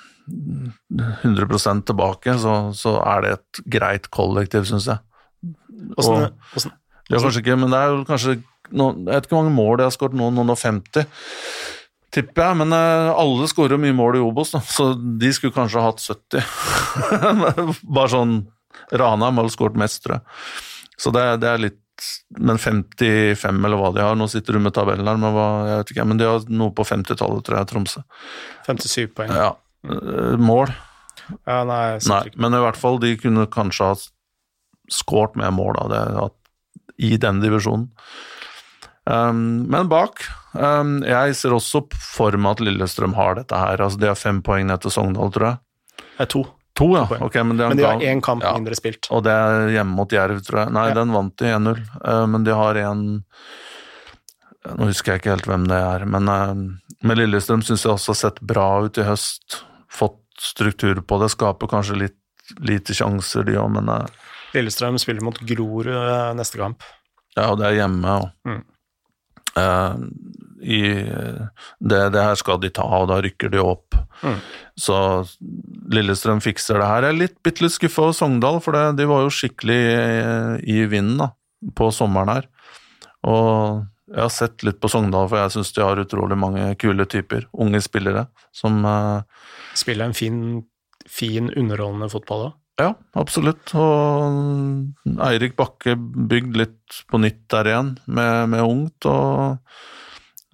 100% 0.92 1.84
tilbake, 1.88 2.34
så, 2.40 2.54
så 2.76 2.96
er 3.04 3.24
det 3.26 3.32
et 3.36 3.62
greit 3.78 4.08
kollektiv, 4.14 4.64
syns 4.68 4.86
jeg. 4.90 4.98
Og- 5.98 6.28
Det 7.10 7.18
er 7.18 7.24
kanskje 7.26 7.42
ikke, 7.42 7.56
men 7.58 7.70
det 7.74 7.78
er 7.82 7.88
jo 7.92 8.04
kanskje 8.08 8.36
noen, 8.72 9.02
Jeg 9.04 9.14
vet 9.18 9.24
ikke 9.26 9.34
hvor 9.36 9.42
mange 9.44 9.56
mål 9.56 9.76
de 9.76 9.82
har 9.84 9.90
skåret 9.92 10.14
nå, 10.16 10.30
noen 10.32 10.52
og 10.54 10.56
50, 10.58 11.06
tipper 12.14 12.44
jeg. 12.46 12.56
Men 12.62 12.72
eh, 12.72 13.10
alle 13.12 13.48
skårer 13.50 13.80
mye 13.82 13.92
mål 13.98 14.16
i 14.16 14.22
Obos, 14.24 14.52
da, 14.54 14.60
så 14.64 14.92
de 14.96 15.32
skulle 15.34 15.52
kanskje 15.52 15.80
ha 15.82 15.90
hatt 15.90 16.00
70. 16.00 17.82
Bare 17.98 18.08
sånn 18.14 18.36
Ranheim 18.92 19.36
har 19.42 19.50
skåret 19.52 19.76
mest, 19.76 20.00
tror 20.06 20.20
jeg. 20.20 20.22
Så 21.00 21.12
det, 21.14 21.24
det 21.42 21.48
er 21.50 21.62
litt 21.68 21.78
Men 22.40 22.58
55, 22.58 23.36
eller 23.64 23.78
hva 23.78 23.90
de 23.94 24.00
har 24.02 24.16
Nå 24.18 24.26
sitter 24.32 24.56
du 24.56 24.62
med 24.64 24.72
tabellen 24.74 25.06
her, 25.06 25.18
men 25.20 25.34
hva, 25.36 25.48
jeg 25.68 25.80
vet 25.82 25.90
ikke, 25.94 26.06
men 26.08 26.18
de 26.18 26.26
har 26.26 26.46
noe 26.50 26.72
på 26.74 26.86
50-tallet, 26.88 27.44
tror 27.46 27.58
jeg, 27.60 27.68
Tromsø. 27.70 28.02
57 28.66 29.12
poeng. 29.14 29.30
Ja. 29.36 29.50
eh, 29.86 30.40
Mål? 30.40 30.72
Ja, 31.46 31.60
nei, 31.68 31.98
Nei, 32.08 32.22
men 32.40 32.56
i 32.56 32.62
hvert 32.64 32.80
fall 32.80 32.98
de 33.02 33.12
kunne 33.20 33.44
kanskje 33.52 33.92
ha 33.92 33.98
skåret 34.92 35.36
med 35.38 35.52
mål 35.54 35.76
da, 35.78 35.84
det, 35.92 36.00
at, 36.24 36.34
i 36.98 37.12
den 37.20 37.38
divisjonen. 37.44 37.86
Um, 39.02 39.64
men 39.66 39.88
bak 39.90 40.20
um, 40.54 41.00
Jeg 41.02 41.34
ser 41.34 41.54
også 41.56 41.80
for 41.98 42.36
meg 42.38 42.52
at 42.54 42.60
Lillestrøm 42.62 43.16
har 43.18 43.34
dette 43.40 43.58
her. 43.58 43.80
altså 43.82 43.98
De 43.98 44.06
har 44.06 44.18
fem 44.18 44.38
poeng 44.46 44.68
ned 44.68 44.82
til 44.84 44.94
Sogndal, 44.94 45.32
tror 45.34 45.48
jeg. 45.48 45.56
Det 46.02 46.26
er 46.26 46.30
to. 46.30 46.44
To, 46.78 46.86
ja. 46.96 47.04
To 47.10 47.18
okay, 47.26 47.42
men 47.44 47.56
Men 47.60 47.76
de 47.76 47.84
har 47.84 48.00
én 48.00 48.22
kamp 48.24 48.42
ja. 48.42 48.54
mindre 48.56 48.74
spilt. 48.78 49.08
Og 49.12 49.22
det 49.26 49.32
er 49.32 49.68
hjemme 49.74 49.92
mot 49.98 50.12
Jerv, 50.12 50.40
tror 50.46 50.62
jeg. 50.64 50.72
Nei, 50.72 50.86
Ja. 50.88 50.94
den 50.94 51.12
vant 51.12 51.36
de 51.36 51.50
1-0. 51.52 51.82
Uh, 52.00 52.26
men 52.26 52.44
de 52.44 52.54
har 52.56 52.80
en 52.86 53.02
Nå 54.62 54.86
husker 54.86 55.12
jeg 55.12 55.20
ikke 55.22 55.32
helt 55.34 55.46
hvem 55.50 55.64
det 55.66 55.74
er, 55.74 56.04
men 56.06 56.28
uh, 56.30 56.52
med 57.02 57.18
Lillestrøm 57.18 57.64
syns 57.66 57.82
jeg 57.82 57.90
også 57.96 58.12
har 58.14 58.18
sett 58.20 58.36
bra 58.46 58.66
ut 58.84 58.98
i 59.02 59.02
høst. 59.02 59.56
Fått 59.90 60.20
struktur 60.38 61.00
på 61.02 61.18
det. 61.18 61.32
Skaper 61.34 61.66
kanskje 61.72 61.96
litt 61.98 62.18
lite 62.62 62.94
sjanser, 62.94 63.42
de 63.48 63.56
òg, 63.58 63.72
men 63.74 63.90
uh, 63.90 64.06
Lillestrøm 64.54 65.00
spiller 65.02 65.24
mot 65.26 65.38
Grorud 65.48 65.88
eh, 65.90 66.30
neste 66.38 66.60
kamp. 66.60 66.84
Ja, 67.34 67.48
og 67.50 67.58
det 67.58 67.72
er 67.72 67.80
hjemme. 67.82 68.18
Og, 68.22 68.30
Mm. 68.46 68.62
Eh, 70.62 70.72
i, 70.78 70.82
det, 71.82 72.00
det 72.14 72.24
her 72.24 72.38
skal 72.38 72.60
de 72.62 72.70
ta, 72.74 72.86
og 72.86 73.10
da 73.10 73.20
rykker 73.24 73.52
de 73.52 73.60
opp. 73.62 73.98
Mm. 74.22 74.38
Så 74.78 74.96
Lillestrøm 75.92 76.42
fikser 76.44 76.80
det 76.80 76.88
her. 76.88 77.06
Jeg 77.06 77.14
er 77.14 77.20
litt, 77.20 77.38
bitte 77.44 77.66
litt 77.66 77.76
skuffa 77.76 78.06
over 78.06 78.16
Sogndal, 78.16 78.60
for 78.64 78.78
det, 78.78 78.84
de 79.02 79.08
var 79.10 79.24
jo 79.26 79.34
skikkelig 79.34 79.80
i, 79.82 80.02
i 80.78 80.84
vinden 80.90 81.20
da, 81.24 81.32
på 81.78 81.90
sommeren 81.94 82.36
her. 82.36 82.50
Og 83.28 83.82
jeg 84.12 84.20
har 84.20 84.32
sett 84.34 84.64
litt 84.66 84.80
på 84.82 84.90
Sogndal, 84.92 85.28
for 85.30 85.40
jeg 85.40 85.54
syns 85.54 85.72
de 85.76 85.84
har 85.84 86.00
utrolig 86.02 86.36
mange 86.38 86.66
kule 86.80 87.06
typer. 87.08 87.46
Unge 87.52 87.80
spillere 87.84 88.26
som 88.54 88.82
uh, 88.84 89.22
Spiller 89.78 90.10
en 90.10 90.16
fin, 90.16 90.42
fin 91.08 91.48
underholdende 91.48 92.10
fotball 92.12 92.48
òg. 92.48 92.58
Ja, 92.80 92.90
absolutt. 93.20 93.72
Og 93.76 95.16
Eirik 95.28 95.54
Bakke 95.58 95.94
bygd 95.96 96.56
litt 96.58 97.02
på 97.08 97.20
nytt 97.20 97.44
der 97.52 97.68
igjen, 97.68 97.90
med, 98.06 98.52
med 98.52 98.64
ungt. 98.64 99.08
Og 99.08 99.58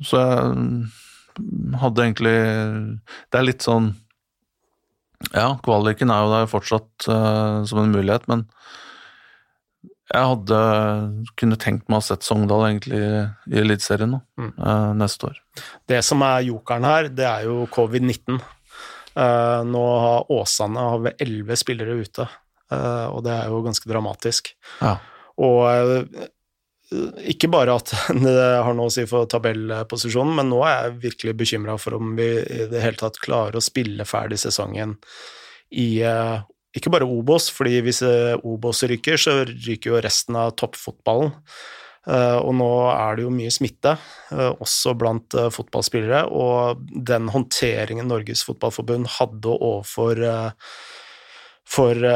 så 0.05 0.21
jeg 0.23 1.79
hadde 1.81 2.05
egentlig 2.05 2.35
Det 3.31 3.39
er 3.39 3.47
litt 3.47 3.63
sånn 3.67 3.93
Ja, 5.35 5.57
kvaliken 5.65 6.11
er 6.15 6.23
jo 6.25 6.31
der 6.33 6.47
fortsatt 6.51 7.09
uh, 7.11 7.65
som 7.67 7.81
en 7.83 7.91
mulighet, 7.95 8.29
men 8.31 8.45
jeg 10.09 10.25
hadde 10.25 10.59
kunne 11.37 11.59
tenkt 11.61 11.89
meg 11.91 11.99
å 11.99 12.01
ha 12.01 12.07
sett 12.07 12.25
Sogndal 12.25 12.63
egentlig 12.71 13.01
i 13.53 13.59
Eliteserien 13.61 14.15
nå, 14.15 14.21
Mm. 14.41 14.53
uh, 14.57 14.93
neste 14.97 15.29
år. 15.29 15.41
Det 15.91 15.99
som 16.07 16.23
er 16.25 16.47
jokeren 16.47 16.87
her, 16.89 17.09
det 17.13 17.27
er 17.29 17.45
jo 17.45 17.67
covid-19. 17.75 18.39
Uh, 19.19 19.61
nå 19.69 19.83
har 20.01 20.31
Åsane 20.33 20.79
har 20.87 21.13
elleve 21.19 21.59
spillere 21.61 21.99
ute, 21.99 22.25
eh, 22.71 23.07
og 23.11 23.25
det 23.27 23.35
er 23.35 23.49
jo 23.51 23.61
ganske 23.67 23.89
dramatisk. 23.91 24.53
Ja. 24.81 24.95
Og 25.37 25.61
eh, 25.73 26.29
ikke 26.89 27.51
bare 27.53 27.75
at 27.77 27.93
det 28.25 28.37
har 28.65 28.77
noe 28.77 28.89
å 28.89 28.93
si 28.93 29.05
for 29.09 29.29
tabellposisjonen, 29.29 30.37
men 30.41 30.53
nå 30.53 30.63
er 30.65 30.77
jeg 30.77 31.01
virkelig 31.09 31.35
bekymra 31.43 31.79
for 31.81 31.99
om 31.99 32.15
vi 32.19 32.29
i 32.41 32.69
det 32.71 32.85
hele 32.85 33.01
tatt 33.01 33.21
klarer 33.21 33.59
å 33.59 33.65
spille 33.65 34.09
ferdig 34.09 34.41
sesongen 34.41 34.97
i 35.77 36.01
eh, 36.01 36.39
ikke 36.79 36.93
bare 36.93 37.09
Obos, 37.09 37.49
fordi 37.53 37.83
hvis 37.85 38.01
eh, 38.07 38.37
Obos 38.47 38.81
ryker, 38.89 39.21
så 39.21 39.43
ryker 39.49 39.93
jo 39.93 40.01
resten 40.05 40.39
av 40.41 40.55
toppfotballen. 40.61 41.35
Uh, 42.09 42.39
og 42.41 42.55
nå 42.57 42.69
er 42.89 43.19
det 43.19 43.25
jo 43.27 43.31
mye 43.35 43.51
smitte, 43.53 43.91
også 44.33 44.95
blant 44.97 45.35
fotballspillere, 45.53 46.23
og 46.33 46.81
den 47.05 47.27
håndteringen 47.29 48.09
Norges 48.09 48.47
Fotballforbund 48.49 49.11
hadde 49.19 49.53
overfor 49.53 50.23
for 51.69 52.07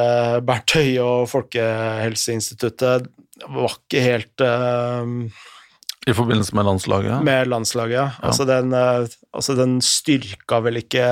Bernt 0.49 0.77
Høie 0.79 1.05
og 1.05 1.27
Folkehelseinstituttet, 1.29 3.11
var 3.49 3.77
ikke 3.79 4.03
helt 4.05 4.43
I 4.43 6.15
forbindelse 6.15 6.55
med 6.59 6.67
landslaget? 6.67 7.23
Med 7.25 7.49
landslaget, 7.49 7.95
ja. 7.95 8.09
Altså, 8.23 8.45
den, 8.45 8.75
altså 8.75 9.55
den 9.57 9.77
styrka 9.81 10.59
vel 10.65 10.81
ikke 10.83 11.05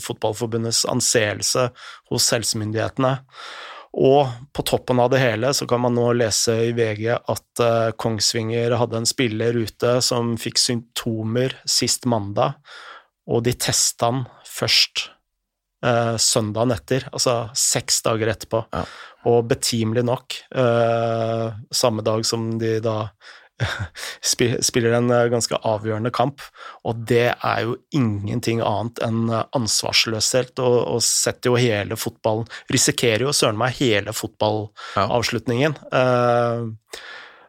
Fotballforbundets 0.00 0.84
anseelse 0.88 1.68
hos 2.12 2.30
helsemyndighetene. 2.32 3.16
Og 3.98 4.28
på 4.52 4.62
toppen 4.68 5.00
av 5.00 5.10
det 5.10 5.20
hele 5.22 5.50
så 5.56 5.66
kan 5.68 5.80
man 5.82 5.96
nå 5.96 6.10
lese 6.18 6.54
i 6.68 6.72
VG 6.76 7.06
at 7.16 7.62
uh, 7.62 7.90
Kongsvinger 7.96 8.76
hadde 8.78 9.00
en 9.00 9.08
spiller 9.08 9.56
ute 9.56 9.98
som 10.04 10.36
fikk 10.40 10.60
symptomer 10.60 11.56
sist 11.68 12.06
mandag, 12.08 12.58
og 13.28 13.42
de 13.48 13.56
testa 13.58 14.12
han 14.12 14.26
først 14.46 15.08
uh, 15.86 16.16
søndagen 16.20 16.74
etter, 16.74 17.08
altså 17.12 17.40
seks 17.56 18.02
dager 18.06 18.32
etterpå. 18.34 18.64
Ja. 18.74 18.84
Og 19.28 19.48
betimelig 19.50 20.04
nok, 20.06 20.36
eh, 20.54 21.48
samme 21.74 22.04
dag 22.06 22.22
som 22.26 22.52
de 22.60 22.78
da 22.80 23.10
spiller 24.22 24.94
en 24.94 25.10
eh, 25.10 25.26
ganske 25.32 25.58
avgjørende 25.66 26.12
kamp, 26.14 26.42
og 26.86 27.02
det 27.10 27.26
er 27.34 27.64
jo 27.66 27.76
ingenting 27.94 28.62
annet 28.62 29.02
enn 29.04 29.26
eh, 29.32 29.44
ansvarsløshet, 29.58 30.54
og, 30.62 30.76
og 30.94 31.02
setter 31.04 31.50
jo 31.50 31.60
hele 31.60 31.98
fotballen 31.98 32.46
Risikerer 32.72 33.26
jo 33.26 33.34
søren 33.34 33.58
meg 33.58 33.76
hele 33.80 34.14
fotballavslutningen. 34.16 35.78
Ja. 35.90 36.04
Uh, 36.62 37.08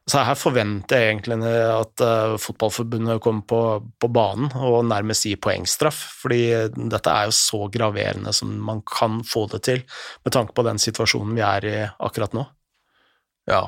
så 0.09 0.23
her 0.25 0.37
forventer 0.39 0.99
jeg 1.03 1.11
egentlig 1.13 1.37
at 1.53 2.03
uh, 2.05 2.37
Fotballforbundet 2.41 3.21
kommer 3.23 3.45
på, 3.45 3.61
på, 4.01 4.09
banen 4.13 4.49
og 4.57 4.87
nærmest 4.89 5.27
gir 5.29 5.39
poengstraff, 5.43 5.99
fordi 6.23 6.41
dette 6.75 7.13
er 7.13 7.29
jo 7.29 7.37
så 7.37 7.61
graverende 7.71 8.33
som 8.35 8.55
man 8.65 8.81
kan 8.87 9.21
få 9.27 9.45
det 9.53 9.61
til, 9.69 9.85
med 10.25 10.35
tanke 10.35 10.57
på 10.57 10.65
den 10.67 10.81
situasjonen 10.81 11.37
vi 11.37 11.45
er 11.45 11.69
i 11.69 11.77
akkurat 12.09 12.35
nå. 12.37 12.47
Ja, 13.49 13.63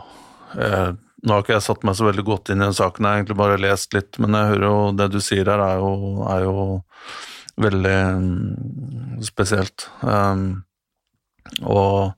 Eh, 0.59 0.91
nå 1.21 1.33
har 1.33 1.43
ikke 1.43 1.55
jeg 1.55 1.65
satt 1.65 1.85
meg 1.87 1.97
så 1.97 2.07
veldig 2.07 2.25
godt 2.27 2.51
inn 2.51 2.61
i 2.61 2.67
den 2.67 2.75
saken, 2.75 3.05
jeg 3.05 3.13
har 3.13 3.21
egentlig 3.21 3.39
bare 3.39 3.61
lest 3.61 3.95
litt, 3.95 4.17
men 4.21 4.35
jeg 4.35 4.53
hører 4.53 4.65
jo 4.67 4.79
det 4.97 5.07
du 5.13 5.19
sier 5.23 5.47
her, 5.47 5.63
er 5.63 5.83
jo, 5.83 5.91
er 6.27 6.45
jo 6.47 6.65
veldig 7.61 7.97
um, 8.17 9.21
spesielt. 9.23 9.87
Um, 10.01 10.63
og, 11.61 12.17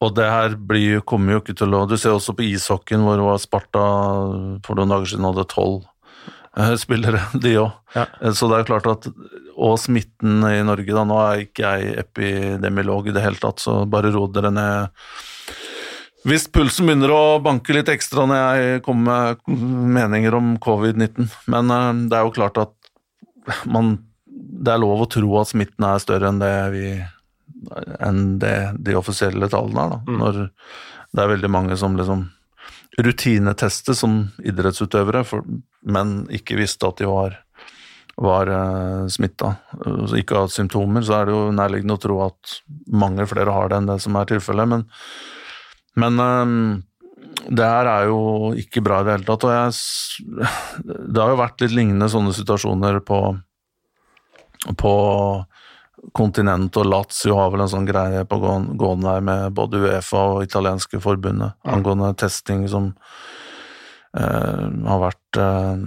og, 0.00 0.14
det 0.16 0.26
her 0.26 0.56
blir, 0.56 1.02
kommer 1.04 1.36
jo 1.36 1.42
ikke 1.42 1.56
til 1.60 1.76
å 1.76 1.84
Du 1.88 1.96
ser 2.00 2.16
også 2.16 2.32
på 2.36 2.46
ishockeyen, 2.48 3.04
hvor 3.04 3.20
det 3.20 3.26
var 3.26 3.40
Sparta 3.42 3.86
for 4.64 4.78
noen 4.78 4.94
dager 4.94 5.12
siden 5.12 5.28
hadde 5.28 5.48
tolv 5.52 5.82
uh, 6.58 6.74
spillere, 6.80 7.22
de 7.44 7.56
òg. 7.60 7.74
Ja. 7.94 8.06
Eh, 8.20 8.34
så 8.36 8.48
det 8.50 8.60
er 8.60 8.68
klart 8.70 8.88
at 8.90 9.08
Og 9.60 9.74
smitten 9.82 10.44
i 10.46 10.60
Norge, 10.66 10.94
da. 10.94 11.04
Nå 11.06 11.18
er 11.24 11.44
ikke 11.44 11.74
jeg 11.74 11.98
epidemiolog 12.04 13.10
i 13.10 13.16
det 13.16 13.24
hele 13.24 13.40
tatt, 13.42 13.62
så 13.62 13.82
bare 13.90 14.12
ro 14.14 14.26
dere 14.30 14.52
ned 14.54 15.10
hvis 16.28 16.50
pulsen 16.52 16.84
begynner 16.84 17.14
å 17.14 17.20
banke 17.40 17.72
litt 17.72 17.88
ekstra 17.88 18.26
når 18.28 18.36
jeg 18.36 18.80
kommer 18.84 19.38
med 19.48 19.94
meninger 19.96 20.34
om 20.36 20.50
covid-19, 20.60 21.30
men 21.48 21.72
uh, 21.72 21.94
det 22.12 22.18
er 22.18 22.26
jo 22.26 22.34
klart 22.36 22.60
at 22.60 22.74
man 23.64 23.94
Det 24.36 24.68
er 24.68 24.82
lov 24.82 25.00
å 25.00 25.08
tro 25.08 25.30
at 25.40 25.48
smitten 25.48 25.86
er 25.88 26.02
større 26.02 26.28
enn 26.28 26.42
det 26.42 26.52
vi 26.74 26.84
enn 28.00 28.38
det 28.42 28.56
de 28.80 28.96
offisielle 28.98 29.48
tallene 29.52 29.82
er, 29.84 29.94
da. 29.94 30.00
Mm. 30.06 30.18
Når 30.20 30.40
det 31.10 31.22
er 31.22 31.32
veldig 31.34 31.50
mange 31.52 31.78
som 31.80 31.96
liksom 31.98 32.28
rutinetestes 33.00 34.02
som 34.02 34.16
idrettsutøvere, 34.44 35.22
for, 35.26 35.46
men 35.86 36.24
ikke 36.34 36.58
visste 36.58 36.88
at 36.88 37.00
de 37.00 37.08
var, 37.08 37.36
var 38.20 38.50
uh, 38.50 39.08
smitta, 39.10 39.54
uh, 39.80 40.14
ikke 40.18 40.36
har 40.36 40.48
hatt 40.48 40.56
symptomer, 40.56 41.04
så 41.06 41.20
er 41.20 41.28
det 41.28 41.36
jo 41.36 41.42
nærliggende 41.54 41.96
å 41.96 42.02
tro 42.02 42.20
at 42.26 42.60
mange 42.90 43.26
flere 43.30 43.54
har 43.54 43.70
det 43.70 43.80
enn 43.80 43.90
det 43.92 44.00
som 44.04 44.18
er 44.18 44.32
tilfellet. 44.32 44.72
Men 44.74 44.88
men 45.98 46.22
uh, 46.22 46.80
det 47.50 47.66
her 47.66 47.88
er 47.88 48.08
jo 48.10 48.52
ikke 48.58 48.82
bra 48.84 49.00
i 49.00 49.06
det 49.06 49.14
hele 49.16 49.26
tatt. 49.28 49.46
Og 49.46 49.54
jeg, 49.54 50.50
det 50.84 51.22
har 51.22 51.32
jo 51.32 51.40
vært 51.40 51.64
litt 51.64 51.74
lignende 51.76 52.10
sånne 52.12 52.34
situasjoner 52.36 53.00
på, 53.06 53.20
på 54.78 54.94
kontinent, 56.16 56.76
og 56.80 56.88
Lazio 56.88 57.36
har 57.38 57.50
vel 57.52 57.64
en 57.64 57.72
sånn 57.72 57.88
greie 57.88 58.24
på 58.28 58.38
gående 58.40 59.10
her 59.10 59.24
med 59.24 59.56
både 59.56 59.82
Uefa 59.84 60.22
og 60.36 60.44
italienske 60.46 61.00
forbundet 61.02 61.52
mm. 61.52 61.70
angående 61.74 62.14
testing 62.20 62.64
som 62.72 62.90
eh, 64.16 64.64
har 64.64 65.02
vært 65.04 65.40
eh, 65.40 65.84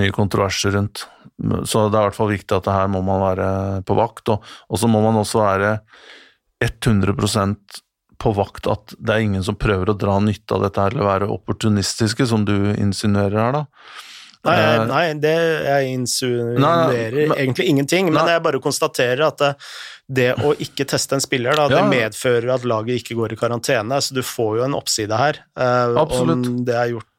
mye 0.00 0.14
kontroverser 0.14 0.76
rundt. 0.76 1.06
Så 1.68 1.86
det 1.90 1.98
er 1.98 2.06
i 2.06 2.08
hvert 2.08 2.16
fall 2.16 2.32
viktig 2.32 2.56
at 2.56 2.68
det 2.68 2.76
her 2.76 2.88
må 2.88 3.02
man 3.04 3.20
være 3.20 3.48
på 3.86 3.96
vakt, 3.98 4.32
og, 4.32 4.78
så 4.78 4.88
må 4.88 5.02
man 5.04 5.18
også 5.20 5.42
være 5.42 5.72
100% 6.64 7.82
på 8.16 8.32
vakt 8.32 8.68
at 8.72 8.94
det 8.96 9.12
er 9.12 9.24
ingen 9.26 9.44
som 9.44 9.58
prøver 9.60 9.92
å 9.92 9.98
dra 9.98 10.16
nytte 10.24 10.56
av 10.56 10.64
dette 10.64 10.80
her, 10.80 10.94
eller 10.94 11.10
være 11.10 11.32
opportunistiske, 11.34 12.24
som 12.30 12.46
du 12.48 12.72
insinuerer 12.72 13.36
her, 13.36 13.58
da. 13.58 13.66
Nei, 14.46 14.56
eh, 14.62 14.84
nei 14.90 15.02
det, 15.22 15.34
jeg 15.66 15.96
insinuerer 15.96 17.18
egentlig 17.36 17.68
ingenting, 17.72 18.10
men 18.12 18.22
nei. 18.22 18.36
jeg 18.36 18.44
bare 18.46 18.62
konstaterer 18.62 19.26
at 19.26 19.42
det, 19.42 19.52
det, 20.06 20.30
å 20.46 20.54
ikke 20.62 20.86
teste 20.88 21.18
en 21.18 21.24
spiller, 21.24 21.58
da, 21.58 21.66
ja. 21.70 21.80
det 21.80 21.90
medfører 21.92 22.54
at 22.54 22.66
laget 22.68 23.02
ikke 23.02 23.18
går 23.18 23.34
i 23.34 23.40
karantene, 23.40 24.00
så 24.00 24.16
du 24.16 24.22
får 24.26 24.60
jo 24.60 24.64
en 24.68 24.78
oppside 24.78 25.20
her. 25.20 25.42
Uh, 25.58 25.98
Absolutt. 26.06 26.46
Om 26.46 26.64
det 26.68 26.78
er 26.78 26.94
gjort 26.94 27.12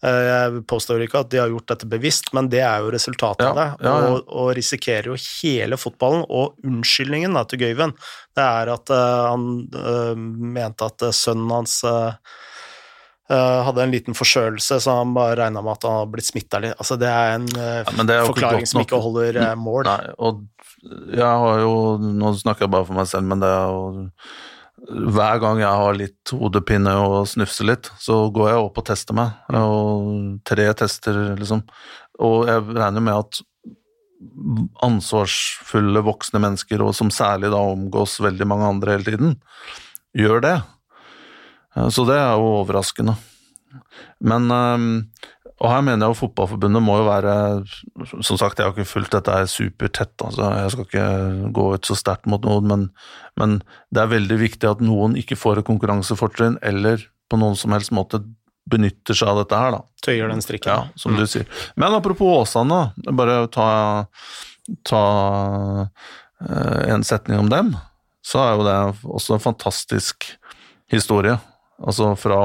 Eh, 0.00 0.22
jeg 0.24 0.62
påstår 0.68 1.02
ikke 1.04 1.20
at 1.20 1.30
de 1.32 1.40
har 1.42 1.50
gjort 1.52 1.68
dette 1.74 1.88
bevisst, 1.90 2.30
men 2.36 2.48
det 2.52 2.62
er 2.64 2.84
jo 2.84 2.92
resultatet 2.94 3.44
ja, 3.44 3.50
av 3.50 3.58
det. 3.58 3.66
Ja, 3.84 3.90
ja. 3.90 4.12
Og, 4.14 4.30
og, 4.32 4.52
risikerer 4.56 5.10
jo 5.12 5.18
hele 5.20 5.76
fotballen. 5.80 6.24
Og 6.28 6.60
unnskyldningen 6.66 7.36
da, 7.36 7.44
til 7.48 7.60
Gøyven, 7.64 7.94
det 8.38 8.46
er 8.46 8.72
at 8.76 8.94
uh, 8.94 9.26
han 9.28 9.48
uh, 9.76 10.14
mente 10.16 10.88
at 10.88 11.10
sønnen 11.16 11.52
hans 11.52 11.82
uh, 11.84 12.16
hadde 13.30 13.82
en 13.84 13.92
liten 13.94 14.16
forkjølelse, 14.16 14.80
så 14.82 14.96
han 15.00 15.14
bare 15.14 15.36
regna 15.38 15.62
med 15.62 15.76
at 15.76 15.84
han 15.86 15.98
hadde 16.00 16.12
blitt 16.16 16.26
smitta 16.26 16.58
litt. 16.62 16.74
Altså, 16.82 16.96
det 16.98 17.10
er 17.10 17.36
en 17.36 17.46
det 17.46 18.16
er 18.16 18.26
forklaring 18.26 18.66
som 18.66 18.82
ikke 18.82 18.98
holder 19.00 19.40
mål. 19.60 19.84
Nei, 19.86 20.14
og 20.18 20.42
jeg 20.80 21.26
har 21.44 21.58
jo 21.60 21.74
Nå 22.00 22.32
snakker 22.40 22.64
jeg 22.64 22.72
bare 22.72 22.86
for 22.88 22.96
meg 22.96 23.08
selv, 23.10 23.28
men 23.28 23.42
det 23.42 23.50
er 23.52 23.74
jo 23.74 24.06
hver 24.90 25.40
gang 25.42 25.60
jeg 25.60 25.76
har 25.82 25.96
litt 25.96 26.32
hodepine 26.32 26.94
og 27.04 27.28
snufser 27.28 27.68
litt, 27.68 27.90
så 28.00 28.22
går 28.32 28.48
jeg 28.48 28.62
opp 28.64 28.80
og 28.80 28.86
tester 28.88 29.16
meg. 29.16 29.34
Og 29.52 30.40
tre 30.48 30.66
tester, 30.78 31.18
liksom. 31.38 31.60
Og 32.24 32.48
jeg 32.48 32.64
regner 32.78 33.04
med 33.04 33.18
at 33.18 33.42
ansvarsfulle 34.84 36.02
voksne 36.04 36.40
mennesker, 36.42 36.82
og 36.84 36.94
som 36.96 37.12
særlig 37.12 37.52
da 37.52 37.60
omgås 37.60 38.18
veldig 38.24 38.48
mange 38.48 38.72
andre 38.72 38.96
hele 38.96 39.06
tiden, 39.06 39.36
gjør 40.16 40.44
det. 40.44 40.56
Så 41.70 42.02
det 42.08 42.16
er 42.18 42.32
jo 42.34 42.48
overraskende. 42.60 43.14
Men 44.26 44.48
og 45.60 45.68
her 45.68 45.82
mener 45.84 46.06
jeg 46.06 46.14
jo 46.14 46.18
Fotballforbundet 46.22 46.82
må 46.82 46.96
jo 47.00 47.06
være 47.08 47.34
Som 48.24 48.38
sagt, 48.40 48.58
jeg 48.58 48.66
har 48.66 48.72
ikke 48.72 48.88
fulgt 48.88 49.12
dette 49.12 49.34
her 49.34 49.48
supertett, 49.50 50.14
altså 50.24 50.48
jeg 50.56 50.74
skal 50.74 50.86
ikke 50.86 51.52
gå 51.56 51.66
ut 51.76 51.88
så 51.88 51.96
sterkt 51.98 52.28
mot 52.30 52.44
noen, 52.46 52.68
men, 52.70 52.86
men, 53.40 53.58
det 53.92 54.02
er 54.02 54.14
veldig 54.14 54.38
viktig 54.40 54.70
at 54.70 54.84
noen 54.84 55.18
ikke 55.20 55.38
får 55.38 55.60
et 55.60 55.68
konkurransefortrinn, 55.68 56.56
eller 56.64 57.04
på 57.30 57.40
noen 57.40 57.58
som 57.60 57.74
helst 57.76 57.92
måte 57.94 58.22
benytter 58.70 59.16
seg 59.16 59.32
av 59.32 59.42
dette 59.42 59.60
her, 59.60 59.76
da. 59.76 59.82
Tøyer 60.06 60.32
den 60.32 60.42
strikken. 60.44 60.72
Ja, 60.72 61.00
som 61.00 61.12
mm. 61.12 61.20
du 61.20 61.28
sier. 61.28 61.46
Men 61.80 61.96
apropos 61.96 62.38
Åsane, 62.38 62.80
bare 63.18 63.42
ta, 63.52 63.68
ta 64.86 65.04
uh, 65.84 66.80
en 66.86 67.04
setning 67.04 67.42
om 67.42 67.52
dem, 67.52 67.74
så 68.24 68.44
er 68.46 68.54
jo 68.54 68.66
det 68.68 68.78
også 69.04 69.36
en 69.36 69.44
fantastisk 69.44 70.30
historie. 70.92 71.36
Altså 71.80 72.12
fra 72.20 72.40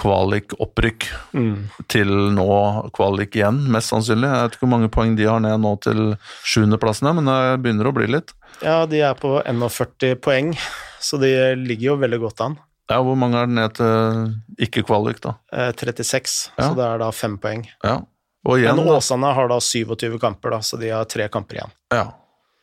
kvalik-opprykk 0.00 1.06
mm. 1.36 1.56
til 1.92 2.10
nå 2.32 2.52
kvalik 2.96 3.36
igjen, 3.36 3.60
mest 3.72 3.92
sannsynlig. 3.92 4.30
Jeg 4.30 4.46
vet 4.46 4.56
ikke 4.56 4.64
hvor 4.64 4.72
mange 4.74 4.92
poeng 4.92 5.16
de 5.18 5.28
har 5.28 5.42
ned 5.44 5.60
nå 5.62 5.74
til 5.84 6.14
sjuendeplassene, 6.48 7.12
men 7.18 7.28
det 7.28 7.40
begynner 7.64 7.90
å 7.90 7.94
bli 7.96 8.08
litt. 8.14 8.32
Ja, 8.64 8.82
de 8.88 9.02
er 9.04 9.18
på 9.18 9.36
41 9.44 10.16
poeng, 10.24 10.54
så 11.02 11.20
de 11.20 11.32
ligger 11.60 11.92
jo 11.92 11.98
veldig 12.02 12.22
godt 12.24 12.44
an. 12.46 12.56
Ja, 12.90 12.98
Hvor 13.04 13.16
mange 13.16 13.38
er 13.40 13.46
det 13.48 13.56
ned 13.56 13.76
til 13.78 14.64
ikke-kvalik, 14.66 15.20
da? 15.24 15.36
Eh, 15.52 15.70
36, 15.72 16.50
ja. 16.56 16.66
så 16.66 16.72
det 16.76 16.88
er 16.88 16.98
da 17.04 17.12
fem 17.14 17.36
poeng. 17.40 17.62
Ja. 17.84 18.00
Og 18.48 18.58
igjen, 18.58 18.74
men 18.80 18.90
Åsane 18.90 19.30
har 19.36 19.48
da 19.52 19.60
27 19.62 20.18
kamper, 20.20 20.56
da, 20.56 20.64
så 20.66 20.80
de 20.80 20.90
har 20.90 21.06
tre 21.06 21.28
kamper 21.30 21.60
igjen. 21.60 21.74
Ja, 21.94 22.08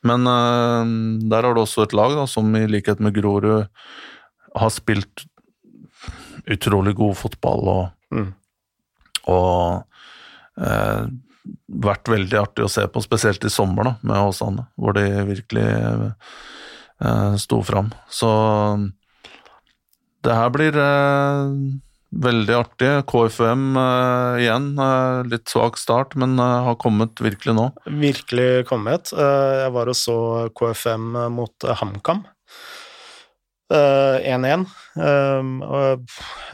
men 0.08 0.28
uh, 0.28 0.84
der 1.32 1.48
har 1.48 1.56
du 1.56 1.64
også 1.64 1.86
et 1.86 1.96
lag 1.96 2.14
da, 2.18 2.26
som 2.28 2.52
i 2.56 2.66
likhet 2.68 3.02
med 3.04 3.16
Grorud 3.16 3.68
har 4.60 4.72
spilt 4.74 5.26
utrolig 6.50 6.96
god 6.98 7.18
fotball 7.20 7.68
og, 7.76 7.88
Mm. 8.12 8.32
og 9.30 9.84
eh, 10.58 11.04
vært 11.70 12.10
veldig 12.10 12.40
artig 12.42 12.66
å 12.66 12.70
se 12.74 12.88
på, 12.90 13.02
spesielt 13.06 13.44
i 13.46 13.52
sommer 13.54 13.84
da, 13.86 13.94
med 14.02 14.18
Åsane, 14.32 14.66
hvor 14.78 14.94
de 14.98 15.04
virkelig 15.30 15.68
eh, 17.06 17.36
sto 17.38 17.62
fram. 17.64 17.92
Så 18.10 18.30
det 20.26 20.34
her 20.36 20.50
blir 20.52 20.76
eh, 20.76 21.54
veldig 22.26 22.56
artig. 22.58 22.90
KFUM 23.08 23.78
eh, 23.80 24.42
igjen, 24.44 24.72
eh, 24.84 25.22
litt 25.32 25.48
svak 25.54 25.78
start, 25.80 26.18
men 26.20 26.34
eh, 26.42 26.58
har 26.66 26.76
kommet 26.82 27.22
virkelig 27.24 27.56
nå. 27.56 27.70
Virkelig 27.88 28.66
kommet. 28.70 29.14
Eh, 29.14 29.54
Jeg 29.64 29.72
var 29.78 29.94
og 29.94 29.96
så 30.02 30.18
KFM 30.58 31.14
mot 31.38 31.54
eh, 31.70 31.78
HamKam. 31.80 32.26
Eh, 33.70 34.18
1-1. 34.34 34.64
Um, 34.98 35.62
og, 35.62 36.02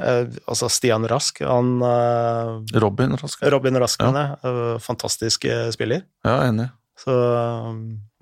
eh, 0.03 0.25
altså, 0.51 0.67
Stian 0.69 1.05
Rask, 1.07 1.39
han 1.47 1.77
eh, 1.81 2.79
Robin 2.83 3.15
Rask. 3.15 3.39
Robin 3.53 3.77
Rask, 3.79 4.01
Ja. 4.03 4.35
eh, 4.43 4.77
Fantastisk 4.83 5.45
eh, 5.45 5.69
spiller. 5.71 6.03
Ja, 6.27 6.41
enig. 6.49 6.69
Så 6.99 7.11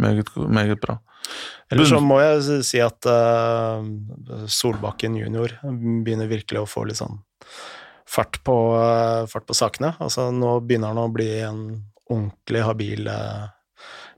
Meget, 0.02 0.30
meget 0.36 0.80
bra. 0.82 1.00
Eller 1.72 1.86
så 1.86 2.00
må 2.04 2.20
jeg 2.22 2.64
si 2.66 2.80
at 2.84 3.06
eh, 3.06 3.84
Solbakken 4.50 5.16
junior 5.18 5.54
begynner 5.64 6.28
virkelig 6.30 6.62
å 6.62 6.68
få 6.70 6.86
litt 6.90 6.98
sånn 7.00 7.20
fart 8.14 8.42
på, 8.46 8.56
eh, 8.78 9.26
fart 9.32 9.46
på 9.50 9.56
sakene. 9.58 9.96
Altså, 10.04 10.30
nå 10.34 10.60
begynner 10.68 10.92
han 10.94 11.02
å 11.02 11.12
bli 11.14 11.30
en 11.42 11.64
ordentlig 12.10 12.62
habil 12.66 13.10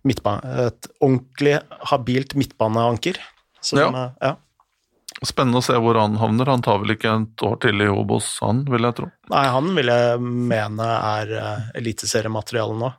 midtbane... 0.05 0.67
Et 0.67 0.87
ordentlig 0.99 1.59
habilt 1.91 2.35
midtbaneanker. 2.35 3.19
Som, 3.61 3.79
Ja. 3.79 3.87
eh, 3.89 4.11
ja. 4.21 4.35
Spennende 5.23 5.61
å 5.61 5.63
se 5.63 5.77
hvor 5.79 5.95
han 5.95 6.17
havner. 6.19 6.49
Han 6.51 6.63
tar 6.65 6.81
vel 6.83 6.95
ikke 6.97 7.13
et 7.21 7.43
år 7.47 7.55
til 7.63 7.83
i 7.85 7.87
Obos, 7.87 8.33
han, 8.43 8.65
vil 8.67 8.83
jeg 8.83 8.97
tro. 8.97 9.07
Nei, 9.31 9.45
han 9.53 9.71
vil 9.77 9.91
jeg 9.93 10.19
mene 10.51 10.87
er 10.99 11.31
uh, 11.39 11.67
eliteseriemateriale 11.79 12.75
nå. 12.81 12.91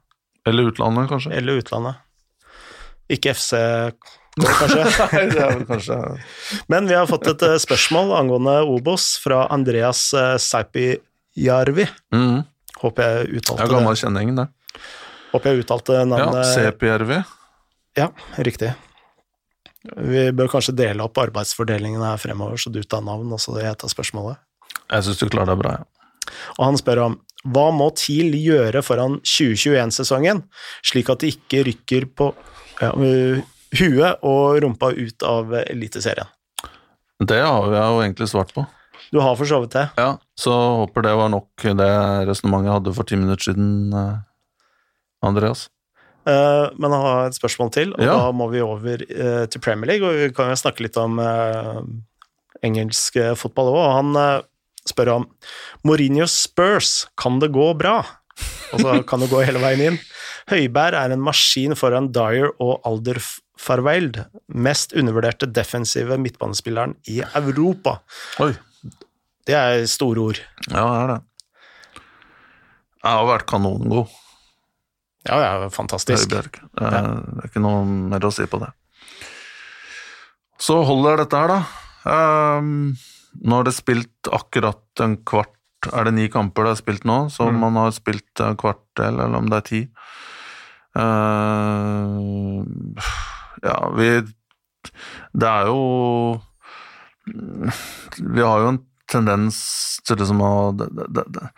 Eller 0.48 0.70
utlandet, 0.70 1.10
kanskje. 1.10 1.34
Eller 1.36 1.60
utlandet. 1.60 2.00
Ikke 3.12 3.34
FC, 3.36 3.52
kanskje. 4.40 4.86
Nei, 5.12 5.26
det 5.30 5.40
er 5.40 5.52
vel 5.52 5.62
kanskje 5.68 5.96
Men 6.72 6.88
vi 6.90 6.96
har 6.96 7.06
fått 7.08 7.28
et 7.30 7.44
eh, 7.46 7.54
spørsmål 7.62 8.10
angående 8.18 8.56
Obos 8.68 9.14
fra 9.22 9.44
Andreas 9.52 10.08
uh, 10.16 10.34
Saipijärvi. 10.40 11.88
mm. 12.16 12.44
Håper 12.76 13.06
jeg 13.06 13.38
uttalte 13.38 13.64
det. 13.64 13.72
gammel 13.72 13.96
kjenning, 13.96 14.34
det. 14.36 14.48
Håper 15.32 15.52
jeg 15.52 15.64
uttalte 15.64 15.94
Ja, 15.96 16.08
navnet 16.08 16.50
CPRV. 16.52 17.14
Ja, 17.96 18.10
riktig. 18.44 18.74
Vi 19.96 20.24
bør 20.36 20.50
kanskje 20.52 20.74
dele 20.76 21.04
opp 21.04 21.18
arbeidsfordelingen 21.22 22.02
her 22.04 22.20
fremover, 22.20 22.58
så 22.60 22.72
du 22.74 22.82
tar 22.82 23.04
navn, 23.06 23.32
og 23.32 23.42
så 23.42 23.54
det 23.56 23.66
heter 23.68 23.92
spørsmålet. 23.92 24.40
Jeg 24.90 25.06
syns 25.06 25.20
du 25.20 25.28
klarer 25.30 25.54
deg 25.54 25.62
bra, 25.62 25.76
ja. 25.78 25.86
Og 26.58 26.64
han 26.66 26.78
spør 26.80 27.02
om 27.04 27.18
hva 27.54 27.68
må 27.70 27.92
TIL 27.94 28.34
gjøre 28.34 28.82
foran 28.82 29.20
2021-sesongen, 29.22 30.42
slik 30.86 31.12
at 31.12 31.22
de 31.22 31.30
ikke 31.30 31.62
rykker 31.68 32.08
på 32.18 32.32
ja, 32.82 32.90
huet 32.90 34.24
og 34.26 34.58
rumpa 34.64 34.90
ut 34.96 35.26
av 35.26 35.54
Eliteserien? 35.62 36.32
Det 37.22 37.38
har 37.40 37.70
jeg 37.72 37.84
jo 37.94 38.02
egentlig 38.02 38.28
svart 38.28 38.50
på. 38.56 38.66
Du 39.14 39.20
har 39.22 39.36
for 39.38 39.48
så 39.48 39.60
vidt 39.62 39.76
det. 39.76 39.86
Ja, 39.96 40.16
Så 40.36 40.52
håper 40.52 41.06
det 41.06 41.14
var 41.16 41.30
nok 41.32 41.62
det 41.62 41.92
resonnementet 42.28 42.68
jeg 42.68 42.76
hadde 42.80 42.94
for 42.96 43.08
ti 43.08 43.16
minutter 43.16 43.52
siden, 43.52 43.94
eh, 43.94 44.18
Andreas. 45.24 45.68
Eh, 46.26 46.66
men 46.78 46.90
jeg 46.90 47.04
har 47.06 47.26
et 47.28 47.36
spørsmål 47.38 47.70
til, 47.76 47.92
og 47.94 48.00
Ja. 48.02 48.16
da 48.18 48.32
må 48.34 48.48
vi 48.50 48.60
over 48.64 49.02
eh, 49.06 49.46
til 49.46 49.60
Premier 49.62 49.86
League. 49.92 50.06
Og 50.08 50.14
vi 50.14 50.32
kan 50.34 50.50
jo 50.50 50.58
snakke 50.58 50.82
litt 50.82 50.96
om 50.98 51.18
eh, 51.22 51.80
engelsk 52.66 53.18
fotball 53.38 53.70
òg. 53.72 53.86
Han 54.00 54.42
spør 54.86 55.12
om 55.16 55.26
Mourinho 55.86 56.26
Spurs, 56.30 57.06
kan 57.18 57.38
det 57.42 57.52
gå 57.54 57.72
bra? 57.78 58.00
Og 58.74 58.80
så 58.82 58.96
kan 59.08 59.20
det 59.22 59.30
gå 59.30 59.40
hele 59.46 59.58
veien 59.62 59.80
inn? 59.92 59.98
Høiberg 60.50 60.94
er 60.98 61.14
en 61.14 61.22
maskin 61.24 61.74
foran 61.78 62.10
Dyer 62.14 62.50
og 62.62 62.80
Alder 62.86 63.18
Farveld, 63.58 64.18
mest 64.52 64.92
undervurderte 64.94 65.46
defensive 65.50 66.18
midtbanespilleren 66.20 66.94
i 67.08 67.22
Europa. 67.34 68.00
Oi. 68.44 68.52
Det 69.46 69.54
er 69.56 69.86
store 69.90 70.18
ord. 70.28 70.40
Ja, 70.70 70.82
det 70.84 71.00
er 71.00 71.12
det. 71.14 71.20
Jeg 73.06 73.12
har 73.14 73.26
vært 73.28 73.46
kanongod, 73.46 74.08
Ja, 75.26 75.38
ja, 75.42 75.68
fantastisk. 75.74 76.28
Høibjerg. 76.30 76.60
Det, 76.78 76.86
er- 76.86 77.08
det 77.18 77.44
er 77.44 77.48
ikke 77.50 77.62
noe 77.64 77.84
mer 77.84 78.20
å 78.28 78.32
si 78.34 78.46
på 78.46 78.60
det. 78.62 78.68
Så 80.62 80.78
holder 80.88 81.18
dette 81.24 81.36
her, 81.36 81.48
da. 81.52 81.58
Ehm, 82.06 82.94
nå 83.44 83.58
har 83.58 83.64
det 83.66 83.74
spilt 83.76 84.30
akkurat 84.32 85.02
en 85.04 85.16
kvart 85.26 85.52
Er 85.92 86.04
det 86.08 86.14
ni 86.16 86.24
kamper 86.32 86.64
det 86.64 86.70
er 86.72 86.78
spilt 86.80 87.04
nå? 87.06 87.16
Så 87.30 87.44
Mm. 87.50 87.58
man 87.60 87.74
har 87.76 87.90
spilt 87.92 88.40
en 88.40 88.56
kvartdel, 88.56 89.20
eller 89.20 89.36
om 89.38 89.46
det 89.50 89.56
er 89.58 89.66
ti. 89.68 89.80
Ehm, 91.46 92.64
ja, 93.62 93.76
vi 93.96 94.08
Det 95.36 95.46
er 95.50 95.66
jo 95.66 96.40
Vi 97.26 98.40
har 98.42 98.60
jo 98.64 98.68
en 98.72 98.80
tendens 99.10 100.00
til 100.06 100.16
liksom 100.18 100.40
å 100.42 100.52
det, 100.76 100.88
det, 101.14 101.24
det, 101.34 101.50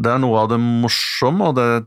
det 0.00 0.12
er 0.12 0.18
noe 0.22 0.38
av 0.44 0.48
det 0.52 0.58
morsomme 0.60 1.50
og 1.50 1.56
det 1.58 1.84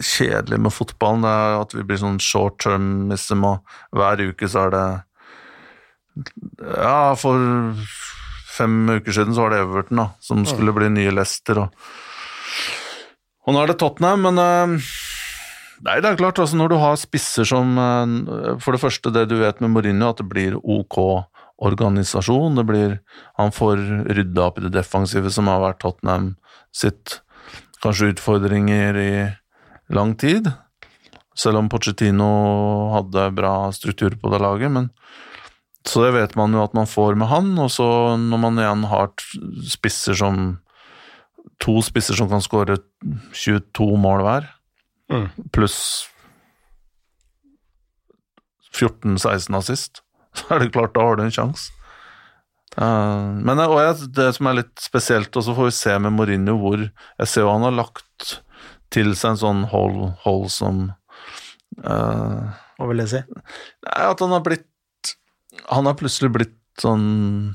kjedelige 0.00 0.62
med 0.64 0.72
fotballen, 0.72 1.26
er 1.28 1.58
at 1.60 1.74
vi 1.76 1.84
blir 1.86 2.00
sånn 2.00 2.20
short 2.22 2.62
termism, 2.64 3.44
og 3.44 3.76
hver 3.96 4.22
uke 4.30 4.48
så 4.48 4.66
er 4.68 4.74
det 4.74 4.86
Ja, 6.78 7.14
for 7.18 7.74
fem 8.54 8.84
uker 8.88 9.12
siden 9.12 9.34
så 9.34 9.44
var 9.44 9.54
det 9.54 9.64
Everton, 9.64 10.00
da, 10.00 10.08
som 10.22 10.44
skulle 10.48 10.74
bli 10.76 10.92
nye 10.92 11.14
Leicester, 11.14 11.66
og 11.66 11.90
Og 13.44 13.52
nå 13.52 13.60
er 13.60 13.68
det 13.68 13.80
Tottenham, 13.82 14.24
men 14.24 14.40
eh, 14.40 14.92
Nei, 15.84 15.98
det 16.00 16.08
er 16.08 16.16
klart, 16.16 16.38
altså 16.40 16.56
når 16.56 16.70
du 16.72 16.78
har 16.80 16.96
spisser 16.96 17.44
som 17.44 17.76
eh, 17.76 18.56
For 18.62 18.72
det 18.72 18.80
første, 18.80 19.12
det 19.12 19.26
du 19.28 19.36
vet 19.42 19.60
med 19.60 19.74
Mourinho, 19.74 20.14
at 20.14 20.22
det 20.22 20.28
blir 20.30 20.56
ok 20.56 21.26
organisasjon. 21.64 22.56
Det 22.56 22.64
blir 22.66 22.96
Han 23.38 23.52
får 23.52 23.82
rydda 24.16 24.48
opp 24.48 24.58
i 24.58 24.64
det 24.66 24.72
defensive, 24.78 25.30
som 25.30 25.50
har 25.50 25.62
vært 25.62 25.82
Tottenham 25.84 26.34
sitt 26.74 27.20
kanskje 27.84 28.14
utfordringer 28.14 28.96
i 28.98 29.12
lang 29.94 30.14
tid. 30.18 30.48
Selv 31.36 31.58
om 31.60 31.68
Pochettino 31.68 32.28
hadde 32.94 33.28
bra 33.36 33.54
struktur 33.74 34.14
på 34.20 34.30
det 34.32 34.40
laget, 34.42 34.70
men 34.72 34.90
Så 35.84 36.00
det 36.00 36.14
vet 36.14 36.32
man 36.36 36.54
jo 36.56 36.62
at 36.64 36.72
man 36.72 36.86
får 36.88 37.12
med 37.20 37.28
han, 37.28 37.50
og 37.60 37.68
så 37.68 37.84
når 38.16 38.38
man 38.40 38.56
igjen 38.56 38.84
har 38.88 39.10
spisser 39.68 40.16
som 40.16 40.58
To 41.60 41.74
spisser 41.84 42.16
som 42.16 42.26
kan 42.30 42.40
skåre 42.40 42.78
22 43.36 43.96
mål 44.00 44.24
hver, 44.24 44.46
Mm. 45.12 45.28
pluss 45.52 46.06
14-16 48.72 49.54
assist, 49.58 50.00
så 50.34 50.54
er 50.54 50.64
det 50.64 50.72
klart, 50.72 50.94
da 50.96 51.04
har 51.04 51.16
du 51.20 51.24
en 51.26 51.34
sjanse. 51.34 51.70
Eh, 52.74 53.26
men 53.46 53.62
jeg, 53.62 54.08
det 54.16 54.30
som 54.36 54.50
er 54.50 54.58
litt 54.62 54.82
spesielt, 54.82 55.36
og 55.36 55.46
så 55.46 55.54
får 55.54 55.70
vi 55.70 55.76
se 55.76 55.94
med 56.02 56.14
Mourinho 56.16 56.56
hvor 56.58 56.80
Jeg 56.82 57.30
ser 57.30 57.46
jo 57.46 57.52
han 57.52 57.66
har 57.68 57.76
lagt 57.76 58.36
til 58.94 59.14
seg 59.18 59.34
en 59.34 59.42
sånn 59.42 59.62
hold, 59.70 60.00
hold 60.24 60.48
som 60.54 60.86
uh, 61.82 62.42
Hva 62.78 62.90
vil 62.90 63.02
jeg 63.04 63.10
si? 63.10 63.22
At 63.90 64.22
han 64.22 64.34
har 64.34 64.44
blitt 64.46 65.14
Han 65.70 65.88
har 65.90 65.98
plutselig 65.98 66.30
blitt 66.34 66.60
sånn 66.82 67.54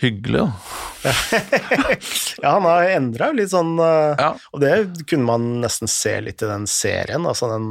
hyggelig, 0.00 0.46
da. 0.46 0.52
Ja, 2.42 2.54
han 2.56 2.66
har 2.66 2.90
endra 2.94 3.30
litt 3.36 3.52
sånn 3.52 3.74
eh, 3.84 4.14
Ja. 4.18 4.30
Og 4.52 4.62
det 4.62 4.72
kunne 5.10 5.28
man 5.28 5.50
nesten 5.62 5.90
se 5.90 6.14
litt 6.24 6.42
i 6.42 6.48
den 6.48 6.66
serien, 6.70 7.28
altså 7.28 7.50
den 7.52 7.68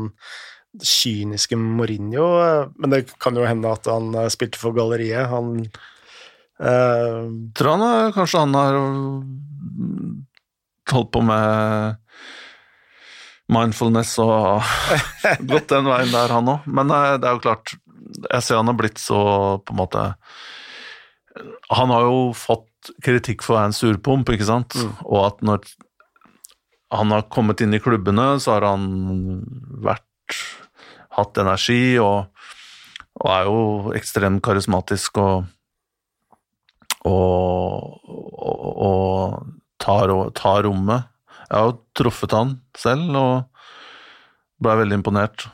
kyniske 0.77 1.57
Mourinho. 1.57 2.27
eh, 2.43 2.67
Men 2.77 2.93
det 2.93 3.05
kan 3.19 3.35
jo 3.37 3.47
hende 3.47 3.71
at 3.71 3.87
han 3.89 4.13
eh, 4.15 4.29
spilte 4.33 4.59
for 4.61 4.75
galleriet. 4.77 5.29
Han 5.31 5.63
uh, 6.61 7.25
Tror 7.57 7.71
han 7.75 7.85
er, 7.87 8.13
kanskje 8.15 8.43
han 8.43 8.57
har 8.57 8.77
mm, 8.77 10.13
holdt 10.91 11.11
på 11.15 11.23
med 11.25 11.97
mindfulness 13.49 14.15
og 14.21 14.61
gått 15.49 15.71
den 15.73 15.89
veien 15.89 16.13
der, 16.13 16.33
han 16.37 16.53
òg. 16.53 16.65
Men 16.69 16.93
eh, 16.93 17.17
det 17.17 17.29
er 17.29 17.37
jo 17.37 17.43
klart, 17.47 17.75
jeg 18.19 18.45
ser 18.45 18.61
han 18.61 18.69
har 18.69 18.77
blitt 18.77 19.01
så 19.01 19.19
på 19.63 19.75
en 19.75 19.79
måte 19.79 20.01
Han 21.77 21.91
har 21.93 22.07
jo 22.07 22.21
fått 22.35 22.89
kritikk 23.05 23.43
for 23.45 23.53
å 23.53 23.59
være 23.59 23.69
en 23.69 23.75
surpomp, 23.77 24.29
ikke 24.33 24.47
sant? 24.47 24.75
Og 25.05 25.19
at 25.27 25.43
når 25.45 25.65
han 26.89 27.13
har 27.13 27.27
kommet 27.29 27.61
inn 27.61 27.75
i 27.77 27.81
klubbene, 27.83 28.39
så 28.41 28.55
har 28.55 28.65
han 28.65 28.87
vært 29.83 30.08
hatt 31.17 31.39
energi 31.41 31.97
og, 32.01 32.29
og 33.19 33.31
er 33.33 33.47
jo 33.49 33.95
ekstremt 33.97 34.43
karismatisk 34.45 35.17
og 35.21 35.47
og, 37.07 37.99
og, 38.09 39.47
tar, 39.79 40.11
tar 40.35 40.65
rommet. 40.67 41.07
Jeg 41.47 41.55
har 41.55 41.69
jo 41.69 41.77
truffet 41.97 42.35
han 42.35 42.57
selv 42.77 43.15
og 43.17 43.61
ble 44.59 44.75
veldig 44.81 44.99
imponert 44.99 45.47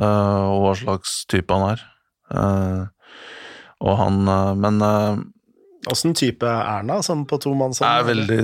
uh, 0.00 0.48
over 0.48 0.70
hva 0.70 0.76
slags 0.80 1.18
type 1.30 1.54
han 1.54 1.74
er. 1.74 1.84
Uh, 2.32 2.86
og 3.84 3.94
han 3.96 4.16
uh, 4.28 4.52
Men 4.58 4.82
eh, 4.84 5.20
Åssen 5.88 6.12
type 6.18 6.44
er 6.44 6.64
han, 6.66 6.90
da, 6.90 6.98
sånn 7.06 7.22
på 7.30 7.38
to 7.40 7.54
mann? 7.56 7.72
Er 7.86 8.02
veldig 8.04 8.40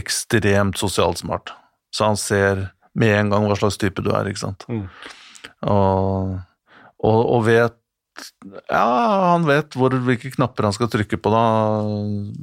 ekstremt 0.00 0.80
sosialt 0.80 1.20
smart. 1.20 1.52
Så 1.94 2.08
han 2.08 2.18
ser 2.18 2.64
med 2.98 3.16
en 3.16 3.30
gang 3.32 3.46
hva 3.46 3.58
slags 3.58 3.78
type 3.80 4.02
du 4.04 4.10
er, 4.14 4.30
ikke 4.30 4.42
sant. 4.42 4.66
Mm. 4.70 4.86
Og, 5.70 6.38
og, 6.98 7.20
og 7.36 7.44
vet 7.46 7.76
Ja, 8.68 8.84
han 9.32 9.46
vet 9.48 9.76
hvor, 9.78 9.94
hvilke 10.04 10.32
knapper 10.34 10.66
han 10.68 10.74
skal 10.76 10.90
trykke 10.92 11.16
på, 11.22 11.30
da. 11.32 11.44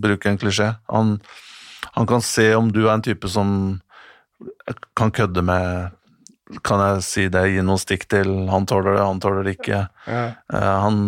Bruke 0.08 0.32
en 0.32 0.40
klisjé. 0.42 0.72
Han, 0.90 1.18
han 1.94 2.08
kan 2.10 2.24
se 2.26 2.48
om 2.58 2.72
du 2.74 2.86
er 2.88 2.96
en 2.96 3.06
type 3.06 3.30
som 3.30 3.50
kan 4.98 5.12
kødde 5.14 5.44
med 5.46 5.94
Kan 6.64 6.80
jeg 6.80 7.04
si 7.04 7.28
det, 7.28 7.44
gi 7.52 7.62
noen 7.66 7.82
stikk 7.82 8.06
til 8.08 8.30
han 8.48 8.66
tåler 8.70 8.96
det, 8.96 9.04
han 9.04 9.20
tåler 9.20 9.44
det 9.44 9.58
ikke. 9.58 9.82
Ja. 10.08 10.22
Eh, 10.48 10.76
han 10.86 11.02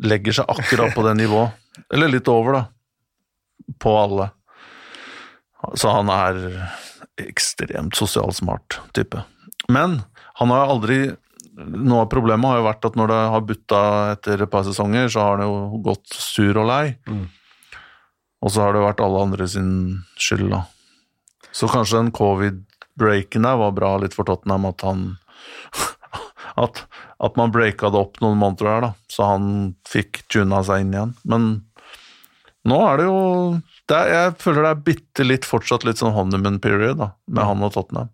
legger 0.00 0.38
seg 0.38 0.48
akkurat 0.48 0.94
på 0.96 1.04
det 1.04 1.12
nivået, 1.18 1.52
eller 1.92 2.08
litt 2.08 2.30
over, 2.32 2.56
da, 2.56 3.74
på 3.76 3.92
alle. 4.00 4.30
Så 5.76 5.92
han 5.92 6.08
er 6.14 6.40
ekstremt 7.22 7.96
sosialt 7.96 8.36
smart 8.38 8.80
type. 8.96 9.22
Men 9.72 10.02
han 10.40 10.52
har 10.54 10.72
aldri 10.74 11.00
Noe 11.56 12.02
av 12.04 12.10
problemet 12.12 12.50
har 12.50 12.58
jo 12.58 12.64
vært 12.66 12.84
at 12.84 12.96
når 13.00 13.08
det 13.08 13.18
har 13.32 13.44
butta 13.48 13.78
etter 14.12 14.42
et 14.44 14.50
par 14.52 14.66
sesonger, 14.66 15.06
så 15.08 15.22
har 15.22 15.38
han 15.38 15.46
jo 15.46 15.78
gått 15.86 16.12
sur 16.12 16.58
og 16.60 16.66
lei. 16.68 16.90
Mm. 17.08 17.22
Og 18.44 18.52
så 18.52 18.60
har 18.60 18.76
det 18.76 18.82
vært 18.84 19.00
alle 19.00 19.22
andre 19.24 19.46
sin 19.48 19.70
skyld, 20.20 20.50
da. 20.52 20.66
Så 21.56 21.70
kanskje 21.72 22.02
den 22.02 22.12
covid-breaken 22.12 23.48
der 23.48 23.56
var 23.62 23.72
bra 23.72 23.94
litt 24.02 24.12
for 24.12 24.28
Tottenham, 24.28 24.68
at 24.68 24.84
han 24.84 25.06
at, 26.66 26.82
at 27.24 27.40
man 27.40 27.56
breaka 27.56 27.88
det 27.88 28.02
opp 28.04 28.20
noen 28.20 28.36
måneder 28.42 28.70
her, 28.74 28.84
da, 28.90 28.92
så 29.08 29.30
han 29.32 29.48
fikk 29.88 30.26
tuna 30.28 30.60
seg 30.66 30.84
inn 30.84 30.92
igjen. 30.92 31.16
Men 31.24 31.48
nå 32.66 32.78
er 32.90 33.00
det 33.00 33.06
jo 33.08 33.16
det 33.86 33.96
er, 33.96 34.08
Jeg 34.16 34.36
føler 34.42 34.64
det 34.66 34.70
er 34.74 34.84
bitte 34.88 35.26
litt 35.26 35.46
fortsatt 35.46 35.84
litt 35.86 36.00
sånn 36.02 36.14
honeymoon 36.16 36.58
period 36.62 36.98
da, 36.98 37.10
med 37.30 37.46
han 37.46 37.62
og 37.66 37.74
Tottenham. 37.76 38.10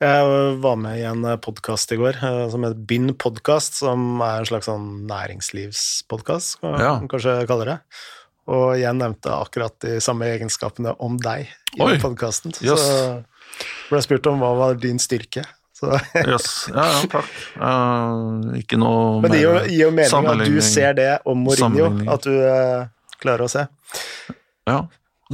Jeg 0.00 0.58
var 0.60 0.76
med 0.76 0.98
i 1.00 1.04
en 1.08 1.22
podkast 1.40 1.92
i 1.94 1.96
går 1.96 2.18
eh, 2.20 2.42
som 2.52 2.64
heter 2.66 2.80
Bind 2.88 3.14
podkast, 3.22 3.78
som 3.80 4.20
er 4.24 4.42
en 4.42 4.48
slags 4.48 4.68
sånn 4.68 5.06
næringslivspodkast, 5.08 6.58
kan 6.60 6.76
Ja. 6.80 6.90
man 7.00 7.08
kanskje 7.08 7.46
kalle 7.48 7.64
det. 7.70 7.78
Og 8.46 8.76
jeg 8.78 8.94
nevnte 8.94 9.32
akkurat 9.32 9.74
de 9.80 9.96
samme 10.00 10.28
egenskapene 10.28 10.92
om 11.00 11.16
deg 11.18 11.48
i 11.76 11.80
Oi. 11.82 11.96
podkasten. 11.98 12.52
Yes. 12.62 12.78
Så 12.80 13.24
ble 13.88 13.98
jeg 13.98 14.06
spurt 14.06 14.26
om 14.30 14.38
hva 14.44 14.52
var 14.56 14.74
din 14.80 14.98
styrke. 15.02 15.44
Så, 15.76 15.90
Jøss. 16.30 16.68
Ja, 16.72 16.84
ja, 16.84 17.00
takk. 17.12 17.32
Uh, 17.60 18.54
ikke 18.60 18.78
noe 18.80 19.20
men 19.20 19.32
det 19.32 19.42
gir 19.42 19.64
jo, 19.76 19.90
mening 19.92 20.28
at 20.30 20.44
du 20.48 20.60
ser 20.64 20.94
det 20.96 21.10
om 21.28 21.42
Mourinho, 21.44 21.90
at 22.12 22.22
du 22.24 22.32
eh, 22.32 22.86
klarer 23.22 23.46
å 23.46 23.50
se. 23.50 23.66
Ja, 24.66 24.78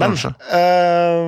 Men 0.00 0.16
eh, 0.16 1.26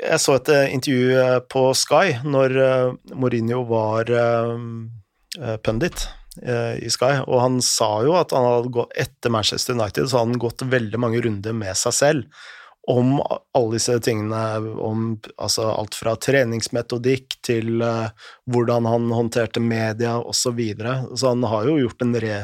jeg 0.00 0.20
så 0.22 0.38
et 0.38 0.48
eh, 0.52 0.72
intervju 0.72 1.18
eh, 1.20 1.38
på 1.52 1.66
Sky 1.76 2.18
når 2.24 2.56
eh, 2.64 3.14
Mourinho 3.14 3.62
var 3.68 4.08
eh, 4.08 5.56
pundit 5.64 6.08
i 6.32 6.88
Sky, 6.88 7.26
og 7.26 7.42
han 7.42 7.58
sa 7.60 7.90
jo 8.06 8.14
at 8.16 8.30
han 8.32 8.46
hadde 8.46 8.70
gått 8.72 8.94
etter 8.96 9.28
Manchester 9.34 9.76
United, 9.76 10.06
så 10.08 10.16
hadde 10.16 10.30
han 10.30 10.40
gått 10.40 10.62
veldig 10.64 11.00
mange 11.04 11.20
runder 11.20 11.52
med 11.52 11.76
seg 11.76 11.92
selv 11.92 12.44
om 12.88 13.20
alle 13.54 13.76
disse 13.76 13.94
tingene, 14.02 14.58
om 14.82 15.12
altså 15.36 15.68
alt 15.70 15.94
fra 15.94 16.16
treningsmetodikk 16.18 17.36
til 17.46 17.82
eh, 17.84 18.08
hvordan 18.50 18.88
han 18.90 19.10
håndterte 19.14 19.62
media 19.62 20.16
osv. 20.18 20.40
Så, 20.42 20.54
videre. 20.56 20.96
så 21.14 21.30
han 21.30 21.44
har 21.46 21.68
jo 21.68 21.78
gjort 21.78 22.02
en 22.02 22.16
re, 22.20 22.38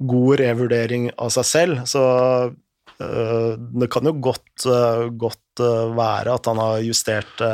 god 0.00 0.40
revurdering 0.40 1.10
av 1.20 1.32
seg 1.34 1.48
selv, 1.48 1.84
så 1.88 2.04
Eh, 3.00 3.52
det 3.80 3.88
kan 3.92 4.04
jo 4.04 4.12
godt, 4.20 4.66
eh, 4.68 5.06
godt 5.16 5.62
eh, 5.64 5.92
være 5.96 6.34
at 6.36 6.48
han 6.50 6.60
har 6.60 6.82
justert 6.84 7.44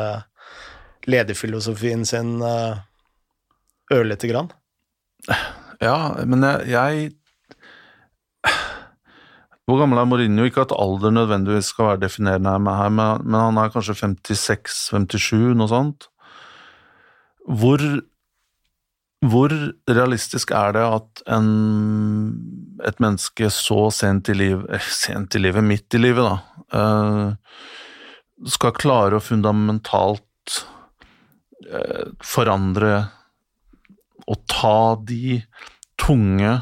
lederfilosofien 1.07 2.03
sin 2.07 2.41
ørlite 3.95 4.27
grann. 4.27 4.51
Ja, 5.79 6.17
men 6.27 6.43
jeg, 6.43 6.67
jeg 6.73 7.13
Hvor 9.67 9.79
gammel 9.79 9.99
er 10.01 10.07
Mourinho? 10.09 10.47
Ikke 10.47 10.65
at 10.65 10.75
alder 10.75 11.15
nødvendigvis 11.15 11.71
skal 11.71 11.93
være 11.93 12.03
definerende 12.07 12.75
her, 12.75 12.91
men 12.91 13.39
han 13.39 13.59
er 13.59 13.71
kanskje 13.75 13.95
56-57, 13.99 15.55
noe 15.59 15.71
sånt. 15.71 16.09
Hvor, 17.47 17.83
hvor 19.25 19.53
realistisk 19.89 20.53
er 20.55 20.75
det 20.77 20.85
at 20.85 21.23
en, 21.33 21.49
et 22.85 22.99
menneske 23.03 23.49
så 23.55 23.89
sent 23.95 24.29
i 24.33 24.37
livet, 24.37 24.67
eh, 24.71 24.91
sent 24.93 25.39
i 25.39 25.41
livet, 25.41 25.65
midt 25.65 25.97
i 25.97 26.03
livet, 26.03 26.27
da, 26.27 26.37
eh, 26.77 28.49
skal 28.53 28.77
klare 28.77 29.17
å 29.17 29.25
fundamentalt 29.25 30.61
eh, 31.65 32.13
forandre 32.21 33.07
og 34.27 34.43
ta 34.51 34.79
de 35.07 35.41
tunge 36.01 36.59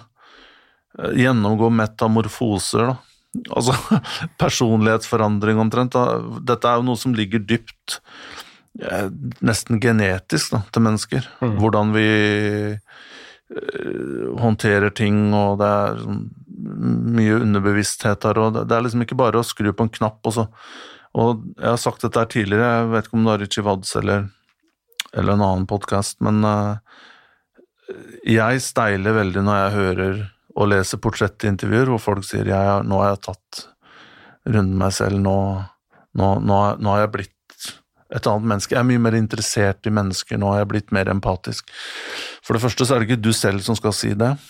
Gjennomgå 0.95 1.73
metamorfoser, 1.75 2.85
da. 2.87 2.93
Altså 3.51 3.75
personlighetsforandring 4.43 5.59
omtrent. 5.59 5.97
Da. 5.97 6.21
Dette 6.47 6.71
er 6.71 6.79
jo 6.79 6.87
noe 6.87 7.01
som 7.01 7.17
ligger 7.19 7.43
dypt, 7.43 7.99
nesten 8.75 9.81
genetisk, 9.83 10.55
da, 10.55 10.63
til 10.73 10.83
mennesker. 10.83 11.29
Mm. 11.41 11.59
Hvordan 11.61 11.93
vi 11.95 12.09
eh, 12.75 14.25
håndterer 14.41 14.95
ting, 14.97 15.29
og 15.37 15.61
det 15.63 15.69
er 15.69 16.03
sånn 16.03 16.25
mye 16.55 17.41
underbevissthet 17.43 18.25
her, 18.25 18.39
og 18.41 18.55
det, 18.57 18.69
er 18.73 18.85
liksom 18.85 19.05
ikke 19.05 19.19
bare 19.19 19.41
å 19.41 19.47
skru 19.47 19.71
på 19.75 19.87
en 19.87 19.97
knapp, 20.01 20.21
og 20.25 20.37
så 20.39 20.49
Og 21.15 21.45
jeg 21.61 21.69
har 21.71 21.79
sagt 21.79 22.03
dette 22.03 22.19
her 22.19 22.27
tidligere, 22.27 22.69
jeg 22.75 22.87
vet 22.91 23.07
ikke 23.07 23.15
om 23.15 23.27
det 23.27 23.33
er 23.33 23.39
Ritchie 23.45 23.63
Wads 23.63 23.93
eller, 24.01 24.25
eller 25.15 25.37
en 25.37 25.45
annen 25.47 25.67
podkast, 25.71 26.17
men 26.27 26.43
eh, 26.43 26.97
jeg 28.35 28.63
steiler 28.65 29.15
veldig 29.15 29.45
når 29.47 29.61
jeg 29.61 29.75
hører 29.77 30.17
og 30.55 30.71
leser 30.73 30.99
portrettintervjuer 31.03 31.93
hvor 31.93 32.03
folk 32.03 32.27
sier 32.27 32.51
jeg, 32.51 32.83
nå 32.89 32.99
har 32.99 33.13
jeg 33.13 33.23
tatt 33.29 33.63
runden 34.45 34.75
meg 34.81 34.91
selv, 34.97 35.23
nå, 35.23 35.37
nå, 36.19 36.33
nå, 36.43 36.59
nå 36.83 36.95
har 36.97 37.05
jeg 37.05 37.15
blitt 37.15 37.34
et 38.13 38.27
annet 38.29 38.49
menneske. 38.51 38.75
Jeg 38.75 38.83
er 38.83 38.89
mye 38.89 39.03
mer 39.07 39.17
interessert 39.19 39.87
i 39.89 39.93
mennesker, 39.95 40.39
nå 40.41 40.53
har 40.53 40.65
er 40.65 40.71
blitt 40.71 40.93
mer 40.95 41.09
empatisk. 41.13 41.71
For 42.45 42.57
det 42.57 42.65
første 42.65 42.87
så 42.87 42.95
er 42.95 43.03
det 43.03 43.11
ikke 43.11 43.25
du 43.25 43.33
selv 43.37 43.65
som 43.65 43.79
skal 43.79 43.97
si 43.97 44.15
det. 44.19 44.35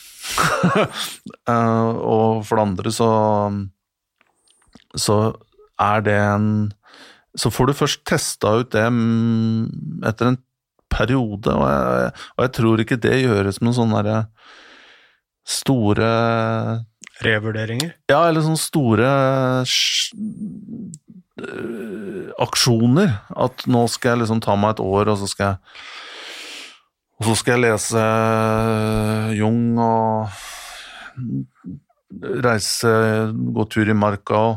Eh, 1.44 1.88
og 2.00 2.46
for 2.48 2.56
det 2.56 2.62
andre 2.64 2.90
så 2.96 3.06
så 4.96 5.16
er 5.76 6.00
det 6.00 6.14
en 6.16 6.72
Så 7.36 7.50
får 7.52 7.66
du 7.66 7.74
først 7.76 8.04
testa 8.06 8.54
ut 8.62 8.70
det 8.72 8.86
mm, 8.88 10.00
etter 10.06 10.30
en 10.30 10.38
periode, 10.88 11.50
og 11.50 11.66
jeg, 11.66 12.12
og 12.36 12.44
jeg 12.44 12.52
tror 12.54 12.80
ikke 12.80 13.00
det 13.02 13.16
gjøres 13.24 13.60
med 13.60 13.74
sånne 13.74 13.98
derre 13.98 14.20
store 15.44 16.10
Revurderinger. 17.24 17.92
Ja, 18.10 18.24
eller 18.28 18.42
sånne 18.42 18.58
store 18.58 19.08
aksjoner. 22.38 23.10
At 23.34 23.66
nå 23.70 23.84
skal 23.90 24.14
jeg 24.14 24.24
liksom 24.24 24.42
ta 24.44 24.56
meg 24.58 24.76
et 24.76 24.84
år, 24.84 25.10
og 25.12 25.20
så 25.22 25.30
skal 25.30 25.54
jeg 25.54 25.58
Og 27.14 27.28
så 27.28 27.34
skal 27.38 27.54
jeg 27.54 27.62
lese 27.62 28.04
Jung 29.38 29.78
og 29.78 30.28
reise, 32.42 32.90
gå 33.54 33.64
tur 33.70 33.88
i 33.88 33.94
marka 33.94 34.34
og 34.34 34.56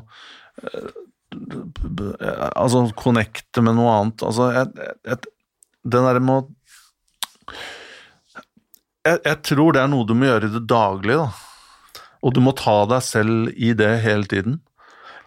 øh, 0.65 0.93
Altså 2.55 2.87
connecte 2.97 3.61
med 3.61 3.75
noe 3.77 3.93
annet. 3.93 4.23
Altså, 4.25 4.51
jeg, 4.55 4.93
jeg, 5.05 5.17
det 5.85 6.01
derre 6.01 6.23
med 6.23 6.39
å 6.39 6.47
jeg, 9.07 9.19
jeg 9.23 9.37
tror 9.45 9.75
det 9.75 9.83
er 9.83 9.91
noe 9.91 10.07
du 10.07 10.15
må 10.17 10.27
gjøre 10.27 10.49
i 10.49 10.55
det 10.55 10.63
daglige, 10.67 11.27
da. 11.27 12.01
Og 12.25 12.33
du 12.35 12.41
må 12.43 12.51
ta 12.57 12.79
deg 12.89 13.05
selv 13.05 13.51
i 13.53 13.71
det 13.77 13.91
hele 14.03 14.27
tiden. 14.27 14.57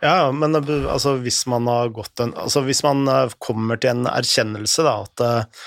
Ja, 0.00 0.32
men 0.32 0.56
altså, 0.56 1.14
hvis 1.20 1.44
man 1.50 1.68
har 1.68 1.90
gått 1.92 2.22
en 2.24 2.32
Altså, 2.32 2.62
hvis 2.64 2.82
man 2.86 3.04
eh, 3.08 3.32
kommer 3.38 3.80
til 3.80 3.92
en 3.92 4.08
erkjennelse, 4.08 4.84
da, 4.86 4.94
at 5.04 5.24
eh, 5.26 5.64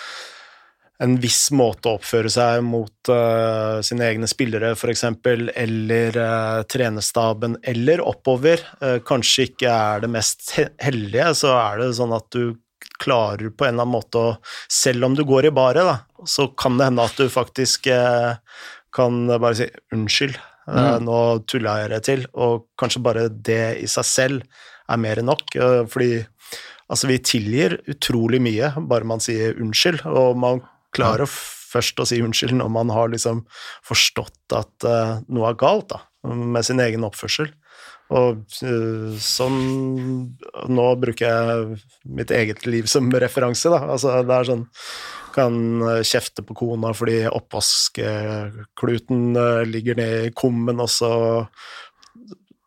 en 1.03 1.15
viss 1.21 1.47
måte 1.55 1.89
å 1.89 1.97
oppføre 1.97 2.29
seg 2.31 2.61
mot 2.63 3.09
uh, 3.11 3.81
sine 3.83 4.05
egne 4.07 4.27
spillere, 4.29 4.71
f.eks., 4.77 5.03
eller 5.03 6.19
uh, 6.19 6.61
trenerstaben, 6.69 7.57
eller 7.73 8.03
oppover, 8.05 8.61
uh, 8.79 8.99
kanskje 9.03 9.49
ikke 9.49 9.73
er 9.73 10.05
det 10.05 10.11
mest 10.13 10.53
heldige, 10.55 11.31
så 11.41 11.55
er 11.57 11.81
det 11.81 11.89
sånn 11.97 12.13
at 12.15 12.29
du 12.35 12.53
klarer 13.03 13.49
på 13.49 13.65
en 13.65 13.73
eller 13.73 13.87
annen 13.87 13.95
måte 13.97 14.21
å 14.21 14.31
Selv 14.71 15.09
om 15.09 15.17
du 15.17 15.25
går 15.27 15.49
i 15.49 15.55
baret, 15.55 15.83
da, 15.83 16.23
så 16.29 16.47
kan 16.55 16.77
det 16.77 16.87
hende 16.87 17.03
at 17.09 17.19
du 17.19 17.27
faktisk 17.31 17.89
kan 18.93 19.21
bare 19.33 19.55
si 19.57 19.67
unnskyld. 19.95 20.37
Eh, 20.67 20.73
Mm. 20.73 21.05
Nå 21.05 21.45
tulla 21.47 21.79
jeg 21.81 21.89
det 21.91 22.03
til, 22.03 22.25
og 22.33 22.67
kanskje 22.79 23.03
bare 23.03 23.29
det 23.29 23.81
i 23.83 23.87
seg 23.87 24.05
selv 24.07 24.43
er 24.89 24.97
mer 24.97 25.19
enn 25.19 25.27
nok. 25.27 25.55
eh, 25.55 25.85
Fordi 25.85 26.25
altså, 26.89 27.07
vi 27.07 27.17
tilgir 27.19 27.79
utrolig 27.89 28.39
mye, 28.41 28.73
bare 28.87 29.03
man 29.03 29.19
sier 29.19 29.57
unnskyld, 29.59 30.05
og 30.05 30.37
man 30.37 30.61
klarer 30.93 31.25
først 31.27 31.99
å 31.99 32.05
si 32.05 32.21
unnskyld 32.21 32.53
når 32.53 32.69
man 32.69 32.89
har 32.93 33.09
liksom 33.09 33.45
forstått 33.83 34.53
at 34.53 34.85
uh, 34.85 35.19
noe 35.27 35.49
er 35.49 35.55
galt 35.57 35.89
da, 35.89 36.03
med 36.23 36.63
sin 36.63 36.79
egen 36.79 37.03
oppførsel. 37.03 37.49
Og 38.13 38.43
uh, 38.61 39.15
sånn 39.17 39.57
Nå 40.69 40.85
bruker 41.01 41.25
jeg 41.25 41.79
mitt 42.05 42.29
eget 42.31 42.67
liv 42.69 42.85
som 42.85 43.09
referanse, 43.09 43.71
da. 43.73 43.79
Altså, 43.95 44.21
det 44.21 44.37
er 44.37 44.51
sånn 44.51 44.67
Kan 45.33 45.81
kjefte 46.05 46.43
på 46.45 46.53
kona 46.57 46.93
fordi 46.97 47.23
oppvaskkluten 47.29 49.39
eh, 49.39 49.63
ligger 49.69 49.95
ned 49.99 50.27
i 50.27 50.33
kummen, 50.37 50.81
og 50.83 50.89
så 50.91 51.11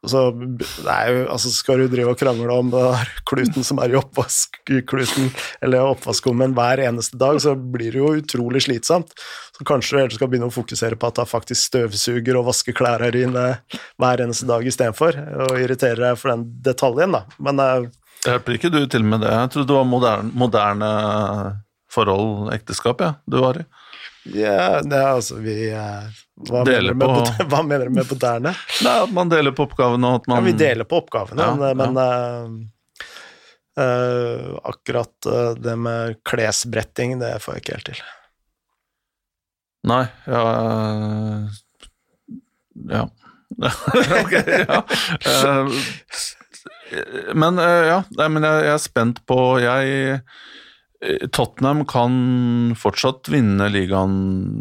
så 0.06 0.20
jo, 0.30 1.22
altså 1.26 1.50
Skal 1.50 1.82
du 1.82 1.88
drive 1.90 2.12
og 2.12 2.20
krangle 2.20 2.54
om 2.54 2.70
kluten 3.26 3.66
som 3.66 3.80
er 3.82 3.94
i 3.94 3.98
oppvaskkluten 3.98 5.30
eller 5.64 5.92
oppvaskkummen 5.92 6.54
hver 6.56 6.82
eneste 6.86 7.18
dag, 7.18 7.40
så 7.42 7.56
blir 7.56 7.94
det 7.94 8.02
jo 8.02 8.14
utrolig 8.20 8.64
slitsomt. 8.66 9.14
Så 9.56 9.66
kanskje 9.66 10.06
du 10.06 10.16
skal 10.18 10.30
begynne 10.30 10.50
å 10.50 10.54
fokusere 10.54 10.98
på 11.00 11.10
at 11.10 11.20
det 11.20 11.28
faktisk 11.30 11.72
støvsuger 11.72 12.38
og 12.38 12.48
vasker 12.52 12.76
klærne 12.76 13.10
dine 13.14 13.46
hver 14.00 14.24
eneste 14.24 14.48
dag 14.48 14.66
istedenfor, 14.68 15.18
og 15.48 15.58
irritere 15.58 16.02
deg 16.02 16.18
for 16.20 16.34
den 16.34 16.48
detaljen, 16.66 17.16
da. 17.16 17.24
Men 17.42 17.62
det 17.62 17.70
Hjelper 18.26 18.56
ikke 18.56 18.72
du 18.74 18.80
til 18.90 19.04
med 19.06 19.20
det? 19.22 19.30
Jeg 19.30 19.50
trodde 19.52 19.70
det 19.70 19.76
var 19.76 19.84
moderne, 19.86 20.32
moderne 20.34 20.86
forhold, 21.96 22.52
ekteskap, 22.54 23.00
ja, 23.02 23.14
du 23.26 23.40
var 23.42 23.62
i. 23.62 23.66
Ja, 24.34 24.82
det 24.82 24.96
er 24.96 25.12
altså 25.14 25.38
vi 25.38 25.54
uh, 25.70 26.06
hva, 26.48 26.64
mener 26.66 26.94
på... 26.98 27.10
med, 27.12 27.42
hva, 27.50 27.60
mener 27.62 27.86
du 27.86 27.94
med 27.94 28.08
moderne? 28.10 28.52
Nei, 28.84 28.94
At 29.04 29.12
man 29.14 29.30
deler 29.30 29.54
på 29.56 29.66
oppgavene 29.68 30.10
og 30.10 30.22
at 30.22 30.30
man 30.30 30.40
Ja, 30.40 30.46
vi 30.48 30.54
deler 30.58 30.88
på 30.88 30.98
oppgavene, 31.02 31.46
ja, 31.46 31.74
men, 31.78 32.00
ja. 32.00 32.08
Uh, 33.76 33.84
uh, 33.84 34.56
akkurat 34.72 35.30
det 35.62 35.76
med 35.78 36.18
klesbretting, 36.26 37.18
det 37.22 37.36
får 37.44 37.56
jeg 37.56 37.64
ikke 37.64 37.76
helt 37.76 37.92
til. 37.92 38.02
Nei, 39.86 40.02
ja 40.26 40.42
Ja. 42.90 43.06
ok, 44.24 44.32
ja. 44.66 44.80
men 47.38 47.60
ja, 47.62 48.00
men 48.26 48.42
jeg, 48.42 48.64
jeg 48.66 48.72
er 48.74 48.82
spent 48.82 49.20
på 49.30 49.36
Jeg 49.62 50.18
Tottenham 51.32 51.84
kan 51.88 52.14
fortsatt 52.78 53.28
vinne 53.32 53.68
ligaen 53.72 54.16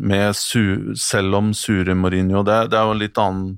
med 0.05 0.35
su, 0.37 0.93
selv 0.99 1.35
om 1.39 1.53
sure 1.57 1.95
Mourinho. 1.97 2.43
Det, 2.43 2.59
det, 2.71 2.79
er 2.79 2.85
jo 2.89 2.95
en 2.95 3.01
litt 3.01 3.21
annen 3.21 3.57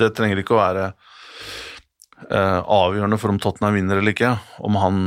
Det 0.00 0.10
trenger 0.16 0.40
ikke 0.40 0.56
å 0.56 0.60
være 0.60 0.84
eh, 2.30 2.60
avgjørende 2.60 3.18
for 3.20 3.32
om 3.32 3.40
Tottenham 3.42 3.76
vinner 3.76 4.00
eller 4.00 4.16
ikke. 4.16 4.36
Om 4.64 4.78
han 4.80 5.00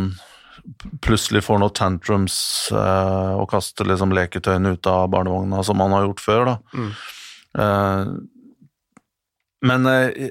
plutselig 1.01 1.43
får 1.45 1.61
noen 1.61 1.75
tantrums 1.75 2.37
eh, 2.73 3.31
og 3.39 3.49
kaster 3.51 3.87
liksom 3.89 4.13
leketøyene 4.15 4.75
ut 4.75 4.89
av 4.89 5.07
barnevogna, 5.13 5.63
som 5.65 5.81
han 5.83 5.95
har 5.95 6.05
gjort 6.07 6.25
før. 6.25 6.51
da. 6.51 6.57
Mm. 6.73 6.91
Eh, 7.63 8.13
men 9.69 9.89
eh, 9.91 10.29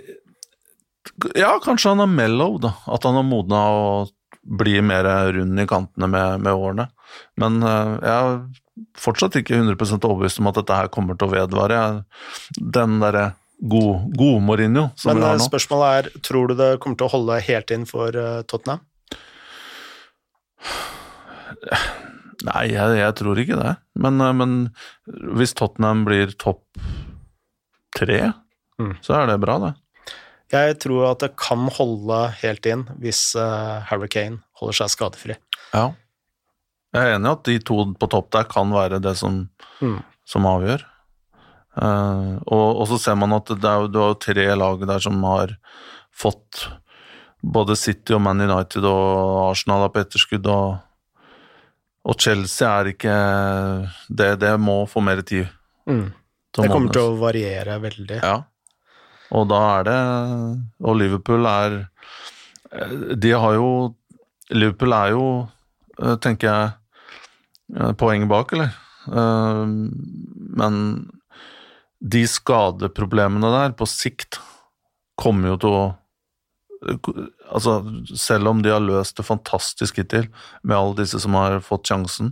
ja, 1.38 1.56
kanskje 1.64 1.94
han 1.94 2.04
er 2.04 2.12
mellow, 2.12 2.59
da. 2.62 2.74
At 2.86 3.06
han 3.09 3.18
har 3.18 3.26
modna 3.26 3.64
og 3.74 4.14
blir 4.49 4.82
mer 4.82 5.05
rund 5.32 5.61
i 5.61 5.66
kantene 5.68 6.09
med, 6.11 6.40
med 6.44 6.53
årene. 6.53 6.88
Men 7.40 7.61
uh, 7.64 7.99
jeg 8.01 8.14
er 8.14 8.38
fortsatt 8.99 9.36
ikke 9.40 9.59
100 9.59 9.99
overbevist 9.99 10.40
om 10.42 10.51
at 10.51 10.61
dette 10.61 10.80
her 10.80 10.90
kommer 10.92 11.18
til 11.18 11.28
å 11.28 11.34
vedvare. 11.34 11.82
Den 12.59 12.99
derre 13.03 13.32
gode 13.59 14.05
god 14.14 14.42
Mourinho 14.46 14.84
som 14.94 15.11
Men, 15.11 15.18
vi 15.18 15.26
har 15.26 15.38
nå. 15.38 15.42
Men 15.42 15.49
Spørsmålet 15.49 15.96
er, 15.96 16.20
tror 16.22 16.51
du 16.51 16.55
det 16.59 16.70
kommer 16.82 16.99
til 16.99 17.09
å 17.09 17.14
holde 17.16 17.40
helt 17.49 17.74
inn 17.74 17.88
for 17.90 18.14
uh, 18.14 18.42
Tottenham? 18.46 18.84
Nei, 22.46 22.68
jeg, 22.70 22.99
jeg, 23.01 23.14
tror 23.18 23.40
ikke 23.42 23.59
det. 23.59 23.74
Men, 23.99 24.22
men 24.38 24.53
hvis 25.34 25.57
Tottenham 25.59 26.05
blir 26.07 26.30
topp 26.38 26.62
tre, 27.99 28.20
mm. 28.78 28.94
så 29.03 29.18
er 29.18 29.32
det 29.32 29.40
bra, 29.42 29.59
det. 29.64 29.72
Jeg 30.49 30.78
tror 30.80 31.11
at 31.11 31.22
det 31.24 31.34
kan 31.36 31.66
holde 31.76 32.18
helt 32.40 32.68
inn 32.68 32.86
hvis 33.03 33.20
uh, 33.36 33.84
Harry 33.90 34.09
Kane 34.09 34.40
holder 34.61 34.78
seg 34.80 34.94
skadefri. 34.94 35.36
Ja. 35.74 35.90
Jeg 36.96 37.05
er 37.05 37.18
enig 37.18 37.28
i 37.28 37.34
at 37.36 37.49
de 37.51 37.57
to 37.68 37.82
på 38.01 38.09
topp 38.09 38.30
der 38.32 38.49
kan 38.49 38.72
være 38.72 39.03
det 39.05 39.12
som, 39.20 39.42
mm. 39.84 39.99
som 40.24 40.49
avgjør. 40.49 40.86
Uh, 41.78 42.40
og, 42.49 42.66
og, 42.80 42.84
så 42.90 42.99
ser 43.03 43.18
man 43.20 43.36
at 43.36 43.53
det 43.53 43.68
er, 43.68 43.88
du 43.92 44.01
har 44.01 44.16
tre 44.24 44.49
lag 44.57 44.80
der 44.88 45.05
som 45.05 45.20
har 45.28 45.53
fått 46.16 46.64
både 47.44 47.76
City 47.78 48.16
og 48.16 48.24
Man 48.24 48.40
United 48.42 48.86
og 48.88 49.51
Arsenal 49.51 49.84
er 49.86 49.92
på 49.94 50.03
etterskudd, 50.03 50.49
og, 50.51 50.78
og 52.09 52.16
Chelsea 52.18 52.70
er 52.72 52.92
ikke 52.94 53.18
det, 54.09 54.32
det 54.42 54.57
må 54.59 54.80
få 54.90 55.05
mer 55.05 55.22
tid. 55.22 55.46
Mm. 55.86 56.09
Det 56.59 56.70
kommer 56.72 56.94
til 56.94 57.12
å 57.12 57.18
variere 57.20 57.76
veldig. 57.84 58.22
Ja. 58.24 58.40
Og 59.37 59.49
da 59.51 59.61
er 59.79 59.87
det 59.89 59.99
Og 60.89 60.97
Liverpool 60.97 61.45
er 61.49 61.79
De 63.20 63.33
har 63.37 63.57
jo 63.59 63.70
Liverpool 64.49 64.95
er 64.97 65.11
jo, 65.12 65.24
tenker 66.24 66.49
jeg, 66.49 67.91
poenget 68.01 68.31
bak, 68.31 68.55
eller? 68.57 68.70
Men 70.57 70.79
de 72.01 72.22
skadeproblemene 72.24 73.51
der, 73.53 73.74
på 73.76 73.85
sikt, 73.85 74.39
kommer 75.20 75.53
jo 75.53 75.59
til 75.64 75.76
å 75.76 75.83
Altså, 77.51 77.81
selv 78.14 78.53
om 78.53 78.61
de 78.62 78.70
har 78.70 78.81
løst 78.85 79.16
det 79.18 79.26
fantastisk 79.26 79.97
hittil, 79.99 80.29
med 80.62 80.76
alle 80.79 81.01
disse 81.01 81.18
som 81.18 81.35
har 81.35 81.57
fått 81.66 81.89
sjansen, 81.91 82.29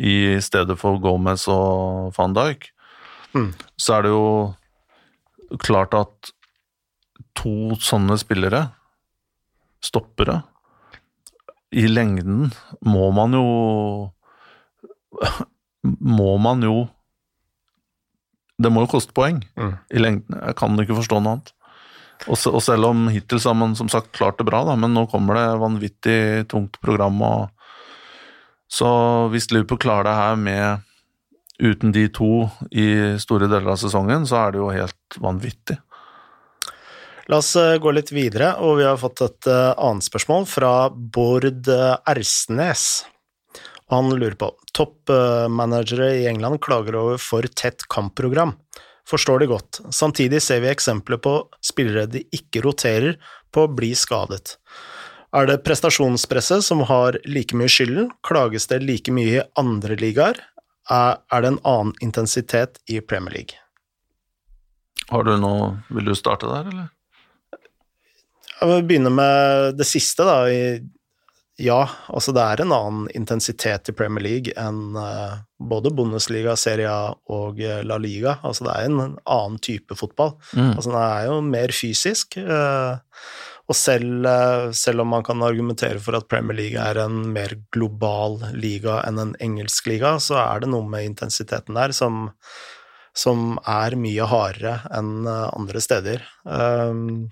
i 0.00 0.40
stedet 0.40 0.78
for 0.80 0.96
Gomez 1.02 1.44
og 1.52 2.14
van 2.16 2.32
Dijk, 2.32 2.70
mm. 3.36 3.50
så 3.76 3.98
er 3.98 4.06
det 4.06 4.12
jo 4.14 4.24
klart 5.60 5.94
at 5.98 6.32
to 7.38 7.76
sånne 7.80 8.16
spillere, 8.20 8.66
stoppere, 9.82 10.42
i 11.72 11.86
lengden 11.88 12.50
må 12.84 13.06
man 13.16 13.32
jo 13.32 13.46
Må 16.04 16.34
man 16.36 16.60
jo 16.62 16.74
Det 18.60 18.70
må 18.70 18.84
jo 18.84 18.90
koste 18.92 19.14
poeng 19.16 19.40
mm. 19.56 19.72
i 19.90 20.02
lengden. 20.02 20.36
Jeg 20.36 20.56
kan 20.60 20.76
ikke 20.78 20.98
forstå 21.00 21.18
noe 21.18 21.32
annet. 21.32 21.54
Og, 22.28 22.36
og 22.52 22.60
selv 22.62 22.86
om 22.92 23.08
hittil 23.10 23.40
har 23.42 23.56
man 23.58 23.72
som 23.74 23.88
sagt 23.90 24.12
klart 24.14 24.38
det 24.38 24.46
bra, 24.46 24.60
da, 24.68 24.76
men 24.78 24.92
nå 24.94 25.08
kommer 25.10 25.40
det 25.40 25.46
vanvittig 25.58 26.20
tungt 26.52 26.78
program. 26.84 27.18
Og, 27.26 27.48
så 28.70 28.92
hvis 29.32 29.50
Liverpool 29.50 29.80
klarer 29.82 30.06
det 30.06 30.14
her 30.20 30.38
med 30.38 30.91
uten 31.62 31.94
de 31.94 32.08
to 32.10 32.48
i 32.70 33.16
store 33.22 33.48
deler 33.48 33.74
av 33.74 33.80
sesongen, 33.80 34.26
så 34.26 34.40
er 34.42 34.54
det 34.54 34.62
jo 34.62 34.70
helt 34.74 35.18
vanvittig. 35.22 35.78
La 37.30 37.38
oss 37.38 37.54
eh, 37.56 37.78
gå 37.78 37.92
litt 37.94 38.10
videre, 38.12 38.56
og 38.58 38.80
vi 38.80 38.86
har 38.88 38.98
fått 38.98 39.22
et 39.22 39.48
eh, 39.50 39.70
annet 39.78 40.04
spørsmål 40.04 40.46
fra 40.50 40.72
Bård 40.90 41.68
eh, 41.70 41.94
Ersnes. 42.10 42.86
Og 43.86 43.94
han 43.94 44.10
lurer 44.16 44.34
på 44.40 44.50
toppmanagere 44.74 46.10
i 46.18 46.26
England 46.30 46.62
klager 46.64 46.96
over 46.98 47.20
for 47.22 47.46
tett 47.46 47.86
kampprogram. 47.92 48.56
Forstår 49.08 49.42
det 49.42 49.50
godt. 49.50 49.80
Samtidig 49.94 50.40
ser 50.42 50.62
vi 50.64 50.70
eksempler 50.72 51.20
på 51.22 51.36
spillere 51.62 52.08
de 52.10 52.24
ikke 52.34 52.62
roterer 52.64 53.18
på 53.52 53.66
å 53.66 53.70
bli 53.70 53.92
skadet. 53.98 54.56
Er 55.32 55.48
det 55.48 55.62
prestasjonspresset 55.64 56.64
som 56.64 56.82
har 56.88 57.16
like 57.24 57.56
mye 57.56 57.70
skylden? 57.70 58.10
Klages 58.26 58.68
det 58.68 58.82
like 58.84 59.12
mye 59.14 59.38
i 59.38 59.44
andre 59.58 59.96
ligaer? 60.00 60.40
Er 60.90 61.44
det 61.44 61.52
en 61.52 61.60
annen 61.68 61.92
intensitet 62.02 62.80
i 62.90 63.00
Premier 63.00 63.34
League. 63.34 63.60
Har 65.10 65.24
du 65.26 65.36
noe 65.36 65.76
Vil 65.92 66.10
du 66.10 66.14
starte 66.18 66.48
der, 66.50 66.68
eller? 66.72 66.90
Jeg 68.62 68.70
vil 68.70 68.84
begynne 68.86 69.10
med 69.10 69.78
det 69.78 69.86
siste, 69.90 70.26
da. 70.26 70.44
Ja, 71.60 71.82
altså 72.08 72.32
det 72.34 72.42
er 72.42 72.62
en 72.62 72.74
annen 72.74 73.08
intensitet 73.14 73.90
i 73.90 73.94
Premier 73.94 74.24
League 74.24 74.54
enn 74.58 74.96
uh, 74.96 75.42
både 75.60 75.92
Bundesliga, 75.94 76.54
Serie 76.58 76.90
A 76.90 77.12
og 77.30 77.60
uh, 77.60 77.82
La 77.86 77.98
Liga. 78.00 78.38
Altså 78.46 78.66
det 78.66 78.72
er 78.72 78.88
en 78.88 79.00
annen 79.02 79.58
type 79.62 79.98
fotball. 79.98 80.36
Mm. 80.54 80.72
Altså 80.72 80.88
den 80.88 81.00
er 81.02 81.26
jo 81.28 81.40
mer 81.44 81.74
fysisk. 81.76 82.38
Uh, 82.38 83.02
og 83.70 83.76
selv, 83.78 84.26
selv, 84.76 85.04
om 85.04 85.12
man 85.14 85.24
kan 85.26 85.42
argumentere 85.46 86.00
for 86.02 86.18
at 86.18 86.26
Premier 86.28 86.56
League 86.58 86.82
er 86.82 86.98
en 87.04 87.20
mer 87.32 87.54
global 87.72 88.40
liga 88.56 88.98
enn 89.06 89.20
en 89.22 89.36
engelsk 89.44 89.86
liga, 89.92 90.16
så 90.20 90.40
er 90.42 90.64
det 90.64 90.72
noe 90.72 90.84
med 90.88 91.06
intensiteten 91.06 91.78
der 91.78 91.94
som, 91.96 92.26
som 93.14 93.54
er 93.62 93.96
mye 94.00 94.26
hardere 94.28 94.80
enn 94.98 95.30
andre 95.30 95.84
steder. 95.84 96.26
Um, 96.42 97.30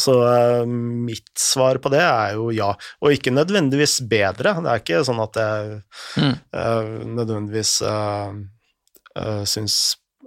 så 0.00 0.14
uh, 0.24 0.66
mitt 0.66 1.32
svar 1.38 1.80
på 1.82 1.90
det 1.92 2.02
er 2.02 2.36
jo 2.38 2.50
ja, 2.54 2.70
og 3.02 3.14
ikke 3.14 3.34
nødvendigvis 3.34 4.00
bedre. 4.08 4.54
Det 4.62 4.70
er 4.72 4.82
ikke 4.82 5.02
sånn 5.06 5.22
at 5.22 5.40
jeg 5.40 5.80
mm. 6.22 6.36
uh, 6.56 6.92
nødvendigvis 7.18 7.74
uh, 7.86 8.32
uh, 9.18 9.42
syns 9.48 9.80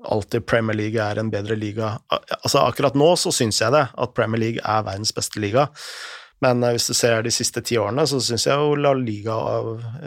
alltid 0.03 0.45
Premier 0.45 0.75
League 0.75 0.99
er 1.01 1.19
en 1.19 1.29
bedre 1.31 1.55
liga. 1.55 1.97
Altså 2.41 2.59
Akkurat 2.67 2.95
nå 2.99 3.11
så 3.19 3.31
syns 3.33 3.61
jeg 3.61 3.71
det, 3.75 3.85
at 3.97 4.13
Premier 4.17 4.39
League 4.41 4.61
er 4.63 4.83
verdens 4.83 5.13
beste 5.15 5.39
liga. 5.39 5.67
Men 6.43 6.59
hvis 6.65 6.87
du 6.89 6.93
ser 6.97 7.21
de 7.23 7.31
siste 7.31 7.61
ti 7.63 7.77
årene, 7.79 8.03
så 8.09 8.19
syns 8.19 8.45
jeg 8.49 8.57
jo 8.59 8.73
La 8.75 8.91
Liga 8.97 9.35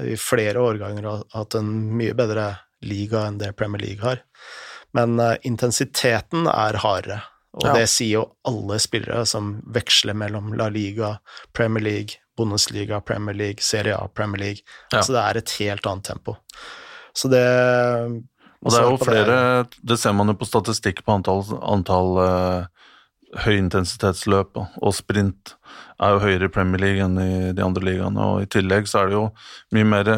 i 0.05 0.17
flere 0.21 0.61
årganger 0.61 1.07
har 1.09 1.23
hatt 1.33 1.55
en 1.57 1.71
mye 1.97 2.13
bedre 2.19 2.51
liga 2.85 3.23
enn 3.31 3.39
det 3.41 3.55
Premier 3.57 3.81
League 3.81 4.05
har. 4.05 4.21
Men 4.93 5.17
intensiteten 5.49 6.47
er 6.53 6.77
hardere. 6.83 7.23
Og 7.57 7.65
Ja. 7.65 7.73
det 7.73 7.87
sier 7.89 8.13
jo 8.19 8.25
alle 8.45 8.77
spillere 8.79 9.25
som 9.27 9.63
veksler 9.73 10.13
mellom 10.15 10.53
La 10.59 10.69
Liga, 10.69 11.21
Premier 11.55 11.83
League, 11.83 12.19
Bundesliga, 12.37 13.01
Premier 13.01 13.33
League, 13.35 13.63
Serie 13.65 13.95
A, 13.97 14.07
Premier 14.09 14.39
League. 14.43 14.61
Ja. 14.93 14.99
Altså 14.99 15.13
det 15.17 15.23
er 15.25 15.37
et 15.41 15.51
helt 15.61 15.87
annet 15.87 16.05
tempo. 16.05 16.37
Så 17.17 17.31
det 17.33 17.47
Og 18.65 18.73
det 18.73 18.79
er 18.81 18.87
jo 18.89 18.97
flere 18.99 19.37
Det 19.85 19.99
ser 20.01 20.13
man 20.17 20.29
jo 20.33 20.35
på 20.41 20.47
statistikk 20.49 21.05
på 21.05 21.13
antall, 21.19 21.43
antall 21.63 22.17
uh, 22.19 22.87
høyintensitetsløp 23.45 24.57
og, 24.57 24.93
sprint 24.97 25.55
er 26.01 26.15
jo 26.15 26.23
høyere 26.25 26.49
i 26.49 26.53
Premier 26.53 26.81
League 26.83 27.05
enn 27.05 27.19
i 27.21 27.53
de 27.57 27.65
andre 27.65 27.85
ligaene, 27.85 28.21
og 28.21 28.43
i 28.45 28.49
tillegg 28.53 28.89
så 28.89 29.03
er 29.03 29.11
det 29.11 29.17
jo 29.19 29.25
mye 29.77 29.89
mer 29.89 30.11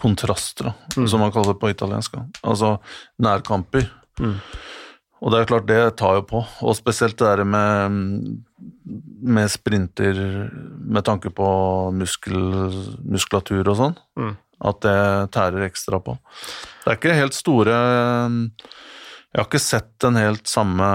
kontraster, 0.00 0.72
Mm. 0.96 1.06
som 1.08 1.20
man 1.20 1.30
kaller 1.32 1.52
det 1.54 1.60
på 1.60 1.70
italiensk. 1.70 2.16
Altså 2.42 2.78
nærkamper. 3.22 3.86
Mm. 4.20 4.40
Og 5.22 5.30
det 5.32 5.40
er 5.40 5.46
klart, 5.48 5.66
det 5.66 5.96
tar 5.96 6.14
jo 6.18 6.22
på, 6.28 6.40
og 6.62 6.74
spesielt 6.76 7.16
det 7.16 7.26
der 7.26 7.44
med, 7.44 8.40
med 9.22 9.48
sprinter 9.48 10.50
med 10.78 11.04
tanke 11.04 11.30
på 11.30 11.46
muskel, 11.96 12.36
muskulatur 13.04 13.68
og 13.68 13.76
sånn, 13.76 13.96
Mm. 14.16 14.36
At 14.64 14.80
det 14.84 14.96
tærer 15.34 15.66
ekstra 15.68 16.00
på. 16.04 16.16
Det 16.84 16.92
er 16.92 16.98
ikke 16.98 17.16
helt 17.18 17.36
store 17.36 17.74
Jeg 17.74 19.40
har 19.40 19.46
ikke 19.48 19.60
sett 19.62 19.92
den 20.04 20.16
helt 20.20 20.46
samme 20.48 20.86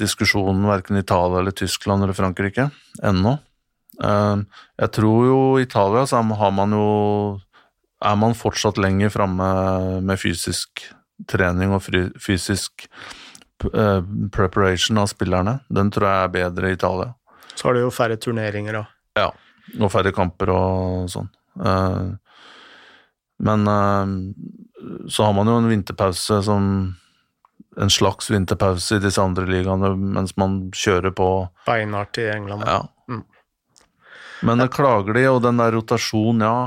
diskusjonen 0.00 0.64
verken 0.66 0.96
i 0.96 1.02
Italia 1.04 1.42
eller 1.42 1.52
Tyskland 1.54 2.02
eller 2.02 2.16
Frankrike 2.16 2.70
ennå. 3.04 3.38
Eh, 4.02 4.36
Jeg 4.80 4.92
tror 4.98 5.26
jo 5.28 5.40
i 5.58 5.66
Italia 5.66 6.06
så 6.06 6.22
har 6.22 6.50
man 6.56 6.72
jo 6.72 6.86
er 8.02 8.16
man 8.18 8.34
fortsatt 8.34 8.80
lenger 8.82 9.12
framme 9.14 9.48
med 10.02 10.18
fysisk 10.18 10.82
trening 11.30 11.70
og 11.74 11.84
fysisk 12.18 12.88
eh, 13.70 14.00
preparation 14.34 14.98
av 14.98 15.06
spillerne. 15.12 15.60
Den 15.70 15.92
tror 15.94 16.08
jeg 16.08 16.24
er 16.24 16.34
bedre 16.34 16.70
i 16.72 16.78
Italia. 16.78 17.12
Så 17.54 17.68
har 17.68 17.76
du 17.76 17.84
jo 17.84 17.92
færre 17.94 18.16
turneringer 18.18 18.80
òg. 18.80 18.90
Ja, 19.20 19.28
og 19.78 19.92
færre 19.92 20.12
kamper 20.16 20.50
og 20.54 21.10
sånn. 21.12 21.28
Eh, 21.60 22.10
Men 23.42 23.68
eh, 23.68 24.16
så 25.08 25.26
har 25.26 25.36
man 25.36 25.50
jo 25.50 25.58
en 25.60 25.70
vinterpause 25.70 26.42
som 26.46 26.66
En 27.80 27.90
slags 27.90 28.30
vinterpause 28.30 28.98
i 28.98 29.00
disse 29.00 29.22
andre 29.22 29.46
ligaene 29.48 29.94
mens 29.96 30.34
man 30.36 30.58
kjører 30.76 31.14
på 31.16 31.28
Beinhardt 31.64 32.18
i 32.20 32.26
England. 32.28 32.66
Ja. 32.68 32.82
Mm. 33.08 33.22
Men 34.44 34.60
det 34.60 34.74
klager 34.74 35.16
de, 35.16 35.22
og 35.30 35.40
den 35.46 35.56
der 35.56 35.72
rotasjonen, 35.72 36.44
ja 36.44 36.58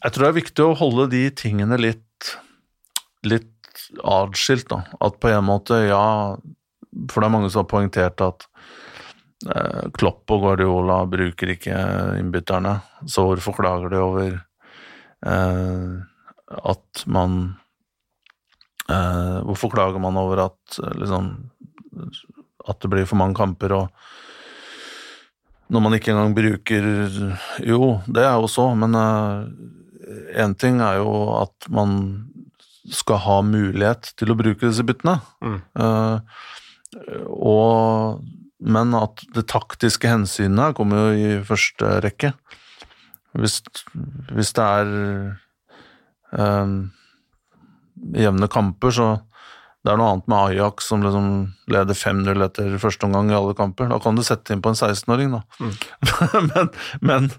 Jeg 0.00 0.14
tror 0.14 0.24
det 0.24 0.30
er 0.32 0.40
viktig 0.40 0.66
å 0.66 0.74
holde 0.80 1.06
de 1.12 1.22
tingene 1.38 1.78
litt 1.78 2.32
litt 3.22 3.84
atskilt, 4.02 4.66
da. 4.72 4.82
At 4.98 5.20
på 5.22 5.30
en 5.30 5.46
måte, 5.46 5.78
ja 5.86 6.34
For 7.12 7.22
det 7.22 7.28
er 7.28 7.34
mange 7.36 7.52
som 7.52 7.62
har 7.62 7.70
poengtert 7.70 8.24
at 8.24 8.48
eh, 9.46 9.84
Klopp 9.94 10.32
og 10.34 10.42
Guardiola 10.42 11.04
bruker 11.06 11.54
ikke 11.54 11.76
innbytterne, 12.18 12.80
så 13.06 13.28
hvorfor 13.30 13.62
klager 13.62 13.94
de 13.94 14.02
over 14.02 14.40
at 15.22 17.04
man 17.06 17.54
eh, 18.90 19.38
Hvorfor 19.46 19.70
klager 19.70 20.02
man 20.02 20.18
over 20.18 20.48
at 20.48 20.78
eh, 20.82 20.96
liksom 20.98 21.28
At 22.66 22.82
det 22.82 22.90
blir 22.90 23.06
for 23.06 23.20
mange 23.20 23.38
kamper 23.38 23.76
og 23.78 24.08
når 25.72 25.80
man 25.80 25.94
ikke 25.96 26.10
engang 26.12 26.34
bruker 26.36 26.84
Jo, 27.64 28.00
det 28.04 28.26
er 28.26 28.34
jo 28.34 28.50
så, 28.50 28.66
men 28.76 28.92
én 30.36 30.52
ting 30.58 30.82
er 30.84 30.98
jo 31.00 31.14
at 31.38 31.70
man 31.72 31.94
skal 32.90 33.20
ha 33.24 33.38
mulighet 33.46 34.12
til 34.18 34.32
å 34.32 34.38
bruke 34.38 34.66
disse 34.66 34.84
byttene. 34.86 35.18
Mm. 35.44 35.58
Eh, 35.84 36.40
og, 37.30 38.22
men 38.62 38.96
at 38.98 39.22
det 39.36 39.46
taktiske 39.50 40.10
hensynet 40.10 40.76
kommer 40.78 41.06
jo 41.12 41.14
i 41.16 41.38
første 41.46 41.98
rekke. 42.04 42.32
Hvis, 43.38 43.60
hvis 44.32 44.52
det 44.56 44.64
er 44.64 44.90
øh, 46.36 46.74
jevne 48.22 48.48
kamper, 48.52 48.92
så 48.94 49.08
det 49.82 49.90
er 49.90 49.98
noe 49.98 50.12
annet 50.12 50.28
med 50.30 50.38
Ajax 50.38 50.86
som 50.86 51.02
liksom 51.02 51.28
leder 51.72 51.98
5-0 51.98 52.44
etter 52.46 52.78
første 52.78 53.08
omgang 53.08 53.32
i 53.32 53.34
alle 53.34 53.54
kamper. 53.58 53.88
Da 53.90 53.98
kan 54.02 54.14
du 54.14 54.22
sette 54.26 54.54
inn 54.54 54.62
på 54.62 54.70
en 54.70 54.78
16-åring, 54.78 55.34
da. 55.34 55.42
men, 56.52 56.70
men 57.02 57.30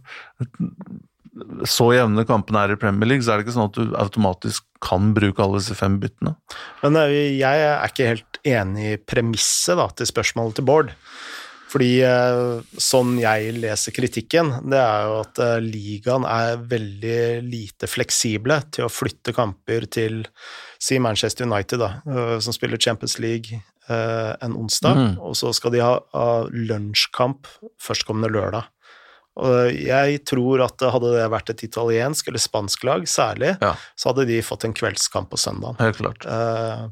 så 1.66 1.88
jevne 1.96 2.26
kampene 2.30 2.66
er 2.66 2.74
i 2.76 2.80
Premier 2.80 3.10
League, 3.10 3.26
så 3.26 3.34
er 3.34 3.39
det 3.39 3.48
ikke 3.48 3.56
sånn 3.56 3.70
at 3.72 3.80
du 3.80 3.96
automatisk 3.98 4.66
kan 4.84 5.14
bruke 5.16 5.41
alle 5.41 5.62
disse 5.62 5.78
fem 5.78 5.96
byttene. 6.02 6.36
Men 6.84 7.00
eh, 7.00 7.32
jeg 7.39 7.64
er 7.70 7.88
ikke 7.88 8.10
helt 8.12 8.41
enig 8.44 8.89
i 8.91 9.00
premisset 9.00 9.80
da, 9.80 9.88
til 9.96 10.10
spørsmålet 10.12 10.60
til 10.60 10.68
Bård. 10.68 10.91
Fordi 11.74 12.03
eh, 12.05 12.61
sånn 12.78 13.15
jeg 13.17 13.55
leser 13.57 13.95
kritikken, 13.95 14.51
det 14.69 14.78
er 14.78 15.07
jo 15.09 15.15
at 15.24 15.39
eh, 15.41 15.55
ligaen 15.65 16.26
er 16.30 16.59
veldig 16.69 17.21
lite 17.47 17.89
fleksible 17.89 18.59
til 18.76 18.86
å 18.86 18.91
flytte 18.93 19.34
kamper 19.34 19.88
til 19.89 20.19
si 20.84 20.99
Manchester 21.01 21.47
United, 21.49 21.82
da, 21.82 21.89
eh, 22.05 22.36
som 22.45 22.53
spiller 22.53 22.78
Champions 22.78 23.17
League 23.24 23.61
en 23.89 24.53
onsdag, 24.55 24.95
Mm. 24.95 25.15
og 25.19 25.34
så 25.36 25.49
skal 25.53 25.74
de 25.74 25.82
ha, 25.84 25.97
ha 26.13 26.45
lunsjkamp 26.47 27.49
førstkommende 27.84 28.30
lørdag. 28.32 28.63
Og 29.43 29.74
jeg 29.76 30.21
tror 30.30 30.61
at 30.63 30.80
hadde 30.93 31.09
det 31.17 31.26
vært 31.34 31.49
et 31.51 31.63
italiensk 31.67 32.30
eller 32.30 32.39
spansk 32.39 32.86
lag, 32.88 33.03
særlig, 33.09 33.57
Ja. 33.59 33.74
så 33.99 34.13
hadde 34.13 34.28
de 34.30 34.39
fått 34.45 34.63
en 34.63 34.74
kveldskamp 34.78 35.28
på 35.34 35.38
søndag. 35.41 35.76
Helt 35.84 35.97
klart. 35.99 36.24
Eh, 36.24 36.88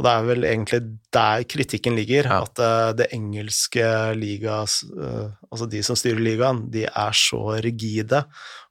og 0.00 0.06
det 0.06 0.12
er 0.16 0.22
vel 0.24 0.44
egentlig 0.48 0.78
der 1.12 1.42
kritikken 1.44 1.92
ligger, 1.98 2.24
Ja. 2.30 2.38
at 2.46 2.60
uh, 2.64 2.92
det 2.96 3.10
engelske 3.12 3.84
ligas 4.16 4.78
uh, 4.96 5.28
Altså 5.52 5.66
de 5.68 5.82
som 5.84 5.98
styrer 5.98 6.22
ligaen, 6.24 6.62
de 6.72 6.86
er 6.88 7.12
så 7.12 7.40
rigide. 7.60 8.22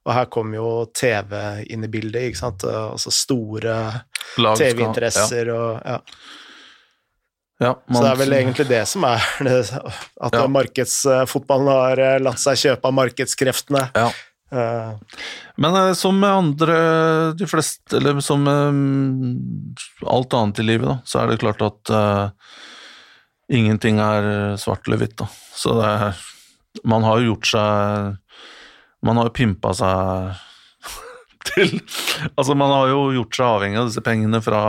Og 0.08 0.14
her 0.16 0.26
kommer 0.32 0.56
jo 0.58 0.70
TV 0.96 1.36
inn 1.70 1.84
i 1.86 1.90
bildet, 1.92 2.30
ikke 2.32 2.40
sant. 2.40 2.64
Uh, 2.66 2.90
altså 2.96 3.12
store 3.14 3.76
TV-interesser 4.58 5.50
og 5.54 5.80
ja. 5.86 5.98
Ja, 7.60 7.74
man, 7.92 7.96
Så 7.98 8.02
det 8.06 8.10
er 8.14 8.20
vel 8.22 8.32
egentlig 8.38 8.64
det 8.70 8.80
som 8.88 9.04
er 9.04 9.20
At 10.24 10.32
Ja. 10.32 10.46
markedsfotballen 10.48 11.68
har 11.68 12.00
eh, 12.00 12.18
latt 12.24 12.40
seg 12.40 12.56
kjøpe 12.56 12.88
av 12.88 12.94
markedskreftene. 12.96 13.82
Ja. 13.94 14.06
Eh, 14.50 14.92
Men 15.62 15.76
eh, 15.78 15.92
som 15.98 16.18
andre, 16.26 16.76
de 17.38 17.46
fleste, 17.46 17.96
eller 17.96 18.20
som 18.24 18.46
alt 20.06 20.34
annet 20.34 20.58
i 20.58 20.66
livet, 20.66 20.88
da, 20.88 20.98
så 21.04 21.20
er 21.22 21.30
det 21.30 21.40
klart 21.42 21.62
at 21.62 21.92
uh, 21.94 22.30
ingenting 23.50 24.00
er 24.02 24.56
svart 24.60 24.86
eller 24.88 25.02
hvitt, 25.04 25.16
da. 25.20 25.26
Så 25.54 25.74
det 25.78 25.88
er 25.90 26.20
Man 26.86 27.02
har 27.02 27.18
jo 27.18 27.32
gjort 27.32 27.48
seg 27.50 28.16
Man 29.02 29.18
har 29.18 29.26
jo 29.26 29.34
pimpa 29.34 29.72
seg 29.74 30.36
til 31.50 31.72
Altså, 32.36 32.54
man 32.54 32.70
har 32.70 32.92
jo 32.92 33.00
gjort 33.16 33.34
seg 33.36 33.46
avhengig 33.56 33.80
av 33.80 33.88
disse 33.90 34.04
pengene 34.06 34.42
fra, 34.44 34.62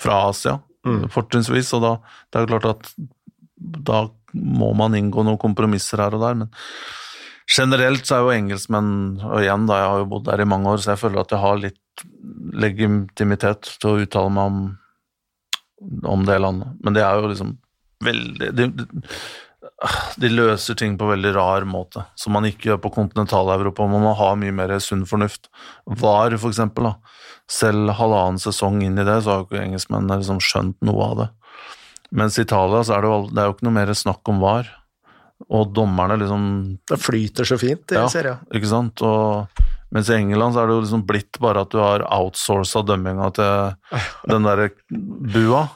fra 0.00 0.22
Asia, 0.30 0.60
Mm. 0.84 1.06
fortrinnsvis, 1.08 1.70
og 1.78 1.80
da 1.80 1.90
det 2.28 2.36
er 2.36 2.42
jo 2.44 2.48
klart 2.50 2.66
at 2.74 2.88
da 3.88 4.02
må 4.36 4.74
man 4.76 4.92
inngå 4.98 5.22
noen 5.24 5.38
kompromisser 5.40 5.96
her 6.02 6.12
og 6.12 6.20
der, 6.20 6.34
men 6.42 6.50
Generelt 7.50 8.08
så 8.08 8.16
er 8.16 8.24
jo 8.24 8.34
engelskmenn, 8.34 8.92
og 9.20 9.42
igjen 9.42 9.66
da, 9.68 9.80
jeg 9.82 9.90
har 9.92 10.02
jo 10.02 10.10
bodd 10.14 10.28
der 10.30 10.40
i 10.40 10.48
mange 10.48 10.70
år, 10.70 10.80
så 10.80 10.94
jeg 10.94 11.02
føler 11.02 11.20
at 11.20 11.34
jeg 11.34 11.42
har 11.42 11.60
litt 11.60 12.04
legitimitet 12.64 13.74
til 13.80 13.90
å 13.90 14.04
uttale 14.04 14.32
meg 14.32 14.50
om, 14.50 14.62
om 16.16 16.24
det 16.24 16.38
landet. 16.40 16.72
Men 16.84 16.96
det 16.96 17.04
er 17.04 17.20
jo 17.20 17.30
liksom 17.32 17.56
veldig 18.04 18.50
de, 18.56 18.68
de, 18.80 18.86
de 20.20 20.30
løser 20.32 20.76
ting 20.78 20.96
på 21.00 21.08
veldig 21.08 21.34
rar 21.36 21.66
måte, 21.68 22.04
som 22.20 22.34
man 22.36 22.46
ikke 22.48 22.70
gjør 22.70 22.80
på 22.84 22.92
kontinental-Europa. 22.96 23.86
Man 23.90 24.04
må 24.06 24.14
ha 24.18 24.32
mye 24.38 24.54
mer 24.54 24.72
sunn 24.82 25.04
fornuft. 25.08 25.50
VAR, 25.84 26.36
for 26.40 26.52
eksempel, 26.52 26.90
da. 26.90 27.20
Selv 27.50 27.92
halvannen 27.98 28.40
sesong 28.40 28.80
inn 28.84 28.96
i 29.00 29.06
det, 29.06 29.20
så 29.22 29.32
har 29.32 29.42
jo 29.42 29.48
ikke 29.50 29.64
engelskmennene 29.66 30.20
liksom 30.22 30.40
skjønt 30.44 30.78
noe 30.86 31.10
av 31.10 31.18
det. 31.20 31.28
Mens 32.14 32.38
i 32.38 32.44
Italia 32.46 32.84
så 32.86 32.96
er 32.96 33.04
det, 33.04 33.10
jo, 33.10 33.28
det 33.32 33.42
er 33.42 33.48
jo 33.48 33.56
ikke 33.56 33.68
noe 33.68 33.78
mer 33.80 33.94
snakk 33.98 34.32
om 34.32 34.40
VAR. 34.44 34.70
Og 35.52 35.72
dommerne 35.76 36.16
liksom 36.22 36.44
det 36.88 36.96
flyter 37.02 37.44
så 37.44 37.58
fint 37.60 37.92
i 37.92 37.98
Ja. 37.98 38.06
serien. 38.08 38.38
ikke 38.54 38.70
sant? 38.70 39.02
Og, 39.04 39.46
mens 39.92 40.08
i 40.08 40.16
England 40.16 40.54
så 40.54 40.62
er 40.62 40.66
det 40.70 40.74
jo 40.78 40.84
liksom 40.86 41.04
blitt 41.06 41.38
bare 41.38 41.60
at 41.66 41.70
du 41.70 41.78
har 41.78 42.06
outsourca 42.08 42.82
dømminga 42.86 43.28
til 43.36 43.98
den 44.32 44.42
derre 44.48 44.70
bua. 44.90 45.66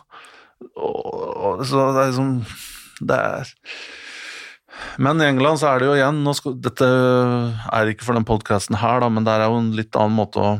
Og, 0.79 1.65
så 1.67 1.85
det 1.95 2.03
er 2.03 2.09
liksom 2.13 2.33
Det 3.07 3.15
er 3.19 3.53
Men 4.99 5.21
i 5.23 5.29
England 5.29 5.59
så 5.61 5.71
er 5.73 5.79
det 5.83 5.87
jo 5.89 5.95
igjen 5.99 6.35
skal, 6.35 6.57
Dette 6.63 6.89
er 6.89 7.93
ikke 7.93 8.07
for 8.07 8.19
den 8.19 8.27
podkasten 8.27 8.79
her, 8.79 9.01
da, 9.03 9.09
men 9.11 9.25
det 9.27 9.33
er 9.37 9.47
jo 9.47 9.59
en 9.61 9.71
litt 9.79 9.95
annen 9.99 10.17
måte 10.19 10.43
å 10.43 10.51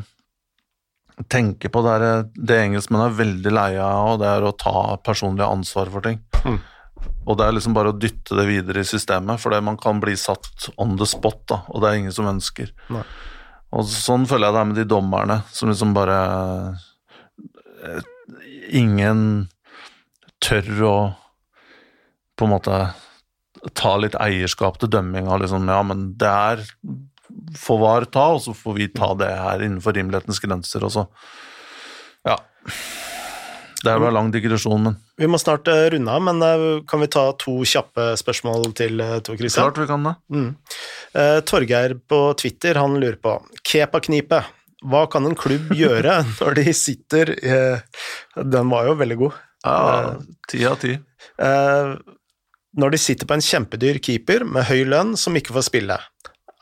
tenke 1.27 1.67
på. 1.71 1.81
Det, 1.83 1.93
er, 1.99 2.25
det 2.35 2.57
engelskmennene 2.63 3.09
er 3.11 3.17
veldig 3.19 3.51
leie 3.51 3.83
av, 3.83 4.13
og 4.13 4.19
det 4.21 4.27
er 4.31 4.45
å 4.47 4.53
ta 4.55 4.95
personlig 5.03 5.43
ansvar 5.43 5.91
for 5.91 6.05
ting. 6.05 6.21
Mm. 6.45 6.59
Og 7.27 7.37
det 7.37 7.45
er 7.45 7.55
liksom 7.55 7.75
bare 7.75 7.91
å 7.91 7.97
dytte 7.97 8.37
det 8.37 8.45
videre 8.49 8.83
i 8.83 8.87
systemet, 8.87 9.41
for 9.41 9.53
man 9.65 9.77
kan 9.79 9.99
bli 10.01 10.15
satt 10.17 10.69
on 10.81 10.95
the 10.97 11.07
spot, 11.09 11.41
da, 11.51 11.61
og 11.69 11.83
det 11.83 11.89
er 11.89 11.99
ingen 11.99 12.15
som 12.15 12.29
ønsker. 12.29 12.71
Nei. 12.93 13.03
Og 13.75 13.85
sånn 13.85 14.25
føler 14.29 14.49
jeg 14.49 14.55
det 14.55 14.61
er 14.61 14.69
med 14.71 14.79
de 14.79 14.87
dommerne, 14.89 15.41
som 15.53 15.69
liksom 15.69 15.93
bare 15.97 16.17
eh, 17.83 18.07
Ingen 18.79 19.21
tør 20.45 20.67
å 20.85 20.95
på 22.37 22.45
en 22.45 22.51
måte 22.53 22.75
ta 23.75 23.93
litt 23.97 24.13
eierskap 24.21 24.77
til 24.79 24.91
dømminga. 24.93 25.39
Liksom, 25.41 25.65
ja, 25.67 25.79
men 25.83 26.03
det 26.21 26.29
er 26.29 26.61
får 27.57 27.79
VAR 27.81 28.07
ta, 28.13 28.25
og 28.35 28.43
så 28.43 28.53
får 28.55 28.77
vi 28.77 28.87
ta 28.93 29.11
det 29.17 29.29
her 29.33 29.63
innenfor 29.65 29.95
rimelighetens 29.97 30.41
grenser. 30.43 30.85
Og 30.85 30.93
så 30.93 31.07
Ja. 32.25 32.37
Det 33.79 33.87
er 33.87 34.01
bare 34.01 34.11
lang 34.11 34.27
digresjon, 34.33 34.81
men 34.89 34.95
Vi 35.19 35.27
må 35.31 35.39
snart 35.39 35.67
eh, 35.71 35.85
runde 35.93 36.11
av, 36.11 36.23
men 36.25 36.41
eh, 36.43 36.63
kan 36.89 36.99
vi 36.99 37.07
ta 37.11 37.29
to 37.39 37.61
kjappe 37.63 38.11
spørsmål 38.19 38.73
til 38.75 38.99
eh, 39.03 39.17
Tor 39.23 39.39
Christian? 39.39 39.69
klart 39.69 39.79
vi 39.79 39.87
kan 39.87 40.07
det. 40.07 40.15
Mm. 40.35 40.49
Torgeir 41.47 41.95
på 42.11 42.19
Twitter 42.37 42.77
han 42.77 42.99
lurer 42.99 43.17
på 43.23 43.37
Kepa-knipet. 43.63 44.55
Hva 44.83 45.05
kan 45.11 45.27
en 45.27 45.37
klubb 45.39 45.71
gjøre 45.81 46.21
når 46.37 46.59
de 46.59 46.73
sitter 46.75 47.33
eh, 47.39 48.03
Den 48.35 48.69
var 48.71 48.91
jo 48.91 48.97
veldig 48.99 49.19
god. 49.23 49.39
Ja, 49.63 50.15
ti 50.47 50.61
av 50.67 50.77
ti. 50.79 50.93
Når 52.79 52.93
de 52.93 52.99
sitter 53.01 53.27
på 53.27 53.35
en 53.35 53.43
kjempedyr 53.43 53.99
keeper 54.03 54.45
med 54.47 54.69
høy 54.69 54.85
lønn 54.87 55.17
som 55.19 55.35
ikke 55.35 55.55
får 55.57 55.65
spille. 55.67 55.97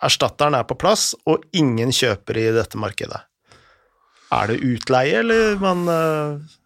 Erstatteren 0.05 0.57
er 0.57 0.65
på 0.69 0.77
plass, 0.77 1.11
og 1.29 1.45
ingen 1.57 1.91
kjøper 1.93 2.37
i 2.41 2.47
dette 2.55 2.77
markedet. 2.79 3.19
Er 4.33 4.49
det 4.51 4.61
utleie, 4.65 5.21
eller 5.21 5.57
man 5.61 5.85
eh, 5.91 6.57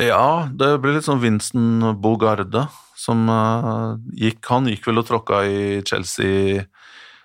Ja, 0.00 0.48
det 0.48 0.78
blir 0.80 0.96
litt 0.96 1.04
sånn 1.04 1.20
Vincent 1.20 2.00
Bogarde 2.00 2.64
som 3.00 3.26
uh, 3.28 3.96
gikk 4.16 4.48
Han 4.48 4.68
gikk 4.70 4.86
vel 4.88 5.02
og 5.02 5.08
tråkka 5.08 5.42
i 5.44 5.60
Chelsea 5.86 6.64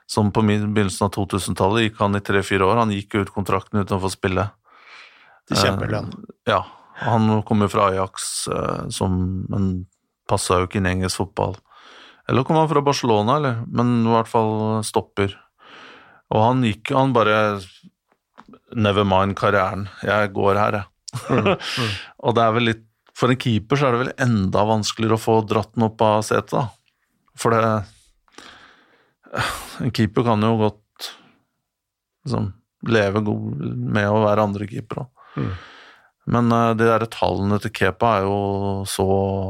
som 0.08 0.30
på 0.30 0.44
begynnelsen 0.46 1.08
av 1.08 1.16
2000-tallet. 1.16 1.88
Gikk 1.88 2.02
han 2.04 2.18
i 2.20 2.22
tre-fire 2.22 2.68
år. 2.68 2.78
Han 2.84 2.92
gikk 2.94 3.16
ut 3.18 3.32
kontrakten 3.34 3.82
uten 3.82 3.98
å 3.98 4.04
få 4.04 4.12
spille. 4.14 4.44
til 5.50 5.58
kjempelønn? 5.58 6.12
Ja, 6.46 6.60
han 7.02 7.42
kom 7.48 7.64
jo 7.66 7.70
fra 7.74 7.88
Ajax, 7.90 8.46
uh, 8.54 8.86
som, 8.94 9.18
men 9.50 9.88
passa 10.30 10.60
jo 10.60 10.68
ikke 10.70 10.78
inn 10.82 10.90
i 10.90 10.94
engelsk 10.94 11.24
fotball. 11.24 11.58
Eller 12.30 12.46
kom 12.46 12.60
han 12.60 12.70
fra 12.70 12.86
Barcelona, 12.86 13.40
eller? 13.40 13.64
Men 13.66 13.98
i 14.04 14.14
hvert 14.14 14.30
fall 14.30 14.54
stopper. 14.86 15.34
Og 16.34 16.42
han 16.42 16.64
gikk 16.66 16.90
Han 16.98 17.14
bare 17.14 17.60
Never 18.74 19.06
mind 19.06 19.38
karrieren, 19.38 19.86
jeg 20.04 20.34
går 20.36 20.58
her, 20.60 20.80
jeg. 20.80 20.95
og 22.26 22.36
det 22.38 22.44
er 22.44 22.56
vel 22.58 22.70
litt 22.72 22.86
For 23.16 23.32
en 23.32 23.40
keeper 23.40 23.80
så 23.80 23.88
er 23.88 23.96
det 23.96 24.02
vel 24.02 24.26
enda 24.26 24.66
vanskeligere 24.68 25.16
å 25.16 25.24
få 25.24 25.38
dratt 25.48 25.72
den 25.76 25.88
opp 25.88 26.02
av 26.04 26.24
setet, 26.28 26.52
da. 26.52 26.66
For 27.40 27.56
det 27.56 27.62
En 29.84 29.92
keeper 29.96 30.24
kan 30.28 30.44
jo 30.44 30.58
godt 30.60 31.10
liksom 32.26 32.52
leve 32.92 33.22
god 33.26 33.64
med 33.96 34.10
å 34.10 34.24
være 34.24 34.44
andre 34.46 34.68
keeper 34.70 35.06
òg. 35.06 35.10
Men 36.32 36.52
eh, 36.52 36.74
de 36.78 36.88
der 36.90 37.06
tallene 37.12 37.60
til 37.62 37.74
Kepa 37.76 38.18
er 38.18 38.28
jo 38.28 38.38
så 38.90 39.06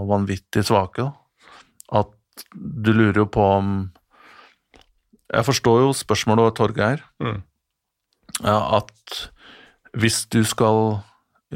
vanvittig 0.09 0.65
svake, 0.67 1.05
da. 1.05 1.11
At 2.01 2.45
du 2.55 2.91
lurer 2.91 3.21
jo 3.21 3.27
på 3.31 3.43
om 3.61 3.67
Jeg 5.31 5.45
forstår 5.47 5.83
jo 5.85 5.93
spørsmålet 5.95 6.49
og 6.49 6.55
Torgeir. 6.57 7.03
Mm. 7.23 7.39
Ja, 8.43 8.59
at 8.81 9.29
hvis 9.95 10.25
du 10.27 10.43
skal 10.43 10.99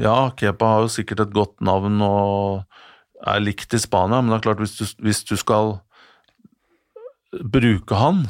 Ja, 0.00 0.30
Kepa 0.36 0.74
har 0.74 0.84
jo 0.86 0.92
sikkert 0.92 1.26
et 1.26 1.36
godt 1.36 1.58
navn 1.64 2.00
og 2.04 2.64
er 3.20 3.42
likt 3.42 3.74
i 3.76 3.80
Spania, 3.80 4.22
men 4.22 4.32
det 4.32 4.40
er 4.40 4.46
klart, 4.48 4.62
hvis 4.62 4.78
du, 4.78 4.84
hvis 5.04 5.22
du 5.28 5.34
skal 5.36 5.76
bruke 7.52 7.98
han, 8.00 8.24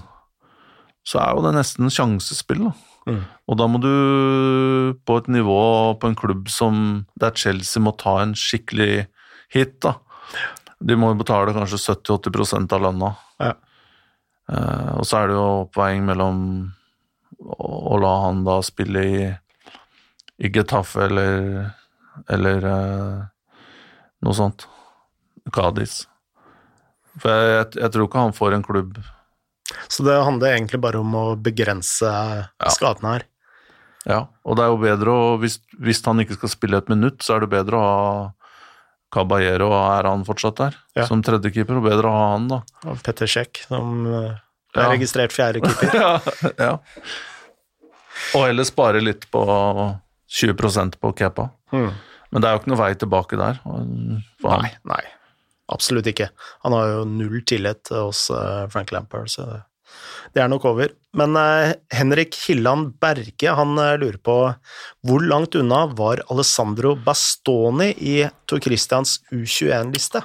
så 1.06 1.20
er 1.22 1.36
jo 1.36 1.44
det 1.46 1.54
nesten 1.56 1.92
sjansespill, 1.92 2.68
da. 2.68 2.76
Mm. 3.08 3.22
Og 3.48 3.56
da 3.56 3.66
må 3.70 3.78
du 3.80 3.92
på 5.08 5.16
et 5.18 5.30
nivå 5.32 5.60
på 5.98 6.10
en 6.10 6.18
klubb 6.18 6.50
som 6.52 6.74
der 7.18 7.32
Chelsea 7.38 7.82
må 7.82 7.94
ta 7.98 8.18
en 8.20 8.34
skikkelig 8.36 9.06
hit, 9.54 9.78
da. 9.86 9.96
De 10.80 10.96
må 10.96 11.12
jo 11.12 11.20
betale 11.20 11.54
kanskje 11.56 11.80
70-80 11.80 12.74
av 12.76 12.84
lønna. 12.84 13.14
Ja. 13.40 13.54
Eh, 14.50 14.90
og 14.98 15.06
så 15.08 15.20
er 15.20 15.30
det 15.30 15.38
jo 15.38 15.46
oppveiing 15.64 16.04
mellom 16.08 16.42
å, 17.40 17.70
å 17.94 18.00
la 18.00 18.14
han 18.26 18.44
da 18.46 18.60
spille 18.64 19.04
i, 19.06 19.24
i 20.40 20.50
Getafe 20.52 21.04
eller, 21.06 21.70
eller 22.32 22.64
uh, 22.66 23.24
noe 24.24 24.36
sånt. 24.36 24.66
Cádiz. 25.52 26.02
For 27.20 27.32
jeg, 27.32 27.50
jeg, 27.56 27.68
jeg 27.82 27.92
tror 27.94 28.06
ikke 28.06 28.22
han 28.22 28.34
får 28.36 28.54
en 28.54 28.62
klubb 28.64 28.98
Så 29.90 30.04
det 30.06 30.14
handler 30.22 30.54
egentlig 30.54 30.78
bare 30.80 31.00
om 31.02 31.14
å 31.18 31.24
begrense 31.36 32.10
skadene 32.70 33.16
her. 33.16 33.24
Ja, 34.08 34.20
og 34.46 34.56
det 34.56 34.64
er 34.64 34.70
jo 34.72 34.78
bedre 34.80 35.12
å 35.12 35.24
hvis, 35.42 35.58
hvis 35.82 36.00
han 36.06 36.22
ikke 36.22 36.38
skal 36.38 36.52
spille 36.52 36.78
et 36.80 36.88
minutt, 36.92 37.18
så 37.26 37.36
er 37.36 37.44
det 37.44 37.50
bedre 37.52 37.76
å 37.80 37.88
ha 37.88 38.04
Caballero, 39.10 39.72
er 39.74 40.06
han 40.06 40.22
fortsatt 40.24 40.60
der? 40.60 40.76
Ja. 40.94 41.04
Som 41.08 41.24
tredjekeeper, 41.26 41.80
og 41.80 41.88
bedre 41.88 42.08
å 42.08 42.14
ha 42.14 42.28
han, 42.36 42.46
da. 42.52 42.60
Og 42.86 43.00
Petter 43.02 43.26
Sjekk, 43.30 43.64
som 43.66 44.06
eh, 44.06 44.36
er 44.76 44.84
Ja. 44.84 44.92
registrert 44.92 45.34
fjerdekeeper. 45.34 45.96
ja, 45.98 46.12
ja. 46.62 46.76
Og 48.38 48.44
heller 48.46 48.68
spare 48.68 49.02
litt 49.02 49.26
på 49.34 49.42
20% 50.30 50.98
på 51.02 51.12
Kepa. 51.18 51.48
Mm. 51.74 51.90
Men 52.30 52.42
det 52.42 52.46
er 52.48 52.54
jo 52.54 52.60
ikke 52.62 52.70
noe 52.70 52.78
vei 52.84 52.92
tilbake 52.94 53.38
der. 53.40 53.58
Nei, 53.66 54.70
nei. 54.86 55.00
Absolutt 55.70 56.06
ikke. 56.10 56.28
Han 56.64 56.74
har 56.74 56.88
jo 56.92 57.02
null 57.06 57.40
tillit 57.46 57.90
hos 57.94 58.28
eh, 58.34 58.64
Frank 58.70 58.90
Lampard, 58.94 59.30
så 59.30 59.46
det- 60.34 60.42
er 60.42 60.48
nok 60.50 60.64
over. 60.70 60.92
Men 61.18 61.34
eh, 61.38 61.72
Henrik 61.94 62.34
Hilland 62.46 62.92
Berge 63.02 63.54
han 63.58 63.74
eh, 63.78 63.96
lurer 63.98 64.18
på 64.22 64.36
hvor 65.06 65.26
langt 65.26 65.54
unna 65.58 65.84
var 65.98 66.22
Alessandro 66.30 66.94
Bastoni 66.96 67.90
i 67.98 68.16
Tor 68.46 68.62
Christians 68.62 69.18
U21-liste? 69.34 70.22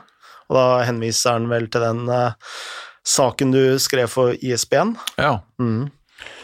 Og 0.49 0.57
da 0.59 0.65
henviser 0.85 1.39
han 1.39 1.49
vel 1.49 1.65
til 1.73 1.81
den 1.81 2.05
saken 3.05 3.51
du 3.53 3.63
skrev 3.81 4.09
for 4.09 4.33
ISBN 4.37 4.95
Ja. 5.17 5.39
mm, 5.61 5.87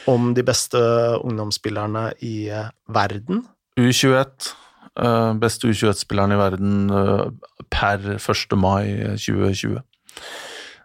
om 0.10 0.32
de 0.34 0.44
beste 0.46 0.80
ungdomsspillerne 1.22 2.12
i 2.26 2.50
eh, 2.50 2.70
verden. 2.90 3.44
U21. 3.80 4.52
eh, 5.00 5.34
beste 5.40 5.68
U21-spilleren 5.70 6.34
i 6.36 6.40
verden 6.40 6.74
eh, 6.90 7.26
per 7.72 8.08
1. 8.18 8.56
mai 8.60 9.16
2020. 9.16 9.80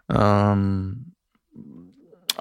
Um, 0.07 0.61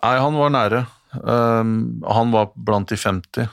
nei, 0.02 0.16
han 0.22 0.36
var 0.38 0.52
nære. 0.54 0.84
Um, 1.16 2.02
han 2.06 2.34
var 2.34 2.52
blant 2.54 2.92
de 2.92 2.98
50. 3.00 3.48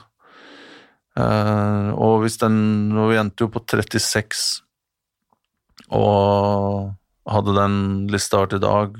Uh, 1.14 1.94
og 1.94 2.24
hvis 2.24 2.40
den 2.40 2.90
Og 2.98 3.12
vi 3.12 3.18
endte 3.20 3.44
jo 3.44 3.50
på 3.54 3.60
36, 3.62 4.62
og 5.94 6.90
hadde 7.30 7.54
den 7.54 7.76
lista 8.10 8.40
vært 8.42 8.56
i 8.56 8.62
dag 8.62 8.96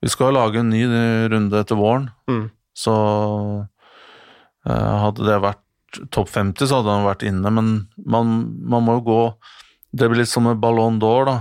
Vi 0.00 0.08
skal 0.08 0.32
lage 0.32 0.62
en 0.62 0.70
ny 0.72 0.80
runde 1.28 1.60
etter 1.60 1.76
våren, 1.76 2.08
Mm. 2.30 2.48
Så 2.80 2.96
eh, 4.66 4.94
hadde 5.04 5.26
det 5.26 5.38
vært 5.44 5.66
topp 6.14 6.30
50, 6.30 6.66
så 6.66 6.80
hadde 6.80 6.94
han 6.94 7.08
vært 7.08 7.26
inne, 7.26 7.52
men 7.52 7.70
man, 8.06 8.34
man 8.62 8.86
må 8.86 9.00
jo 9.00 9.06
gå 9.08 9.22
Det 9.90 10.06
blir 10.06 10.22
litt 10.22 10.30
som 10.30 10.44
med 10.46 10.60
Ballon 10.62 11.00
d'Or, 11.02 11.26
da. 11.26 11.38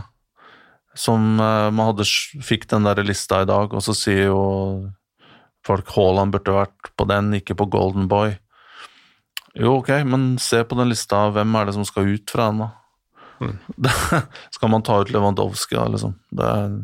Som 0.98 1.38
eh, 1.38 1.70
man 1.70 1.92
hadde, 1.92 2.08
fikk 2.44 2.66
den 2.72 2.88
der 2.88 3.04
lista 3.06 3.44
i 3.44 3.50
dag, 3.50 3.74
og 3.74 3.84
så 3.86 3.94
sier 3.94 4.32
jo 4.32 4.44
folk 5.68 5.92
Haaland 5.94 6.34
burde 6.34 6.56
vært 6.56 6.92
på 6.98 7.06
den, 7.10 7.34
ikke 7.38 7.58
på 7.60 7.70
Golden 7.70 8.08
Boy. 8.10 8.34
Jo, 9.60 9.80
ok, 9.80 9.92
men 10.08 10.32
se 10.42 10.64
på 10.66 10.78
den 10.80 10.90
lista, 10.90 11.28
hvem 11.36 11.56
er 11.60 11.70
det 11.70 11.76
som 11.78 11.86
skal 11.86 12.10
ut 12.10 12.34
fra 12.34 12.50
den, 12.50 12.64
da? 12.64 12.70
Mm. 13.40 13.56
skal 14.56 14.72
man 14.74 14.84
ta 14.84 14.98
ut 15.02 15.14
Lewandowski, 15.14 15.78
da, 15.78 15.86
liksom? 15.94 16.18
Det 16.36 16.50
er, 16.50 16.76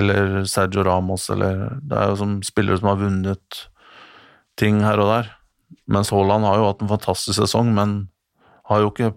eller 0.00 0.48
Sergio 0.50 0.82
Ramos, 0.86 1.28
eller 1.30 1.78
Det 1.82 2.00
er 2.00 2.10
jo 2.10 2.18
som 2.22 2.38
spillere 2.46 2.80
som 2.80 2.90
har 2.90 3.02
vunnet 3.02 3.60
ting 4.60 4.82
her 4.84 5.00
og 5.02 5.10
der. 5.10 5.30
Mens 5.90 6.12
Haaland 6.14 6.46
har 6.46 6.60
jo 6.60 6.68
hatt 6.70 6.82
en 6.84 6.90
fantastisk 6.92 7.38
sesong, 7.40 7.72
men 7.76 7.96
har 8.70 8.82
jo 8.82 8.92
ikke 8.92 9.12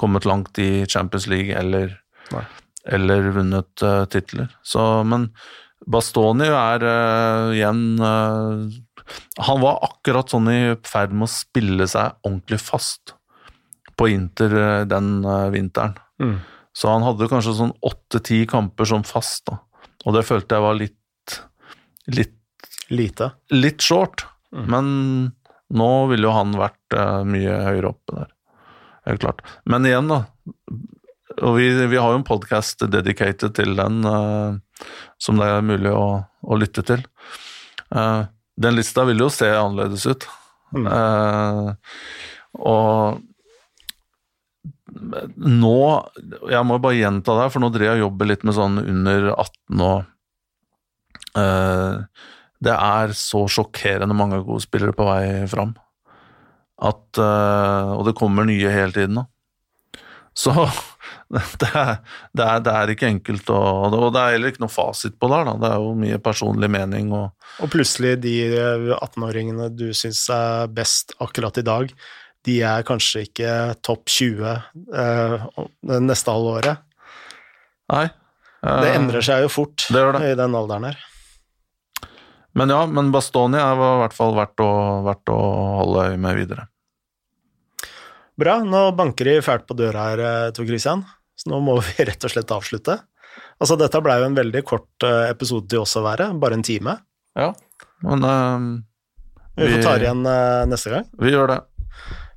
kommet 0.00 0.26
langt 0.26 0.58
i 0.58 0.84
Champions 0.90 1.28
League 1.30 1.54
eller, 1.54 1.92
eller 2.88 3.28
vunnet 3.36 3.84
uh, 3.84 4.04
titler. 4.10 4.50
Så, 4.66 4.80
men 5.06 5.28
Bastoni 5.86 6.48
er 6.48 6.84
uh, 6.86 7.50
igjen 7.54 7.98
uh, 7.98 8.70
Han 9.48 9.62
var 9.62 9.82
akkurat 9.82 10.30
sånn 10.30 10.48
i 10.50 10.60
ferd 10.86 11.14
med 11.14 11.28
å 11.28 11.34
spille 11.34 11.86
seg 11.90 12.16
ordentlig 12.22 12.60
fast 12.62 13.16
på 13.98 14.08
Inter 14.08 14.86
den 14.88 15.20
vinteren. 15.52 15.92
Mm. 16.22 16.38
Så 16.74 16.88
han 16.88 17.04
hadde 17.04 17.28
kanskje 17.28 17.52
sånn 17.58 17.74
åtte-ti 17.84 18.40
kamper 18.48 18.88
som 18.88 19.04
fast, 19.04 19.44
da. 19.50 19.58
Og 20.06 20.16
det 20.16 20.24
følte 20.24 20.56
jeg 20.56 20.64
var 20.64 20.78
litt 20.78 20.96
litt, 22.10 22.34
Lite. 22.92 23.30
litt 23.48 23.80
short. 23.80 24.26
Mm. 24.52 24.66
Men 24.68 24.86
nå 25.72 25.90
ville 26.10 26.28
jo 26.28 26.34
han 26.36 26.52
vært 26.60 26.96
uh, 26.96 27.22
mye 27.24 27.54
høyere 27.64 27.92
oppe 27.94 28.18
der. 28.18 28.32
Helt 29.08 29.22
klart. 29.24 29.40
Men 29.64 29.88
igjen, 29.88 30.10
da. 30.12 30.26
Og 31.40 31.56
vi, 31.56 31.70
vi 31.88 31.96
har 31.96 32.12
jo 32.12 32.20
en 32.20 32.28
podkast 32.28 32.84
dedicated 32.92 33.56
til 33.56 33.72
den, 33.78 34.04
uh, 34.04 34.84
som 35.16 35.40
det 35.40 35.48
er 35.48 35.64
mulig 35.64 35.94
å, 35.96 36.20
å 36.44 36.60
lytte 36.60 36.84
til. 36.86 37.00
Uh, 37.88 38.28
den 38.60 38.76
lista 38.76 39.06
vil 39.08 39.24
jo 39.24 39.30
se 39.32 39.48
annerledes 39.48 40.04
ut. 40.06 40.28
Mm. 40.72 40.86
Og 42.64 43.18
nå 45.36 45.80
Jeg 46.48 46.64
må 46.64 46.78
bare 46.80 46.96
gjenta 46.96 47.34
det, 47.36 47.48
for 47.52 47.60
nå 47.60 47.68
driver 47.72 47.90
jeg 47.90 48.00
og 48.00 48.06
jobber 48.06 48.30
litt 48.30 48.46
med 48.48 48.56
sånn 48.56 48.78
under 48.80 49.26
18 49.34 49.82
og 49.84 49.98
Det 52.62 52.74
er 52.74 53.14
så 53.18 53.44
sjokkerende 53.50 54.14
mange 54.16 54.42
gode 54.46 54.62
spillere 54.64 54.94
på 54.96 55.06
vei 55.08 55.24
fram. 55.50 55.74
At 56.82 57.20
eh, 57.20 57.92
Og 57.96 58.06
det 58.08 58.16
kommer 58.18 58.46
nye 58.48 58.72
hele 58.72 58.94
tiden, 58.94 59.22
da. 59.22 59.28
Så 60.32 60.52
det 61.60 61.68
er, 61.76 61.98
det, 62.32 62.44
er, 62.44 62.60
det 62.64 62.72
er, 62.72 62.90
ikke 62.94 63.08
enkelt 63.10 63.50
å 63.52 63.58
Og 63.90 64.08
det 64.14 64.20
er 64.20 64.34
heller 64.36 64.52
ikke 64.52 64.62
noe 64.64 64.72
fasit 64.72 65.18
på 65.20 65.28
det. 65.32 65.42
Da. 65.48 65.54
Det 65.60 65.70
er 65.70 65.84
jo 65.84 65.92
mye 66.00 66.20
personlig 66.24 66.70
mening 66.72 67.12
og 67.16 67.62
Og 67.64 67.72
plutselig 67.72 68.16
de 68.24 68.36
18-åringene 68.96 69.68
du 69.76 69.90
syns 69.96 70.24
er 70.32 70.72
best 70.72 71.16
akkurat 71.20 71.60
i 71.60 71.66
dag, 71.66 71.92
de 72.46 72.56
er 72.66 72.86
kanskje 72.86 73.26
ikke 73.28 73.52
topp 73.86 74.08
20 74.10 74.48
eh, 74.50 75.44
neste 76.02 76.34
halve 76.34 76.56
året. 76.58 76.82
Nei. 77.92 78.06
Eh, 78.62 78.80
det 78.82 78.94
endrer 78.96 79.26
seg 79.26 79.44
jo 79.44 79.52
fort 79.52 79.86
det 79.92 80.02
det. 80.16 80.22
i 80.32 80.38
den 80.38 80.56
alderen 80.58 80.88
her. 80.90 80.98
Men 82.58 82.72
ja, 82.72 82.82
men 82.86 83.12
Bastoni 83.14 83.56
er 83.60 83.78
i 83.78 83.88
hvert 84.02 84.16
fall 84.16 84.34
verdt 84.36 84.60
å, 84.60 84.72
verdt 85.06 85.32
å 85.32 85.38
holde 85.80 86.10
øye 86.10 86.20
med 86.20 86.36
videre. 86.36 86.66
Bra. 88.38 88.58
Nå 88.64 88.84
banker 88.96 89.28
de 89.28 89.40
fælt 89.44 89.66
på 89.68 89.76
døra 89.78 90.10
her, 90.10 90.22
eh, 90.26 90.50
Tor 90.56 90.68
Christian, 90.68 91.04
så 91.36 91.52
nå 91.52 91.62
må 91.64 91.78
vi 91.86 92.06
rett 92.08 92.24
og 92.24 92.32
slett 92.32 92.54
avslutte. 92.54 92.98
Altså, 93.62 93.76
dette 93.80 94.00
blei 94.04 94.18
jo 94.20 94.28
en 94.28 94.38
veldig 94.38 94.64
kort 94.68 95.06
eh, 95.06 95.30
episode 95.32 95.70
til 95.70 95.84
oss 95.84 95.96
å 95.96 96.04
være, 96.04 96.32
bare 96.40 96.58
en 96.58 96.66
time. 96.66 96.98
Ja, 97.38 97.52
men 98.04 98.26
uh, 98.26 98.64
vi, 99.54 99.64
vi 99.64 99.76
får 99.76 99.84
ta 99.86 99.92
det 99.96 100.04
igjen 100.04 100.26
uh, 100.26 100.64
neste 100.68 100.92
gang. 100.92 101.06
Vi 101.22 101.32
gjør 101.32 101.54
det. 101.54 101.60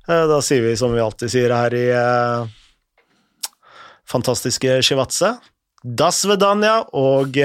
Uh, 0.06 0.24
da 0.30 0.38
sier 0.44 0.64
vi 0.64 0.76
som 0.80 0.94
vi 0.94 1.02
alltid 1.04 1.32
sier 1.34 1.52
her 1.52 1.76
i 1.76 1.84
uh, 1.92 2.46
fantastiske 4.08 4.78
Shivatse, 4.86 5.34
das 5.84 6.22
Vedania 6.26 6.78
og 6.96 7.36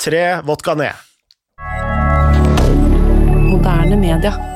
tre 0.00 0.22
vodka 0.46 0.74
ned. 0.78 1.04
Moderne 3.44 3.96
media. 3.96 4.53